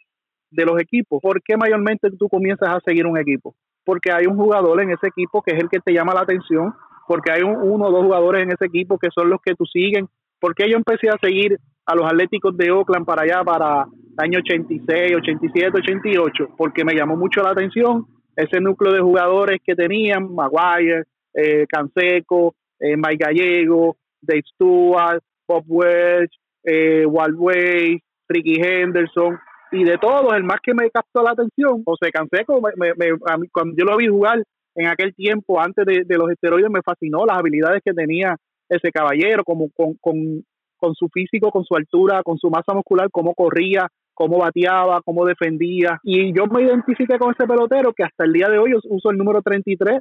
de 0.51 0.65
los 0.65 0.81
equipos, 0.81 1.21
¿por 1.23 1.43
qué 1.43 1.57
mayormente 1.57 2.11
tú 2.19 2.29
comienzas 2.29 2.69
a 2.69 2.81
seguir 2.85 3.07
un 3.07 3.19
equipo? 3.19 3.55
Porque 3.85 4.13
hay 4.13 4.27
un 4.27 4.37
jugador 4.37 4.83
en 4.83 4.91
ese 4.91 5.07
equipo 5.07 5.43
que 5.43 5.55
es 5.55 5.63
el 5.63 5.69
que 5.69 5.81
te 5.81 5.93
llama 5.93 6.15
la 6.15 6.21
atención, 6.21 6.75
porque 7.07 7.33
hay 7.33 7.43
uno 7.43 7.87
o 7.87 7.91
dos 7.91 8.05
jugadores 8.05 8.43
en 8.43 8.53
ese 8.53 8.67
equipo 8.67 8.99
que 8.99 9.09
son 9.15 9.31
los 9.31 9.41
que 9.43 9.55
tú 9.55 9.65
siguen. 9.65 10.09
porque 10.41 10.69
yo 10.69 10.77
empecé 10.77 11.09
a 11.09 11.19
seguir 11.23 11.59
a 11.87 11.95
los 11.95 12.05
Atléticos 12.05 12.57
de 12.57 12.71
Oakland 12.71 13.07
para 13.07 13.23
allá, 13.23 13.45
para 13.45 13.85
el 13.85 14.25
año 14.25 14.39
86, 14.41 15.17
87, 15.17 15.71
88? 15.75 16.49
Porque 16.57 16.85
me 16.85 16.95
llamó 16.95 17.17
mucho 17.17 17.43
la 17.43 17.51
atención 17.51 18.07
ese 18.37 18.61
núcleo 18.61 18.93
de 18.93 19.01
jugadores 19.01 19.61
que 19.65 19.75
tenían, 19.75 20.35
Maguire, 20.35 21.05
eh, 21.35 21.67
Canseco, 21.69 22.55
eh, 22.79 22.97
Mike 22.97 23.25
Gallego, 23.25 23.97
Dave 24.21 24.43
Stewart, 24.55 25.23
Bob 25.47 25.65
Welch, 25.67 26.33
eh, 26.65 27.05
Walt 27.07 27.37
Ricky 28.29 28.61
Henderson, 28.61 29.39
y 29.73 29.85
de 29.85 29.99
todos, 29.99 30.35
el 30.35 30.45
más 30.45 30.61
que 30.63 30.75
me 30.75 30.91
captó 30.91 31.23
la 31.23 31.31
atención, 31.31 31.83
José 31.85 32.11
Canseco, 32.13 32.61
me, 32.77 32.93
cuando 33.51 33.75
yo 33.77 33.85
lo 33.85 33.97
vi 33.97 34.07
jugar 34.07 34.43
en 34.75 34.87
aquel 34.87 35.15
tiempo, 35.15 35.61
antes 35.61 35.85
de, 35.87 36.17
los 36.17 36.31
esteroides, 36.31 36.71
me 36.71 36.83
fascinó 36.83 37.25
las 37.27 37.39
habilidades 37.39 37.83
que 37.85 37.93
tenía 37.93 38.37
ese 38.69 38.91
caballero, 38.91 39.45
como 39.45 39.71
con, 39.71 39.95
con, 40.01 40.45
con 40.77 40.95
su 40.95 41.09
físico, 41.09 41.51
con 41.51 41.65
su 41.65 41.75
altura, 41.75 42.23
con 42.23 42.39
su 42.39 42.51
masa 42.51 42.75
muscular, 42.75 43.09
cómo 43.11 43.35
corría, 43.35 43.89
cómo 44.15 44.39
bateaba, 44.39 45.01
cómo 45.03 45.25
defendía. 45.25 45.99
Y 46.03 46.37
yo 46.37 46.47
me 46.47 46.63
identifiqué 46.63 47.19
con 47.19 47.33
ese 47.33 47.47
pelotero 47.47 47.93
que 47.93 48.05
hasta 48.05 48.25
el 48.25 48.33
día 48.33 48.49
de 48.49 48.59
hoy 48.59 48.75
uso 48.75 49.11
el 49.11 49.17
número 49.17 49.43
33 49.43 50.01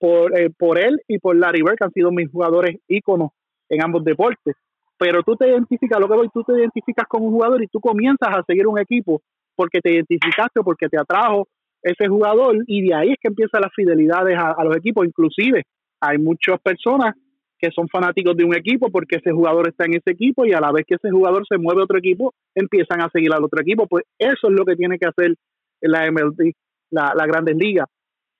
por, 0.00 0.36
eh, 0.36 0.50
por 0.50 0.78
él 0.78 1.00
y 1.06 1.18
por 1.18 1.36
Larry 1.36 1.60
Bird, 1.60 1.76
que 1.76 1.84
han 1.84 1.92
sido 1.92 2.10
mis 2.10 2.30
jugadores 2.30 2.78
íconos 2.88 3.30
en 3.68 3.84
ambos 3.84 4.02
deportes. 4.02 4.56
Pero 4.98 5.22
tú 5.22 5.36
te 5.36 5.48
identificas, 5.48 6.00
lo 6.00 6.08
que 6.08 6.14
voy, 6.14 6.28
tú 6.32 6.42
te 6.42 6.54
identificas 6.54 7.06
con 7.06 7.22
un 7.22 7.30
jugador 7.30 7.62
y 7.62 7.68
tú 7.68 7.80
comienzas 7.80 8.30
a 8.30 8.42
seguir 8.46 8.66
un 8.66 8.78
equipo 8.78 9.22
porque 9.54 9.80
te 9.80 9.92
identificaste, 9.92 10.62
porque 10.62 10.88
te 10.88 10.98
atrajo 10.98 11.48
ese 11.82 12.08
jugador 12.08 12.56
y 12.66 12.88
de 12.88 12.94
ahí 12.94 13.10
es 13.12 13.16
que 13.20 13.28
empiezan 13.28 13.60
las 13.62 13.72
fidelidades 13.74 14.36
a, 14.38 14.62
los 14.64 14.76
equipos. 14.76 15.06
Inclusive 15.06 15.64
hay 16.00 16.18
muchas 16.18 16.60
personas 16.60 17.14
que 17.58 17.70
son 17.70 17.88
fanáticos 17.88 18.34
de 18.36 18.44
un 18.44 18.54
equipo 18.54 18.90
porque 18.90 19.16
ese 19.16 19.32
jugador 19.32 19.68
está 19.68 19.84
en 19.84 19.94
ese 19.94 20.12
equipo 20.12 20.46
y 20.46 20.52
a 20.52 20.60
la 20.60 20.72
vez 20.72 20.84
que 20.86 20.94
ese 20.94 21.10
jugador 21.10 21.44
se 21.46 21.58
mueve 21.58 21.82
a 21.82 21.84
otro 21.84 21.98
equipo, 21.98 22.32
empiezan 22.54 23.02
a 23.02 23.10
seguir 23.10 23.32
al 23.34 23.44
otro 23.44 23.60
equipo. 23.60 23.86
Pues 23.86 24.04
eso 24.18 24.48
es 24.48 24.52
lo 24.52 24.64
que 24.64 24.76
tiene 24.76 24.98
que 24.98 25.06
hacer 25.06 25.34
la 25.82 26.10
MLB, 26.10 26.52
la, 26.90 27.12
la 27.14 27.26
Grandes 27.26 27.56
Ligas 27.56 27.86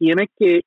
tiene 0.01 0.29
que, 0.39 0.63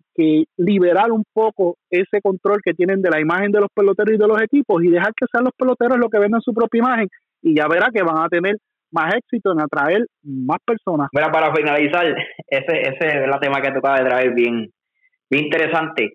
liberar 0.57 1.11
un 1.11 1.23
poco 1.33 1.77
ese 1.89 2.21
control 2.21 2.59
que 2.63 2.75
tienen 2.75 3.01
de 3.01 3.09
la 3.09 3.19
imagen 3.19 3.51
de 3.51 3.61
los 3.61 3.69
peloteros 3.73 4.13
y 4.13 4.17
de 4.19 4.27
los 4.27 4.39
equipos 4.39 4.83
y 4.83 4.89
dejar 4.89 5.11
que 5.15 5.25
sean 5.31 5.43
los 5.43 5.53
peloteros 5.57 5.97
los 5.97 6.11
que 6.11 6.19
vendan 6.19 6.39
su 6.39 6.53
propia 6.53 6.77
imagen 6.77 7.07
y 7.41 7.55
ya 7.55 7.67
verá 7.67 7.89
que 7.91 8.03
van 8.03 8.23
a 8.23 8.29
tener 8.29 8.57
más 8.91 9.15
éxito, 9.15 9.51
en 9.51 9.59
atraer 9.59 10.05
más 10.21 10.59
personas. 10.63 11.09
Mira, 11.13 11.31
para 11.31 11.51
finalizar, 11.51 12.05
ese, 12.45 12.81
ese 12.81 13.07
es 13.07 13.15
el 13.15 13.39
tema 13.41 13.59
que 13.59 13.71
tú 13.71 13.79
acabas 13.79 14.01
de 14.01 14.09
traer 14.09 14.33
bien, 14.35 14.69
interesante. 15.31 16.13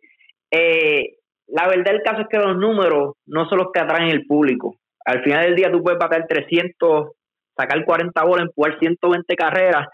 Eh, 0.49 1.17
la 1.49 1.67
verdad 1.67 1.91
del 1.91 2.03
caso 2.03 2.21
es 2.21 2.29
que 2.29 2.39
los 2.39 2.57
números 2.57 3.15
no 3.27 3.49
son 3.49 3.59
los 3.59 3.73
que 3.75 3.81
atraen 3.81 4.11
el 4.11 4.27
público. 4.27 4.77
Al 5.05 5.25
final 5.25 5.47
del 5.47 5.57
día 5.57 5.73
tú 5.73 5.83
puedes 5.83 5.99
bater 5.99 6.25
300, 6.29 7.11
sacar 7.57 7.85
40 7.85 8.25
bolas, 8.25 8.47
empujar 8.47 8.79
120 8.79 9.35
carreras 9.35 9.89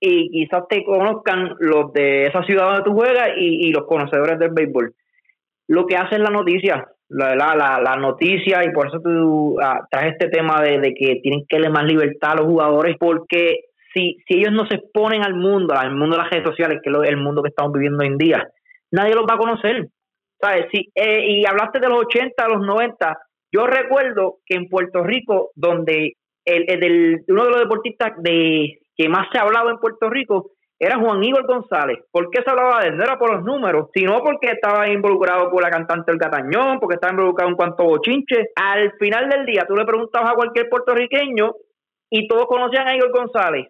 y 0.00 0.30
quizás 0.30 0.68
te 0.68 0.84
conozcan 0.84 1.56
los 1.58 1.92
de 1.92 2.26
esa 2.26 2.42
ciudad 2.42 2.66
donde 2.66 2.82
tú 2.82 2.92
juegas 2.92 3.30
y, 3.36 3.70
los 3.72 3.86
conocedores 3.86 4.38
del 4.38 4.50
béisbol. 4.50 4.94
Lo 5.68 5.86
que 5.86 5.96
hace 5.96 6.16
es 6.16 6.20
la 6.20 6.30
noticia, 6.30 6.86
la, 7.08 7.34
la, 7.34 7.80
la, 7.80 7.96
noticia, 7.96 8.64
y 8.64 8.72
por 8.72 8.88
eso 8.88 9.00
tú 9.00 9.58
ah, 9.60 9.86
traes 9.90 10.12
este 10.12 10.28
tema 10.28 10.60
de, 10.62 10.94
que 10.94 11.20
tienen 11.22 11.44
que 11.48 11.56
darle 11.56 11.70
más 11.70 11.84
libertad 11.84 12.32
a 12.32 12.36
los 12.36 12.46
jugadores, 12.46 12.96
porque 12.98 13.64
si, 13.92 14.18
si 14.28 14.38
ellos 14.38 14.52
no 14.52 14.66
se 14.66 14.76
exponen 14.76 15.24
al 15.24 15.34
mundo, 15.34 15.74
al 15.74 15.94
mundo 15.94 16.16
de 16.16 16.22
las 16.22 16.30
redes 16.30 16.44
sociales, 16.44 16.80
que 16.82 16.90
es 16.90 17.08
el 17.08 17.16
mundo 17.16 17.42
que 17.42 17.48
estamos 17.48 17.72
viviendo 17.72 18.00
hoy 18.00 18.08
en 18.08 18.18
día, 18.18 18.48
nadie 18.90 19.14
los 19.14 19.24
va 19.24 19.34
a 19.34 19.38
conocer. 19.38 19.88
¿Sabes? 20.38 20.66
Si, 20.70 20.90
eh, 20.94 21.24
y 21.26 21.46
hablaste 21.46 21.80
de 21.80 21.88
los 21.88 22.00
80, 22.00 22.48
los 22.48 22.60
90, 22.60 23.18
yo 23.50 23.66
recuerdo 23.66 24.36
que 24.44 24.54
en 24.56 24.68
Puerto 24.68 25.02
Rico, 25.02 25.50
donde 25.54 26.16
el, 26.44 27.24
uno 27.28 27.44
de 27.44 27.50
los 27.50 27.60
deportistas 27.60 28.12
de 28.18 28.78
que 28.96 29.08
más 29.08 29.28
se 29.30 29.38
ha 29.38 29.42
hablado 29.42 29.70
en 29.70 29.78
Puerto 29.78 30.08
Rico 30.10 30.52
era 30.78 30.98
Juan 30.98 31.22
Igor 31.24 31.46
González. 31.46 31.98
¿Por 32.10 32.30
qué 32.30 32.42
se 32.42 32.50
hablaba 32.50 32.80
de 32.80 32.88
él? 32.88 32.96
No 32.96 33.04
era 33.04 33.18
por 33.18 33.34
los 33.34 33.44
números, 33.44 33.88
sino 33.94 34.20
porque 34.22 34.50
estaba 34.50 34.88
involucrado 34.88 35.50
por 35.50 35.62
la 35.62 35.70
cantante 35.70 36.12
El 36.12 36.18
Catañón, 36.18 36.78
porque 36.80 36.96
estaba 36.96 37.12
involucrado 37.12 37.50
en 37.50 37.56
cuanto 37.56 37.84
bochinche. 37.84 38.50
Al 38.54 38.92
final 38.98 39.28
del 39.30 39.46
día, 39.46 39.64
tú 39.66 39.74
le 39.74 39.86
preguntabas 39.86 40.32
a 40.32 40.36
cualquier 40.36 40.68
puertorriqueño 40.68 41.54
y 42.10 42.28
todos 42.28 42.46
conocían 42.46 42.88
a 42.88 42.96
Igor 42.96 43.10
González. 43.10 43.68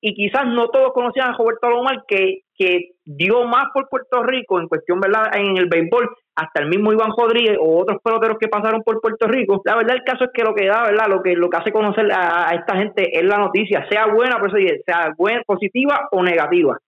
Y 0.00 0.14
quizás 0.14 0.46
no 0.46 0.68
todos 0.68 0.92
conocían 0.92 1.30
a 1.30 1.36
Roberto 1.36 1.70
Lomar, 1.70 2.04
que, 2.06 2.42
que 2.54 2.90
dio 3.04 3.44
más 3.46 3.66
por 3.72 3.88
Puerto 3.88 4.22
Rico 4.22 4.60
en 4.60 4.68
cuestión, 4.68 5.00
¿verdad?, 5.00 5.34
en 5.34 5.56
el 5.56 5.66
béisbol 5.66 6.08
hasta 6.36 6.62
el 6.62 6.68
mismo 6.68 6.92
Iván 6.92 7.12
Rodríguez 7.16 7.56
o 7.60 7.80
otros 7.80 8.00
peloteros 8.02 8.38
que 8.38 8.48
pasaron 8.48 8.82
por 8.82 9.00
Puerto 9.00 9.26
Rico. 9.26 9.62
La 9.64 9.76
verdad, 9.76 9.96
el 9.96 10.04
caso 10.04 10.24
es 10.24 10.30
que 10.32 10.42
lo 10.42 10.54
que 10.54 10.66
da, 10.66 10.82
¿verdad? 10.84 11.06
Lo 11.08 11.22
que, 11.22 11.34
lo 11.34 11.48
que 11.48 11.56
hace 11.56 11.72
conocer 11.72 12.10
a, 12.12 12.50
esta 12.54 12.76
gente 12.76 13.16
es 13.16 13.24
la 13.24 13.38
noticia, 13.38 13.86
sea 13.88 14.06
buena, 14.06 14.40
sea 14.84 15.12
buena, 15.16 15.42
positiva 15.46 16.08
o 16.10 16.22
negativa. 16.22 16.78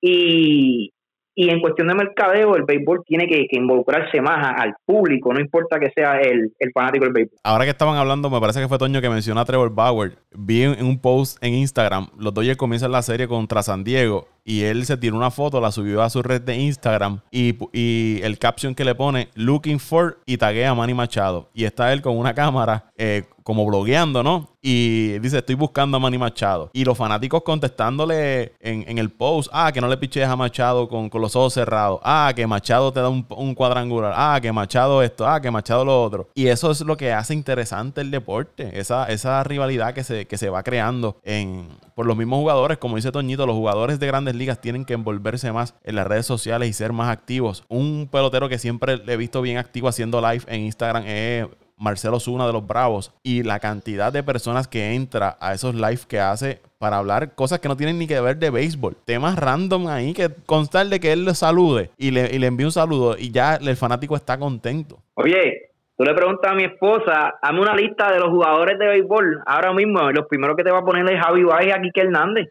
Y, 0.00 0.92
y 1.34 1.48
en 1.48 1.60
cuestión 1.60 1.88
de 1.88 1.94
mercadeo, 1.94 2.56
el 2.56 2.64
béisbol 2.64 3.02
tiene 3.06 3.26
que, 3.26 3.46
involucrarse 3.52 4.20
más 4.20 4.54
al 4.56 4.74
público, 4.84 5.32
no 5.32 5.40
importa 5.40 5.80
que 5.80 5.90
sea 5.90 6.20
el, 6.20 6.52
fanático 6.72 7.04
del 7.04 7.12
béisbol. 7.12 7.38
Ahora 7.42 7.64
que 7.64 7.70
estaban 7.70 7.96
hablando, 7.96 8.30
me 8.30 8.40
parece 8.40 8.60
que 8.60 8.68
fue 8.68 8.78
Toño 8.78 9.00
que 9.00 9.08
mencionó 9.08 9.40
a 9.40 9.44
Trevor 9.44 9.74
Bauer. 9.74 10.12
Vi 10.32 10.62
en, 10.62 10.84
un 10.84 11.00
post 11.00 11.42
en 11.42 11.54
Instagram, 11.54 12.08
los 12.18 12.34
Dodgers 12.34 12.56
comienzan 12.56 12.92
la 12.92 13.02
serie 13.02 13.26
contra 13.26 13.62
San 13.62 13.82
Diego 13.82 14.28
y 14.44 14.62
él 14.62 14.84
se 14.86 14.96
tiró 14.96 15.16
una 15.16 15.30
foto, 15.30 15.60
la 15.60 15.72
subió 15.72 16.02
a 16.02 16.10
su 16.10 16.22
red 16.22 16.42
de 16.42 16.56
Instagram 16.56 17.20
y, 17.30 17.56
y, 17.72 18.20
el 18.22 18.38
caption 18.38 18.74
que 18.74 18.84
le 18.84 18.94
pone 18.94 19.28
Looking 19.34 19.78
for 19.78 20.18
y 20.26 20.36
taguea 20.36 20.70
a 20.70 20.74
Manny 20.74 20.94
Machado. 20.94 21.48
Y 21.54 21.64
está 21.64 21.92
él 21.92 22.02
con 22.02 22.16
una 22.16 22.34
cámara 22.34 22.92
eh, 22.96 23.24
como 23.42 23.66
blogueando, 23.66 24.22
¿no? 24.22 24.48
Y 24.60 25.18
dice, 25.18 25.38
estoy 25.38 25.56
buscando 25.56 25.96
a 25.96 26.00
Manny 26.00 26.18
Machado. 26.18 26.70
Y 26.72 26.84
los 26.84 26.96
fanáticos 26.96 27.42
contestándole 27.42 28.52
en, 28.60 28.98
el 28.98 29.10
post, 29.10 29.50
ah, 29.52 29.72
que 29.72 29.80
no 29.80 29.88
le 29.88 29.96
piches 29.96 30.28
a 30.28 30.36
Machado 30.36 30.88
con, 30.88 31.10
los 31.12 31.34
ojos 31.34 31.54
cerrados. 31.54 32.00
Ah, 32.04 32.32
que 32.34 32.46
Machado 32.46 32.92
te 32.92 33.00
da 33.00 33.08
un, 33.08 33.54
cuadrangular. 33.54 34.12
Ah, 34.14 34.38
que 34.40 34.52
Machado 34.52 35.02
esto. 35.02 35.26
Ah, 35.26 35.40
que 35.40 35.50
Machado 35.50 35.84
lo 35.84 36.02
otro. 36.02 36.28
Y 36.34 36.46
eso 36.46 36.70
es 36.70 36.80
lo 36.82 36.96
que 36.96 37.12
hace 37.12 37.34
interesante 37.34 38.00
el 38.00 38.10
deporte. 38.10 38.78
Esa, 38.78 39.06
esa 39.06 39.42
rivalidad 39.42 39.94
que 39.94 40.04
se, 40.04 40.26
que 40.26 40.38
se 40.38 40.48
va 40.48 40.62
creando 40.62 41.16
en, 41.24 41.66
por 41.96 42.06
los 42.06 42.16
mismos 42.16 42.38
jugadores. 42.38 42.78
Como 42.78 42.96
dice 42.96 43.10
Toñito, 43.10 43.46
los 43.46 43.56
jugadores 43.56 43.98
de 43.98 44.06
grandes 44.06 44.31
ligas 44.34 44.60
tienen 44.60 44.84
que 44.84 44.94
envolverse 44.94 45.52
más 45.52 45.74
en 45.84 45.96
las 45.96 46.06
redes 46.06 46.26
sociales 46.26 46.68
y 46.68 46.72
ser 46.72 46.92
más 46.92 47.10
activos. 47.10 47.64
Un 47.68 48.08
pelotero 48.10 48.48
que 48.48 48.58
siempre 48.58 48.98
le 48.98 49.12
he 49.12 49.16
visto 49.16 49.42
bien 49.42 49.58
activo 49.58 49.88
haciendo 49.88 50.20
live 50.20 50.44
en 50.46 50.62
Instagram 50.62 51.04
es 51.06 51.46
Marcelo 51.82 52.20
Zuna 52.20 52.46
de 52.46 52.52
los 52.52 52.64
Bravos 52.64 53.12
y 53.24 53.42
la 53.42 53.58
cantidad 53.58 54.12
de 54.12 54.22
personas 54.22 54.68
que 54.68 54.94
entra 54.94 55.36
a 55.40 55.52
esos 55.52 55.74
live 55.74 56.00
que 56.08 56.20
hace 56.20 56.60
para 56.78 56.98
hablar 56.98 57.34
cosas 57.34 57.58
que 57.58 57.68
no 57.68 57.76
tienen 57.76 57.98
ni 57.98 58.06
que 58.06 58.20
ver 58.20 58.36
de 58.36 58.50
béisbol. 58.50 58.96
Temas 59.04 59.36
random 59.36 59.88
ahí 59.88 60.12
que 60.12 60.28
constar 60.46 60.86
de 60.86 61.00
que 61.00 61.12
él 61.12 61.24
le 61.24 61.34
salude 61.34 61.90
y 61.98 62.12
le, 62.12 62.34
y 62.34 62.38
le 62.38 62.46
envíe 62.46 62.64
un 62.64 62.72
saludo 62.72 63.16
y 63.18 63.32
ya 63.32 63.56
el 63.56 63.76
fanático 63.76 64.14
está 64.14 64.38
contento. 64.38 64.98
Oye, 65.14 65.70
tú 65.96 66.04
le 66.04 66.14
preguntas 66.14 66.52
a 66.52 66.54
mi 66.54 66.64
esposa, 66.64 67.34
hazme 67.42 67.60
una 67.60 67.74
lista 67.74 68.12
de 68.12 68.20
los 68.20 68.28
jugadores 68.28 68.78
de 68.78 68.86
béisbol 68.86 69.42
ahora 69.46 69.72
mismo. 69.72 70.08
Los 70.12 70.26
primeros 70.26 70.56
que 70.56 70.62
te 70.62 70.70
va 70.70 70.78
a 70.78 70.84
poner 70.84 71.04
es 71.12 71.20
Javi 71.20 71.42
Baez 71.42 71.74
y 71.78 71.82
Kike 71.82 72.00
Hernández. 72.02 72.48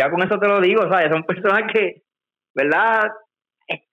Ya 0.00 0.10
con 0.10 0.22
eso 0.22 0.38
te 0.38 0.48
lo 0.48 0.60
digo, 0.60 0.82
¿sabes? 0.90 1.10
Son 1.10 1.24
personas 1.24 1.70
que, 1.72 2.02
¿verdad? 2.54 3.10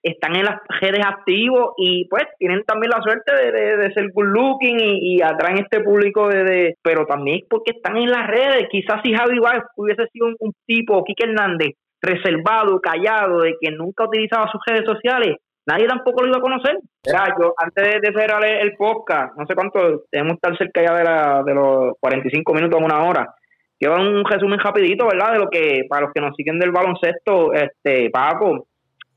están 0.02 0.34
en 0.34 0.44
las 0.44 0.60
redes 0.80 1.04
activos 1.06 1.74
y 1.76 2.08
pues 2.08 2.24
tienen 2.36 2.64
también 2.64 2.90
la 2.90 3.00
suerte 3.00 3.32
de, 3.32 3.92
ser 3.92 4.10
good 4.12 4.24
looking 4.24 4.76
y, 4.80 5.22
atraen 5.22 5.58
este 5.58 5.80
público 5.80 6.26
de, 6.28 6.74
pero 6.82 7.06
también 7.06 7.42
porque 7.48 7.70
están 7.76 7.96
en 7.96 8.10
las 8.10 8.26
redes 8.26 8.66
quizás 8.72 9.00
si 9.04 9.12
Javi 9.12 9.38
Baez 9.38 9.62
hubiese 9.76 10.08
sido 10.08 10.30
un, 10.40 10.52
tipo 10.66 11.04
Kike 11.04 11.26
Hernández 11.26 11.76
reservado, 12.02 12.80
callado, 12.80 13.42
de 13.42 13.54
que 13.60 13.70
nunca 13.70 14.02
utilizaba 14.08 14.50
sus 14.50 14.60
redes 14.66 14.84
sociales 14.84 15.36
nadie 15.68 15.86
tampoco 15.86 16.22
lo 16.22 16.28
iba 16.28 16.38
a 16.38 16.40
conocer. 16.40 16.78
Era 17.04 17.26
yo, 17.38 17.52
antes 17.56 18.00
de 18.00 18.12
cerrar 18.12 18.42
el, 18.44 18.74
podcast, 18.76 19.36
no 19.36 19.46
sé 19.46 19.54
cuánto, 19.54 20.04
debemos 20.10 20.34
estar 20.34 20.56
cerca 20.56 20.82
ya 20.82 20.94
de, 20.94 21.04
la, 21.04 21.42
de 21.44 21.54
los 21.54 21.92
45 22.00 22.54
minutos 22.54 22.80
a 22.80 22.84
una 22.84 23.04
hora. 23.04 23.34
Quiero 23.78 23.96
un 23.96 24.24
resumen 24.24 24.58
rapidito, 24.58 25.06
¿verdad? 25.06 25.34
De 25.34 25.38
lo 25.38 25.48
que, 25.48 25.82
para 25.88 26.02
los 26.02 26.12
que 26.12 26.20
nos 26.20 26.34
siguen 26.34 26.58
del 26.58 26.72
baloncesto, 26.72 27.52
este, 27.52 28.10
Paco, 28.10 28.66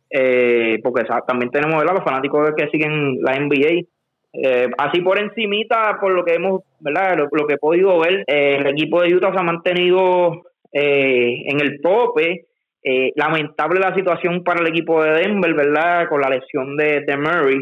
eh, 0.09 0.79
porque 0.83 1.03
también 1.25 1.49
tenemos 1.49 1.83
los 1.83 2.03
fanáticos 2.03 2.51
que 2.55 2.69
siguen 2.69 3.21
la 3.21 3.39
NBA. 3.39 3.85
Eh, 4.33 4.69
así 4.77 5.01
por 5.01 5.19
encimita, 5.19 5.97
por 5.99 6.13
lo 6.13 6.23
que 6.23 6.35
hemos, 6.35 6.61
¿verdad? 6.79 7.17
Lo, 7.17 7.47
que 7.47 7.55
he 7.55 7.57
podido 7.57 7.99
ver, 7.99 8.23
eh, 8.27 8.57
el 8.59 8.67
equipo 8.67 9.01
de 9.01 9.15
Utah 9.15 9.33
se 9.33 9.39
ha 9.39 9.43
mantenido 9.43 10.43
en 10.73 11.59
el 11.59 11.81
tope. 11.81 12.45
lamentable 13.15 13.79
la 13.79 13.93
situación 13.93 14.43
para 14.43 14.61
el 14.61 14.67
equipo 14.67 15.03
de 15.03 15.11
Denver, 15.11 15.53
¿verdad? 15.53 16.07
Con 16.07 16.21
la 16.21 16.29
lesión 16.29 16.77
de 16.77 17.17
Murray. 17.17 17.61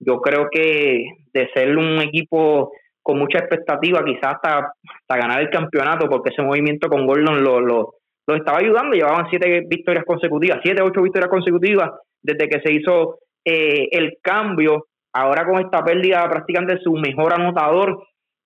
Yo 0.00 0.20
creo 0.20 0.48
que 0.50 1.04
de 1.32 1.48
ser 1.54 1.76
un 1.76 2.00
equipo 2.00 2.72
con 3.08 3.18
mucha 3.18 3.38
expectativa, 3.38 4.04
quizás 4.04 4.34
hasta, 4.34 4.58
hasta 4.58 5.16
ganar 5.16 5.40
el 5.40 5.48
campeonato, 5.48 6.10
porque 6.10 6.28
ese 6.28 6.42
movimiento 6.42 6.90
con 6.90 7.06
Gordon 7.06 7.42
lo, 7.42 7.58
lo, 7.58 7.94
estaba 8.36 8.58
ayudando, 8.58 8.94
llevaban 8.94 9.30
siete 9.30 9.64
victorias 9.66 10.04
consecutivas, 10.04 10.60
siete, 10.62 10.82
ocho 10.82 11.00
victorias 11.00 11.30
consecutivas 11.30 11.90
desde 12.20 12.50
que 12.50 12.60
se 12.60 12.70
hizo 12.70 13.20
eh, 13.46 13.88
el 13.92 14.18
cambio. 14.20 14.88
Ahora 15.14 15.46
con 15.46 15.58
esta 15.58 15.82
pérdida 15.82 16.28
prácticamente 16.28 16.82
su 16.82 16.92
mejor 16.92 17.32
anotador, 17.32 18.04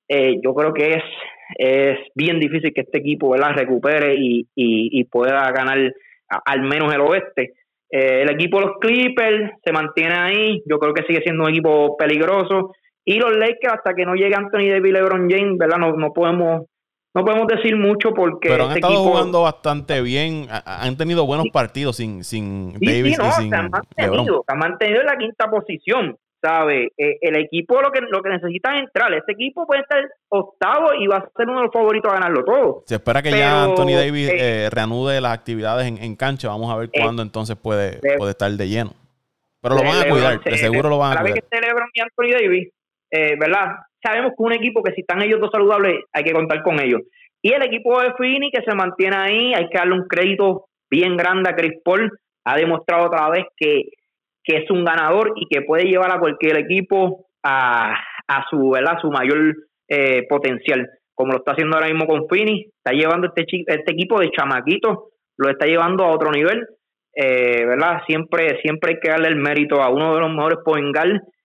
eh, 0.08 0.36
yo 0.40 0.54
creo 0.54 0.72
que 0.72 0.94
es, 0.94 1.04
es 1.58 1.98
bien 2.14 2.38
difícil 2.38 2.72
que 2.72 2.82
este 2.82 2.98
equipo 2.98 3.30
¿verdad? 3.30 3.56
recupere 3.56 4.14
y, 4.14 4.46
y, 4.54 5.04
pueda 5.06 5.50
ganar 5.50 5.92
al 6.28 6.62
menos 6.62 6.94
el 6.94 7.00
oeste. 7.00 7.54
Eh, 7.90 8.22
el 8.22 8.30
equipo 8.30 8.60
de 8.60 8.66
los 8.66 8.76
Clippers 8.80 9.50
se 9.64 9.72
mantiene 9.72 10.14
ahí, 10.14 10.62
yo 10.66 10.78
creo 10.78 10.94
que 10.94 11.02
sigue 11.02 11.22
siendo 11.24 11.42
un 11.42 11.50
equipo 11.50 11.96
peligroso. 11.96 12.70
Y 13.05 13.18
los 13.18 13.36
Lakers, 13.36 13.74
hasta 13.74 13.94
que 13.94 14.07
no 14.07 14.14
llegue 14.14 14.34
Anthony 14.34 14.70
Davis 14.70 14.90
y 14.90 14.92
LeBron 14.92 15.30
James, 15.30 15.59
¿verdad? 15.59 15.78
No, 15.78 15.92
no 15.96 16.12
podemos 16.12 16.66
no 17.14 17.24
podemos 17.24 17.46
decir 17.46 17.76
mucho 17.76 18.14
porque. 18.14 18.48
Pero 18.48 18.64
han 18.64 18.70
este 18.70 18.80
estado 18.80 19.03
jugando 19.03 19.42
bastante 19.42 20.00
bien. 20.00 20.46
Han 20.64 20.96
tenido 20.96 21.26
buenos 21.26 21.48
partidos 21.53 21.96
sin, 21.96 22.24
sin 22.24 22.72
Davis 22.74 23.18
y 23.18 23.32
sin 23.32 23.50
se 23.50 23.57
han 23.57 23.70
mantenido, 23.70 24.44
se 24.46 24.53
han 24.53 24.59
mantenido 24.59 25.00
en 25.00 25.07
la 25.07 25.16
quinta 25.16 25.50
posición. 25.50 26.16
¿Sabe? 26.44 26.88
Eh, 26.98 27.18
el 27.20 27.36
equipo 27.36 27.80
lo 27.80 27.92
que, 27.92 28.00
lo 28.00 28.20
que 28.20 28.30
necesita 28.30 28.74
es 28.74 28.82
entrar. 28.82 29.14
Este 29.14 29.30
equipo 29.30 29.64
puede 29.64 29.82
estar 29.82 30.03
octavo 30.28 30.88
y 30.98 31.07
va 31.07 31.18
a 31.18 31.30
ser 31.36 31.48
uno 31.48 31.59
de 31.59 31.66
los 31.66 31.72
favoritos 31.72 32.11
a 32.11 32.14
ganarlo 32.14 32.44
todo. 32.44 32.82
Se 32.84 32.96
espera 32.96 33.22
que 33.22 33.30
ya 33.30 33.62
Anthony 33.62 33.94
Davis 33.94 34.28
eh, 34.28 34.64
eh, 34.64 34.70
reanude 34.70 35.20
las 35.20 35.38
actividades 35.38 35.86
en, 35.86 36.16
cancha. 36.16 36.48
Vamos 36.48 36.74
a 36.74 36.76
ver 36.76 36.90
cuándo 36.90 37.22
entonces 37.22 37.55
puede, 37.55 38.00
puede 38.18 38.32
estar 38.32 38.50
de 38.50 38.68
lleno. 38.68 38.90
Pero 39.61 39.76
lo 39.76 39.84
van 39.84 40.05
a 40.05 40.09
cuidar, 40.11 40.42
de 40.42 40.59
seguro 40.59 40.88
lo 40.88 40.98
van 40.98 41.16
a 41.16 41.20
cuidar. 41.20 41.38
que 41.38 41.44
celebran 41.48 41.88
Anthony 42.03 42.32
Davis, 42.32 42.72
¿verdad? 43.12 43.76
sabemos 44.02 44.32
que 44.36 44.42
un 44.42 44.52
equipo 44.52 44.82
que 44.82 44.92
si 44.92 45.02
están 45.02 45.22
ellos 45.22 45.40
dos 45.40 45.50
saludables, 45.52 46.04
hay 46.12 46.24
que 46.24 46.32
contar 46.32 46.62
con 46.62 46.80
ellos. 46.80 47.02
Y 47.40 47.52
el 47.52 47.62
equipo 47.62 48.00
de 48.00 48.12
Fini 48.14 48.50
que 48.50 48.62
se 48.62 48.74
mantiene 48.74 49.16
ahí, 49.16 49.54
hay 49.54 49.68
que 49.68 49.78
darle 49.78 49.94
un 49.94 50.08
crédito 50.08 50.66
bien 50.90 51.16
grande 51.16 51.50
a 51.50 51.56
Chris 51.56 51.80
Paul. 51.84 52.10
Ha 52.44 52.56
demostrado 52.56 53.06
otra 53.06 53.28
vez 53.30 53.44
que, 53.56 53.82
es 54.44 54.70
un 54.70 54.84
ganador 54.84 55.32
y 55.36 55.46
que 55.46 55.62
puede 55.62 55.84
llevar 55.84 56.12
a 56.12 56.18
cualquier 56.18 56.58
equipo 56.58 57.26
a, 57.42 57.94
a 58.28 58.44
su, 58.50 58.70
¿verdad? 58.70 58.98
su 59.00 59.10
mayor 59.10 59.54
eh, 59.88 60.26
potencial. 60.28 60.88
Como 61.14 61.32
lo 61.32 61.38
está 61.38 61.52
haciendo 61.52 61.76
ahora 61.76 61.88
mismo 61.88 62.06
con 62.06 62.28
Fini, 62.28 62.66
está 62.76 62.92
llevando 62.92 63.28
este, 63.28 63.46
este 63.66 63.92
equipo 63.92 64.20
de 64.20 64.30
chamaquitos, 64.30 64.98
lo 65.36 65.50
está 65.50 65.66
llevando 65.66 66.04
a 66.04 66.12
otro 66.12 66.30
nivel. 66.30 66.66
Eh, 67.14 67.66
¿verdad? 67.66 68.00
Siempre, 68.06 68.58
siempre 68.62 68.92
hay 68.94 69.00
que 69.00 69.10
darle 69.10 69.28
el 69.28 69.36
mérito 69.36 69.82
a 69.82 69.90
uno 69.90 70.14
de 70.14 70.20
los 70.20 70.30
mejores 70.30 70.58
point 70.64 70.96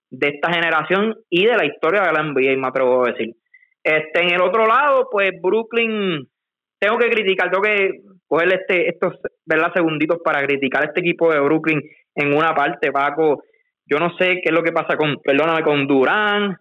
de 0.10 0.28
esta 0.30 0.52
generación 0.54 1.16
y 1.30 1.46
de 1.46 1.58
la 1.58 1.66
historia 1.66 2.02
de 2.02 2.14
la 2.14 2.24
NBA, 2.24 2.58
me 2.58 2.68
atrevo 2.68 3.06
a 3.06 3.12
decir. 3.12 3.36
Este, 3.84 4.22
en 4.22 4.34
el 4.34 4.42
otro 4.42 4.66
lado, 4.66 5.08
pues 5.12 5.32
Brooklyn 5.42 6.28
tengo 6.80 6.98
que 6.98 7.10
criticar, 7.10 7.50
tengo 7.50 7.64
que 7.64 8.02
coger 8.28 8.54
este, 8.54 8.90
estos 8.90 9.14
¿verdad? 9.46 9.72
segunditos 9.74 10.20
para 10.24 10.44
criticar 10.46 10.84
este 10.84 11.00
equipo 11.00 11.32
de 11.32 11.40
Brooklyn 11.40 11.82
en 12.16 12.34
una 12.34 12.54
parte, 12.54 12.92
Paco. 12.92 13.44
Yo 13.86 14.00
no 14.00 14.16
sé 14.18 14.42
qué 14.42 14.50
es 14.50 14.52
lo 14.52 14.64
que 14.64 14.74
pasa 14.74 14.98
con, 14.98 15.18
perdóname, 15.24 15.64
con 15.64 15.88
Durán, 15.88 16.58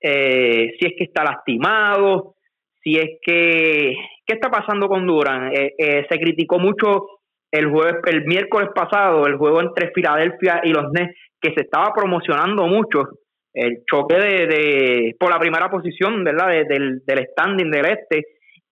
eh, 0.00 0.74
si 0.78 0.86
es 0.86 0.92
que 0.96 1.04
está 1.04 1.24
lastimado, 1.24 2.34
si 2.82 2.96
es 2.96 3.18
que, 3.22 3.96
¿qué 4.26 4.34
está 4.34 4.50
pasando 4.50 4.88
con 4.88 5.06
Durán? 5.06 5.52
Eh, 5.54 5.74
eh, 5.78 6.06
se 6.08 6.18
criticó 6.18 6.58
mucho 6.58 7.17
el 7.50 7.70
jueves, 7.70 7.96
el 8.06 8.24
miércoles 8.24 8.68
pasado, 8.74 9.26
el 9.26 9.36
juego 9.36 9.60
entre 9.60 9.90
Filadelfia 9.92 10.60
y 10.64 10.70
los 10.70 10.90
Nets, 10.92 11.14
que 11.40 11.54
se 11.54 11.62
estaba 11.62 11.92
promocionando 11.94 12.66
mucho, 12.66 13.08
el 13.54 13.82
choque 13.90 14.16
de, 14.16 14.46
de 14.46 15.16
por 15.18 15.30
la 15.30 15.38
primera 15.38 15.70
posición, 15.70 16.22
¿verdad? 16.24 16.48
del, 16.68 17.02
del 17.04 17.26
standing 17.32 17.70
del 17.70 17.86
este, 17.86 18.24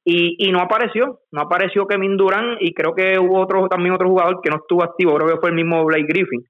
y, 0.05 0.37
y 0.39 0.53
no 0.53 0.61
apareció, 0.61 1.21
no 1.33 1.43
apareció 1.43 1.87
Kevin 1.87 2.17
Durant 2.17 2.59
y 2.61 2.73
creo 2.73 2.95
que 2.95 3.19
hubo 3.19 3.41
otro 3.41 3.69
también 3.69 3.95
otro 3.95 4.09
jugador 4.09 4.41
que 4.41 4.51
no 4.51 4.57
estuvo 4.57 4.85
activo, 4.85 5.17
creo 5.17 5.29
que 5.35 5.41
fue 5.41 5.49
el 5.49 5.57
mismo 5.57 5.85
Blake 5.85 6.07
Griffin. 6.07 6.45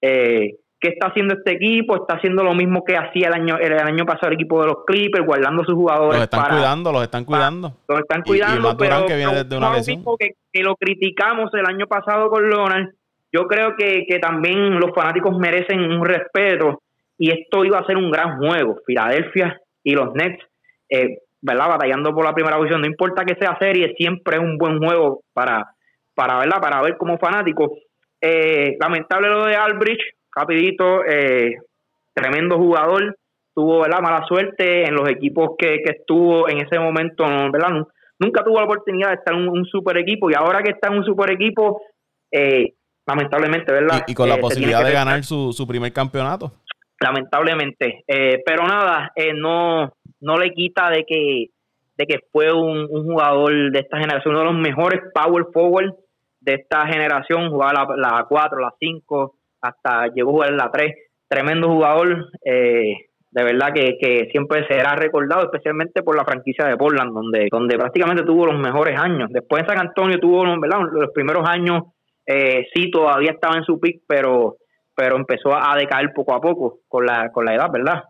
Eh, 0.00 0.54
¿Qué 0.86 0.92
está 0.92 1.08
haciendo 1.08 1.34
este 1.34 1.54
equipo? 1.54 1.96
Está 1.96 2.14
haciendo 2.14 2.44
lo 2.44 2.54
mismo 2.54 2.84
que 2.84 2.96
hacía 2.96 3.26
el 3.26 3.34
año 3.34 3.58
el 3.58 3.72
año 3.72 4.04
pasado 4.04 4.28
el 4.28 4.34
equipo 4.34 4.60
de 4.60 4.68
los 4.68 4.84
Clippers, 4.86 5.26
guardando 5.26 5.64
sus 5.64 5.74
jugadores. 5.74 6.14
Los 6.14 6.22
están 6.22 6.48
cuidando, 6.48 6.92
los 6.92 7.02
están 7.02 7.24
cuidando. 7.24 7.72
los 7.88 7.98
están 7.98 8.22
cuidando, 8.22 8.70
y, 8.70 8.76
pero, 8.76 9.06
que 9.06 9.16
viene 9.16 9.34
desde 9.34 9.56
una 9.56 9.72
lesión. 9.74 10.04
Que, 10.16 10.34
que, 10.52 10.62
lo 10.62 10.76
criticamos 10.76 11.52
el 11.54 11.66
año 11.66 11.88
pasado 11.88 12.30
con 12.30 12.48
Leonard. 12.48 12.90
Yo 13.32 13.48
creo 13.48 13.74
que, 13.76 14.04
que 14.08 14.20
también 14.20 14.78
los 14.78 14.92
fanáticos 14.94 15.36
merecen 15.36 15.80
un 15.80 16.04
respeto 16.04 16.82
y 17.18 17.32
esto 17.32 17.64
iba 17.64 17.80
a 17.80 17.86
ser 17.86 17.96
un 17.96 18.12
gran 18.12 18.38
juego. 18.38 18.76
Filadelfia 18.86 19.60
y 19.82 19.92
los 19.92 20.14
Nets, 20.14 20.40
eh, 20.88 21.18
¿verdad? 21.40 21.68
Batallando 21.68 22.14
por 22.14 22.24
la 22.24 22.32
primera 22.32 22.58
posición. 22.58 22.82
No 22.82 22.86
importa 22.86 23.24
que 23.24 23.34
sea 23.34 23.58
serie, 23.58 23.92
siempre 23.96 24.36
es 24.36 24.42
un 24.42 24.56
buen 24.56 24.78
juego 24.78 25.22
para, 25.32 25.66
para, 26.14 26.38
¿verdad? 26.38 26.60
para 26.60 26.80
ver 26.80 26.96
como 26.96 27.18
fanático. 27.18 27.72
Eh, 28.20 28.76
lamentable 28.78 29.28
lo 29.28 29.46
de 29.46 29.56
Albridge, 29.56 30.15
rapidito, 30.36 31.04
eh, 31.04 31.56
tremendo 32.14 32.58
jugador, 32.58 33.16
tuvo 33.54 33.86
la 33.86 34.00
mala 34.00 34.24
suerte 34.26 34.86
en 34.86 34.94
los 34.94 35.08
equipos 35.08 35.52
que, 35.58 35.82
que 35.82 35.92
estuvo 35.98 36.48
en 36.48 36.58
ese 36.58 36.78
momento, 36.78 37.24
¿verdad? 37.24 37.86
Nunca 38.18 38.44
tuvo 38.44 38.58
la 38.58 38.64
oportunidad 38.64 39.08
de 39.08 39.14
estar 39.14 39.34
en 39.34 39.48
un, 39.48 39.64
super 39.64 39.96
equipo 39.96 40.30
y 40.30 40.34
ahora 40.34 40.62
que 40.62 40.70
está 40.70 40.88
en 40.88 40.98
un 40.98 41.04
super 41.04 41.30
equipo, 41.30 41.80
eh, 42.30 42.74
lamentablemente, 43.06 43.72
¿verdad? 43.72 44.04
Y, 44.06 44.14
con 44.14 44.28
la 44.28 44.36
eh, 44.36 44.40
posibilidad 44.40 44.84
de 44.84 44.92
ganar 44.92 45.24
su, 45.24 45.52
su 45.52 45.66
primer 45.66 45.92
campeonato. 45.92 46.52
Lamentablemente, 47.00 48.04
pero 48.06 48.66
nada, 48.66 49.12
no, 49.34 49.92
no 50.20 50.38
le 50.38 50.54
quita 50.54 50.88
de 50.88 51.04
que 51.04 51.46
de 51.98 52.06
que 52.06 52.20
fue 52.30 52.52
un, 52.52 52.86
un, 52.90 53.04
jugador 53.04 53.70
de 53.70 53.78
esta 53.78 53.98
generación, 53.98 54.34
uno 54.34 54.40
de 54.40 54.52
los 54.52 54.60
mejores 54.60 55.00
power 55.14 55.46
forward 55.52 55.94
de 56.40 56.54
esta 56.54 56.86
generación, 56.86 57.50
jugaba 57.50 57.96
la 57.96 58.26
4, 58.28 58.60
la 58.60 58.74
5, 58.78 59.35
hasta 59.60 60.08
llegó 60.08 60.30
a 60.30 60.32
jugar 60.32 60.50
en 60.50 60.56
la 60.56 60.70
3. 60.70 60.94
Tremendo 61.28 61.68
jugador, 61.68 62.26
eh, 62.44 62.94
de 63.30 63.44
verdad 63.44 63.72
que, 63.74 63.98
que, 64.00 64.28
siempre 64.30 64.66
será 64.68 64.94
recordado, 64.94 65.44
especialmente 65.44 66.02
por 66.02 66.16
la 66.16 66.24
franquicia 66.24 66.66
de 66.66 66.76
Portland, 66.76 67.12
donde, 67.12 67.48
donde 67.50 67.76
prácticamente 67.76 68.22
tuvo 68.22 68.46
los 68.46 68.58
mejores 68.58 68.98
años. 68.98 69.28
Después 69.30 69.62
en 69.62 69.68
San 69.68 69.80
Antonio 69.80 70.18
tuvo 70.18 70.44
los 70.44 71.10
primeros 71.12 71.48
años, 71.48 71.82
eh, 72.26 72.66
sí, 72.74 72.90
todavía 72.90 73.32
estaba 73.32 73.56
en 73.56 73.64
su 73.64 73.78
pick, 73.80 74.02
pero, 74.06 74.56
pero 74.94 75.16
empezó 75.16 75.54
a 75.54 75.76
decaer 75.76 76.12
poco 76.14 76.34
a 76.34 76.40
poco 76.40 76.80
con 76.88 77.04
la, 77.04 77.30
con 77.30 77.44
la 77.44 77.54
edad, 77.54 77.70
¿verdad? 77.72 78.04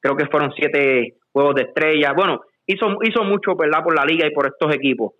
creo 0.00 0.16
que 0.16 0.26
fueron 0.26 0.52
siete 0.56 1.18
juegos 1.32 1.54
de 1.54 1.62
estrella. 1.62 2.12
Bueno, 2.12 2.40
hizo, 2.66 2.86
hizo 3.02 3.22
mucho, 3.24 3.54
¿verdad? 3.54 3.84
Por 3.84 3.94
la 3.94 4.04
liga 4.04 4.26
y 4.26 4.32
por 4.32 4.46
estos 4.46 4.74
equipos. 4.74 5.12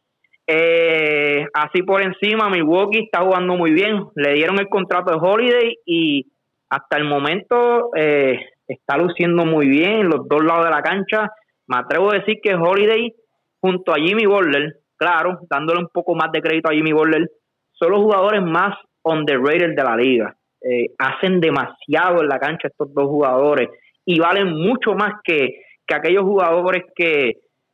Eh, 0.47 1.47
así 1.55 1.83
por 1.83 2.03
encima, 2.03 2.51
Milwaukee 2.51 3.05
está 3.05 3.21
jugando 3.21 3.57
muy 3.57 3.73
bien. 3.73 4.05
Le 4.15 4.35
dieron 4.35 4.59
el 4.59 4.69
contrato 4.69 5.13
de 5.13 5.19
Holiday 5.21 5.77
y 5.87 6.27
hasta 6.69 6.97
el 6.97 7.05
momento 7.05 7.91
eh, 7.97 8.39
está 8.67 8.97
luciendo 8.97 9.45
muy 9.45 9.69
bien 9.69 10.01
en 10.01 10.09
los 10.09 10.29
dos 10.29 10.45
lados 10.45 10.65
de 10.65 10.71
la 10.71 10.83
cancha. 10.83 11.31
Me 11.67 11.79
atrevo 11.79 12.11
a 12.11 12.19
decir 12.19 12.39
que 12.43 12.55
Holiday, 12.55 13.13
junto 13.61 13.93
a 13.93 13.97
Jimmy 13.97 14.27
Butler, 14.27 14.75
claro, 14.97 15.39
dándole 15.49 15.81
un 15.81 15.89
poco 15.89 16.15
más 16.15 16.33
de 16.33 16.41
crédito 16.41 16.71
a 16.71 16.75
Jimmy 16.75 16.93
Butler, 16.93 17.31
son 17.73 17.91
los 17.91 18.01
jugadores 18.01 18.43
más 18.43 18.77
underrated 19.05 19.75
de 19.77 19.85
la 19.85 19.97
liga. 19.97 20.37
Eh, 20.61 20.91
hacen 20.99 21.41
demasiado 21.41 22.23
en 22.23 22.29
la 22.29 22.39
cancha 22.39 22.69
estos 22.69 22.93
dos 22.95 23.07
jugadores 23.07 23.69
y 24.05 24.19
valen 24.21 24.53
mucho 24.53 24.95
más 24.95 25.15
que, 25.25 25.63
que 25.87 25.95
aquellos 25.95 26.23
jugadores 26.23 26.85
que, 26.95 27.33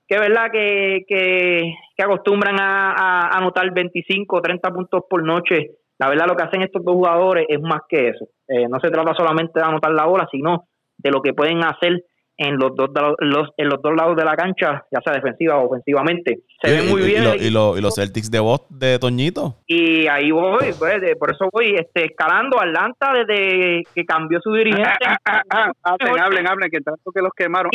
que 0.08 0.18
verdad 0.18 0.50
que, 0.50 1.04
que, 1.06 2.02
acostumbran 2.02 2.56
a, 2.58 3.36
anotar 3.36 3.70
25 3.72 4.36
o 4.36 4.40
30 4.40 4.70
puntos 4.70 5.02
por 5.08 5.22
noche. 5.22 5.76
La 5.98 6.08
verdad 6.08 6.26
lo 6.26 6.34
que 6.34 6.44
hacen 6.44 6.62
estos 6.62 6.82
dos 6.82 6.94
jugadores 6.94 7.46
es 7.48 7.60
más 7.60 7.82
que 7.88 8.08
eso. 8.08 8.28
Eh, 8.48 8.66
no 8.68 8.80
se 8.80 8.90
trata 8.90 9.14
solamente 9.14 9.60
de 9.60 9.66
anotar 9.66 9.92
la 9.92 10.06
bola, 10.06 10.26
sino 10.30 10.68
de 10.96 11.10
lo 11.10 11.20
que 11.20 11.34
pueden 11.34 11.62
hacer 11.62 12.04
en 12.38 12.56
los 12.56 12.74
dos 12.76 12.88
los, 13.18 13.48
en 13.56 13.68
los 13.68 13.82
dos 13.82 13.94
lados 13.96 14.16
de 14.16 14.24
la 14.24 14.36
cancha, 14.36 14.84
ya 14.92 15.00
sea 15.04 15.12
defensiva 15.12 15.56
o 15.56 15.66
ofensivamente. 15.66 16.38
Se 16.62 16.70
ve 16.70 16.88
muy 16.88 17.02
bien. 17.02 17.24
Y, 17.40 17.50
los 17.50 17.94
Celtics 17.96 18.30
de 18.30 18.38
voz 18.38 18.64
de 18.70 18.98
Toñito. 19.00 19.56
Y 19.66 20.06
ahí 20.06 20.30
voy, 20.30 20.72
pues, 20.78 21.16
por 21.18 21.32
eso 21.32 21.48
voy 21.52 21.74
este, 21.74 22.06
escalando 22.06 22.60
Atlanta 22.60 23.12
desde 23.12 23.82
que 23.92 24.04
cambió 24.04 24.40
su 24.40 24.52
dirigente. 24.52 24.88
Ah, 25.30 25.42
ah, 25.50 25.72
ah, 25.84 25.96
hablen, 26.20 26.46
hablen, 26.46 26.70
que 26.70 26.80
tanto 26.80 27.10
que 27.12 27.20
los 27.20 27.32
quemaron. 27.36 27.70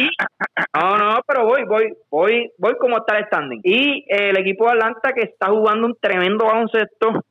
no, 0.74 0.98
no, 0.98 1.20
pero 1.28 1.46
voy, 1.46 1.64
voy, 1.66 1.94
voy, 2.10 2.52
voy 2.58 2.76
como 2.80 2.98
está 2.98 3.18
el 3.18 3.26
standing. 3.26 3.60
Y 3.64 4.06
eh, 4.08 4.30
el 4.30 4.38
equipo 4.38 4.66
de 4.66 4.72
Atlanta 4.72 5.12
que 5.14 5.22
está 5.22 5.50
jugando 5.50 5.88
un 5.88 5.96
tremendo 6.00 6.46
baloncesto. 6.46 7.24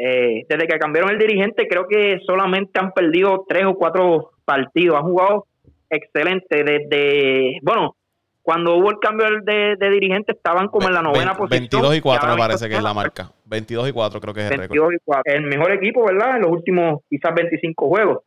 Eh, 0.00 0.44
desde 0.48 0.68
que 0.68 0.78
cambiaron 0.78 1.10
el 1.10 1.18
dirigente, 1.18 1.66
creo 1.66 1.88
que 1.88 2.20
solamente 2.24 2.78
han 2.78 2.92
perdido 2.92 3.44
tres 3.48 3.64
o 3.66 3.74
cuatro 3.74 4.30
partidos. 4.44 4.96
Han 4.96 5.02
jugado 5.02 5.47
excelente. 5.90 6.64
Desde, 6.64 7.58
bueno, 7.62 7.96
cuando 8.42 8.76
hubo 8.76 8.90
el 8.90 8.98
cambio 8.98 9.26
de, 9.42 9.76
dirigente 9.90 10.32
estaban 10.32 10.68
como 10.68 10.88
en 10.88 10.94
la 10.94 11.02
novena 11.02 11.36
posición. 11.36 11.68
22 11.68 11.96
y 11.96 12.00
4 12.00 12.30
me 12.30 12.36
parece 12.38 12.68
que 12.68 12.76
es 12.76 12.82
la 12.82 12.94
marca. 12.94 13.30
22 13.44 13.90
y 13.90 13.92
4 13.92 14.20
creo 14.20 14.32
que 14.32 14.40
es 14.40 14.50
el 14.50 14.58
récord. 14.58 14.94
El 15.24 15.42
mejor 15.42 15.72
equipo, 15.72 16.04
¿verdad? 16.06 16.36
En 16.36 16.42
los 16.42 16.52
últimos 16.52 17.02
quizás 17.10 17.34
25 17.34 17.88
juegos. 17.88 18.18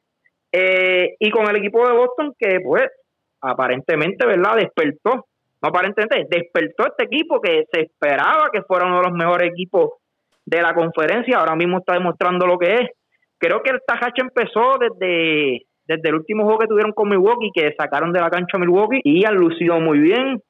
Eh, 0.51 1.15
y 1.17 1.31
con 1.31 1.49
el 1.49 1.55
equipo 1.55 1.87
de 1.87 1.93
Boston 1.93 2.35
que 2.37 2.59
pues 2.59 2.83
aparentemente, 3.41 4.25
¿verdad? 4.27 4.57
Despertó. 4.57 5.25
No 5.61 5.69
aparentemente, 5.69 6.27
despertó 6.29 6.85
este 6.85 7.05
equipo 7.05 7.41
que 7.41 7.65
se 7.71 7.81
esperaba 7.81 8.49
que 8.51 8.61
fuera 8.61 8.85
uno 8.85 8.97
de 8.97 9.09
los 9.09 9.13
mejores 9.13 9.49
equipos 9.49 9.93
de 10.45 10.61
la 10.61 10.75
conferencia. 10.75 11.37
Ahora 11.37 11.55
mismo 11.55 11.79
está 11.79 11.93
demostrando 11.93 12.45
lo 12.45 12.59
que 12.59 12.75
es. 12.75 12.89
Creo 13.39 13.63
que 13.63 13.71
el 13.71 13.81
Tajache 13.87 14.21
empezó 14.21 14.77
desde 14.77 15.65
desde 15.95 16.09
el 16.09 16.15
último 16.15 16.43
juego 16.43 16.59
que 16.59 16.67
tuvieron 16.67 16.93
con 16.93 17.09
Milwaukee, 17.09 17.51
que 17.53 17.73
sacaron 17.77 18.13
de 18.13 18.21
la 18.21 18.29
cancha 18.29 18.57
a 18.57 18.59
Milwaukee 18.59 19.01
y 19.03 19.25
han 19.25 19.35
lucido 19.35 19.79
muy 19.79 19.99
bien. 19.99 20.41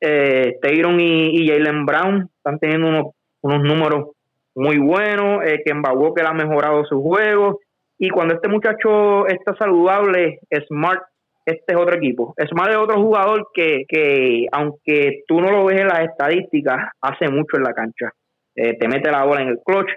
Eh, 0.00 0.56
Tayron 0.62 1.00
y, 1.00 1.48
Jalen 1.48 1.84
Brown 1.84 2.30
están 2.36 2.58
teniendo 2.58 2.88
unos, 2.88 3.06
unos 3.42 3.62
números 3.62 4.10
muy 4.54 4.78
buenos. 4.78 5.44
Eh, 5.44 5.62
que 5.64 5.72
Walker 5.72 6.26
ha 6.26 6.32
mejorado 6.32 6.84
su 6.84 7.02
juego. 7.02 7.60
Y 7.98 8.10
cuando 8.10 8.34
este 8.34 8.48
muchacho 8.48 9.26
está 9.26 9.56
saludable, 9.56 10.38
Smart, 10.68 11.02
este 11.44 11.74
es 11.74 11.76
otro 11.76 11.96
equipo. 11.96 12.34
Smart 12.48 12.70
es 12.70 12.76
otro 12.76 13.00
jugador 13.00 13.48
que, 13.52 13.84
que 13.88 14.46
aunque 14.52 15.22
tú 15.26 15.40
no 15.40 15.50
lo 15.50 15.64
ves 15.64 15.80
en 15.80 15.88
las 15.88 16.00
estadísticas, 16.00 16.90
hace 17.00 17.28
mucho 17.28 17.56
en 17.56 17.62
la 17.62 17.72
cancha. 17.72 18.10
Eh, 18.56 18.76
te 18.78 18.88
mete 18.88 19.10
la 19.10 19.24
bola 19.24 19.42
en 19.42 19.48
el 19.48 19.58
clutch 19.64 19.90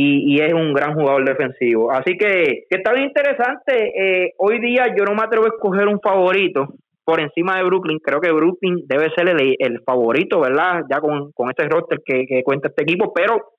y, 0.00 0.40
es 0.40 0.52
un 0.52 0.72
gran 0.72 0.94
jugador 0.94 1.24
defensivo. 1.24 1.90
Así 1.90 2.16
que, 2.16 2.64
está 2.70 2.92
bien 2.92 3.06
interesante. 3.06 3.72
Eh, 3.96 4.32
hoy 4.38 4.60
día 4.60 4.94
yo 4.96 5.04
no 5.04 5.14
me 5.14 5.22
atrevo 5.22 5.46
a 5.46 5.48
escoger 5.48 5.88
un 5.88 6.00
favorito 6.00 6.74
por 7.04 7.20
encima 7.20 7.56
de 7.56 7.64
Brooklyn. 7.64 7.98
Creo 7.98 8.20
que 8.20 8.32
Brooklyn 8.32 8.84
debe 8.86 9.10
ser 9.16 9.28
el, 9.28 9.82
favorito, 9.84 10.40
¿verdad? 10.40 10.82
Ya 10.90 11.00
con, 11.00 11.32
con 11.32 11.50
este 11.50 11.68
roster 11.68 11.98
que, 12.04 12.42
cuenta 12.44 12.68
este 12.68 12.82
equipo, 12.82 13.12
pero, 13.12 13.52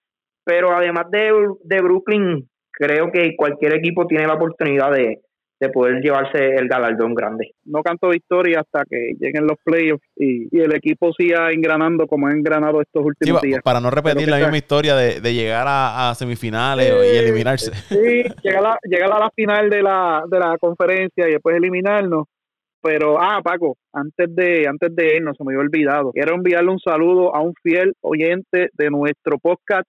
pero 0.45 0.71
además 0.71 1.05
de, 1.11 1.31
de 1.63 1.81
Brooklyn, 1.81 2.47
creo 2.71 3.11
que 3.11 3.35
cualquier 3.35 3.75
equipo 3.75 4.07
tiene 4.07 4.27
la 4.27 4.35
oportunidad 4.35 4.91
de, 4.91 5.19
de 5.59 5.69
poder 5.69 6.01
llevarse 6.01 6.55
el 6.55 6.67
galardón 6.67 7.13
grande. 7.13 7.51
No 7.65 7.81
canto 7.83 8.09
victoria 8.09 8.61
hasta 8.61 8.83
que 8.89 9.13
lleguen 9.19 9.45
los 9.45 9.57
playoffs 9.63 10.05
y, 10.15 10.47
el 10.59 10.73
equipo 10.75 11.11
siga 11.13 11.51
engranando 11.51 12.05
como 12.07 12.27
ha 12.27 12.31
engranado 12.31 12.81
estos 12.81 13.05
últimos 13.05 13.41
días. 13.41 13.61
Para 13.63 13.79
no 13.79 13.89
repetir 13.89 14.27
la 14.27 14.37
misma 14.37 14.57
historia 14.57 14.95
de, 14.95 15.33
llegar 15.33 15.65
a, 15.67 16.13
semifinales 16.15 16.91
y 17.13 17.17
eliminarse. 17.17 17.71
Sí, 17.89 18.23
llegar 18.43 18.65
a, 18.65 18.77
llegar 18.83 19.11
a 19.11 19.19
la 19.19 19.29
final 19.35 19.69
de 19.69 19.83
la, 19.83 20.23
de 20.29 20.39
la 20.39 20.57
conferencia 20.57 21.27
y 21.27 21.31
después 21.33 21.55
eliminarnos. 21.55 22.25
Pero, 22.81 23.19
ah, 23.19 23.41
Paco, 23.43 23.75
antes 23.93 24.33
de, 24.33 24.65
antes 24.67 24.95
de 24.95 25.17
irnos, 25.17 25.35
se 25.37 25.43
me 25.43 25.51
había 25.51 25.65
olvidado. 25.65 26.11
Quiero 26.11 26.35
enviarle 26.35 26.71
un 26.71 26.79
saludo 26.79 27.35
a 27.35 27.41
un 27.41 27.53
fiel 27.61 27.93
oyente 28.01 28.69
de 28.73 28.89
nuestro 28.89 29.37
podcast 29.37 29.87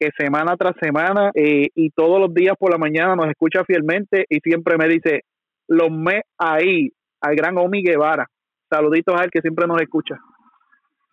que 0.00 0.08
semana 0.16 0.56
tras 0.56 0.74
semana 0.80 1.30
eh, 1.34 1.68
y 1.74 1.90
todos 1.90 2.18
los 2.18 2.32
días 2.32 2.54
por 2.58 2.72
la 2.72 2.78
mañana 2.78 3.14
nos 3.14 3.28
escucha 3.28 3.64
fielmente 3.64 4.24
y 4.30 4.40
siempre 4.40 4.78
me 4.78 4.88
dice, 4.88 5.24
los 5.68 5.90
me 5.90 6.22
ahí, 6.38 6.90
al 7.20 7.36
gran 7.36 7.58
Omi 7.58 7.82
Guevara. 7.82 8.26
Saluditos 8.70 9.14
a 9.20 9.24
él 9.24 9.30
que 9.30 9.42
siempre 9.42 9.66
nos 9.66 9.80
escucha. 9.82 10.16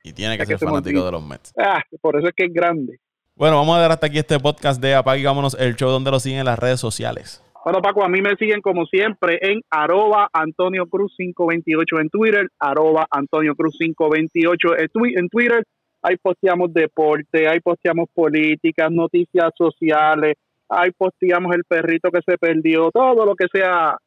Y 0.03 0.13
tiene 0.13 0.38
que 0.38 0.45
ser 0.45 0.57
fanático 0.57 1.03
de 1.03 1.11
los 1.11 1.25
Mets. 1.25 1.53
Ah, 1.57 1.81
por 1.99 2.17
eso 2.17 2.29
es 2.29 2.33
que 2.33 2.45
es 2.45 2.53
grande. 2.53 2.97
Bueno, 3.35 3.57
vamos 3.57 3.75
a 3.75 3.81
dar 3.81 3.91
hasta 3.91 4.07
aquí 4.07 4.19
este 4.19 4.39
podcast 4.39 4.81
de 4.81 4.95
Apague 4.95 5.25
el 5.59 5.75
show 5.75 5.89
donde 5.89 6.09
lo 6.09 6.19
siguen 6.19 6.39
en 6.39 6.45
las 6.45 6.57
redes 6.57 6.79
sociales. 6.79 7.43
Bueno, 7.65 7.81
Paco, 7.81 8.05
a 8.05 8.07
mí 8.07 8.21
me 8.21 8.35
siguen 8.38 8.61
como 8.61 8.85
siempre 8.85 9.39
en 9.41 9.61
arroba 9.69 10.29
Antonio 10.31 10.85
Cruz 10.85 11.13
528 11.17 11.99
en 11.99 12.09
Twitter, 12.09 12.47
arroba 12.57 13.05
Antonio 13.11 13.55
Cruz 13.55 13.75
528 13.77 14.69
en 15.17 15.27
Twitter. 15.27 15.65
Ahí 16.08 16.16
posteamos 16.16 16.74
deporte, 16.74 17.49
ahí 17.49 17.60
posteamos 17.60 18.08
políticas, 18.14 18.89
noticias 18.89 19.51
sociales, 19.58 20.38
ahí 20.70 20.91
posteamos 20.97 21.53
el 21.53 21.66
perrito 21.66 22.10
que 22.12 22.22
se 22.26 22.38
perdió, 22.38 22.91
todo 22.91 23.26
lo 23.26 23.36
que 23.36 23.47
sea 23.51 23.97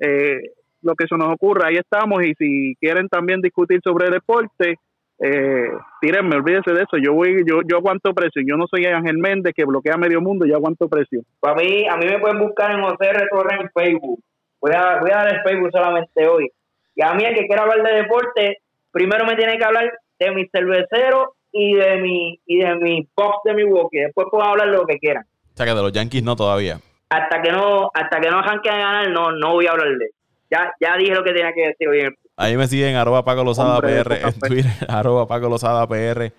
eh, 0.00 0.40
lo 0.80 0.94
que 0.94 1.06
se 1.06 1.18
nos 1.18 1.34
ocurra, 1.34 1.68
ahí 1.68 1.76
estamos 1.76 2.22
y 2.24 2.32
si 2.36 2.74
quieren 2.80 3.10
también 3.10 3.42
discutir 3.42 3.78
sobre 3.84 4.08
deporte, 4.08 4.76
eh, 5.18 5.70
tírenme, 6.00 6.36
olvídense 6.36 6.72
de 6.72 6.82
eso, 6.84 6.96
yo 6.96 7.12
voy, 7.12 7.44
yo, 7.46 7.60
yo 7.68 7.76
aguanto 7.76 8.14
presión, 8.14 8.46
yo 8.48 8.56
no 8.56 8.66
soy 8.66 8.86
Ángel 8.86 9.18
Méndez 9.18 9.52
que 9.54 9.66
bloquea 9.66 9.98
medio 9.98 10.22
mundo, 10.22 10.46
yo 10.46 10.56
aguanto 10.56 10.88
presión. 10.88 11.24
Para 11.40 11.56
mí, 11.56 11.86
a 11.86 11.98
mí 11.98 12.06
me 12.06 12.20
pueden 12.20 12.38
buscar 12.38 12.70
en 12.70 12.82
José 12.82 13.12
Retorre 13.12 13.56
en 13.60 13.70
Facebook, 13.74 14.20
voy 14.62 14.72
a, 14.74 14.98
voy 14.98 15.10
a 15.10 15.16
dar 15.16 15.34
el 15.34 15.42
Facebook 15.42 15.72
solamente 15.72 16.26
hoy, 16.26 16.50
y 16.94 17.02
a 17.02 17.12
mí 17.12 17.22
el 17.22 17.34
que 17.34 17.46
quiera 17.46 17.64
hablar 17.64 17.82
de 17.82 18.02
deporte, 18.02 18.58
primero 18.90 19.26
me 19.26 19.36
tiene 19.36 19.58
que 19.58 19.64
hablar 19.66 19.92
de 20.18 20.30
mi 20.30 20.46
cervecero 20.48 21.34
y 21.52 21.74
de 21.74 21.96
mi, 21.98 22.40
y 22.46 22.58
de 22.58 22.74
mi 22.76 23.08
box 23.16 23.38
de 23.44 23.54
mi 23.54 23.64
Milwaukee, 23.64 23.98
después 23.98 24.28
puedo 24.30 24.44
hablar 24.44 24.70
de 24.70 24.76
lo 24.76 24.86
que 24.86 24.98
quieran. 24.98 25.24
O 25.24 25.56
sea 25.56 25.66
que 25.66 25.74
de 25.74 25.82
los 25.82 25.92
Yankees 25.92 26.22
no 26.22 26.36
todavía. 26.36 26.80
Hasta 27.10 27.42
que 27.42 27.50
no, 27.50 27.90
hasta 27.92 28.20
que 28.20 28.30
no 28.30 28.38
arranquen 28.38 28.72
a 28.72 28.78
ganar, 28.78 29.10
no, 29.10 29.32
no 29.32 29.54
voy 29.54 29.66
a 29.66 29.72
hablar 29.72 29.88
de 29.98 30.10
ya, 30.50 30.72
ya 30.80 30.96
dije 30.96 31.14
lo 31.14 31.22
que 31.22 31.32
tenía 31.32 31.52
que 31.52 31.68
decir 31.68 31.88
hoy. 31.88 32.14
Ahí 32.36 32.56
me 32.56 32.66
siguen 32.66 32.96
arroba 32.96 33.24
Paco 33.24 33.44
Lozada 33.44 33.80
PR 33.80 34.20
en 34.26 34.40
Twitter, 34.40 34.72
arroba 34.88 35.26
Paco 35.26 35.48
Lozada 35.48 35.86
PR 35.86 36.32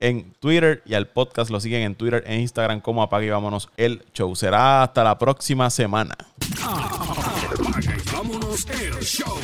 en 0.00 0.32
Twitter 0.34 0.82
y 0.86 0.94
al 0.94 1.08
podcast 1.08 1.50
lo 1.50 1.60
siguen 1.60 1.82
en 1.82 1.94
Twitter 1.94 2.22
e 2.26 2.36
Instagram 2.36 2.80
como 2.80 3.02
Apague 3.02 3.26
y 3.26 3.30
Vámonos 3.30 3.68
el 3.76 4.04
show. 4.14 4.34
Será 4.36 4.82
hasta 4.84 5.04
la 5.04 5.18
próxima 5.18 5.68
semana. 5.68 6.14
vámonos 8.12 8.66
el 8.70 8.94
show. 9.00 9.38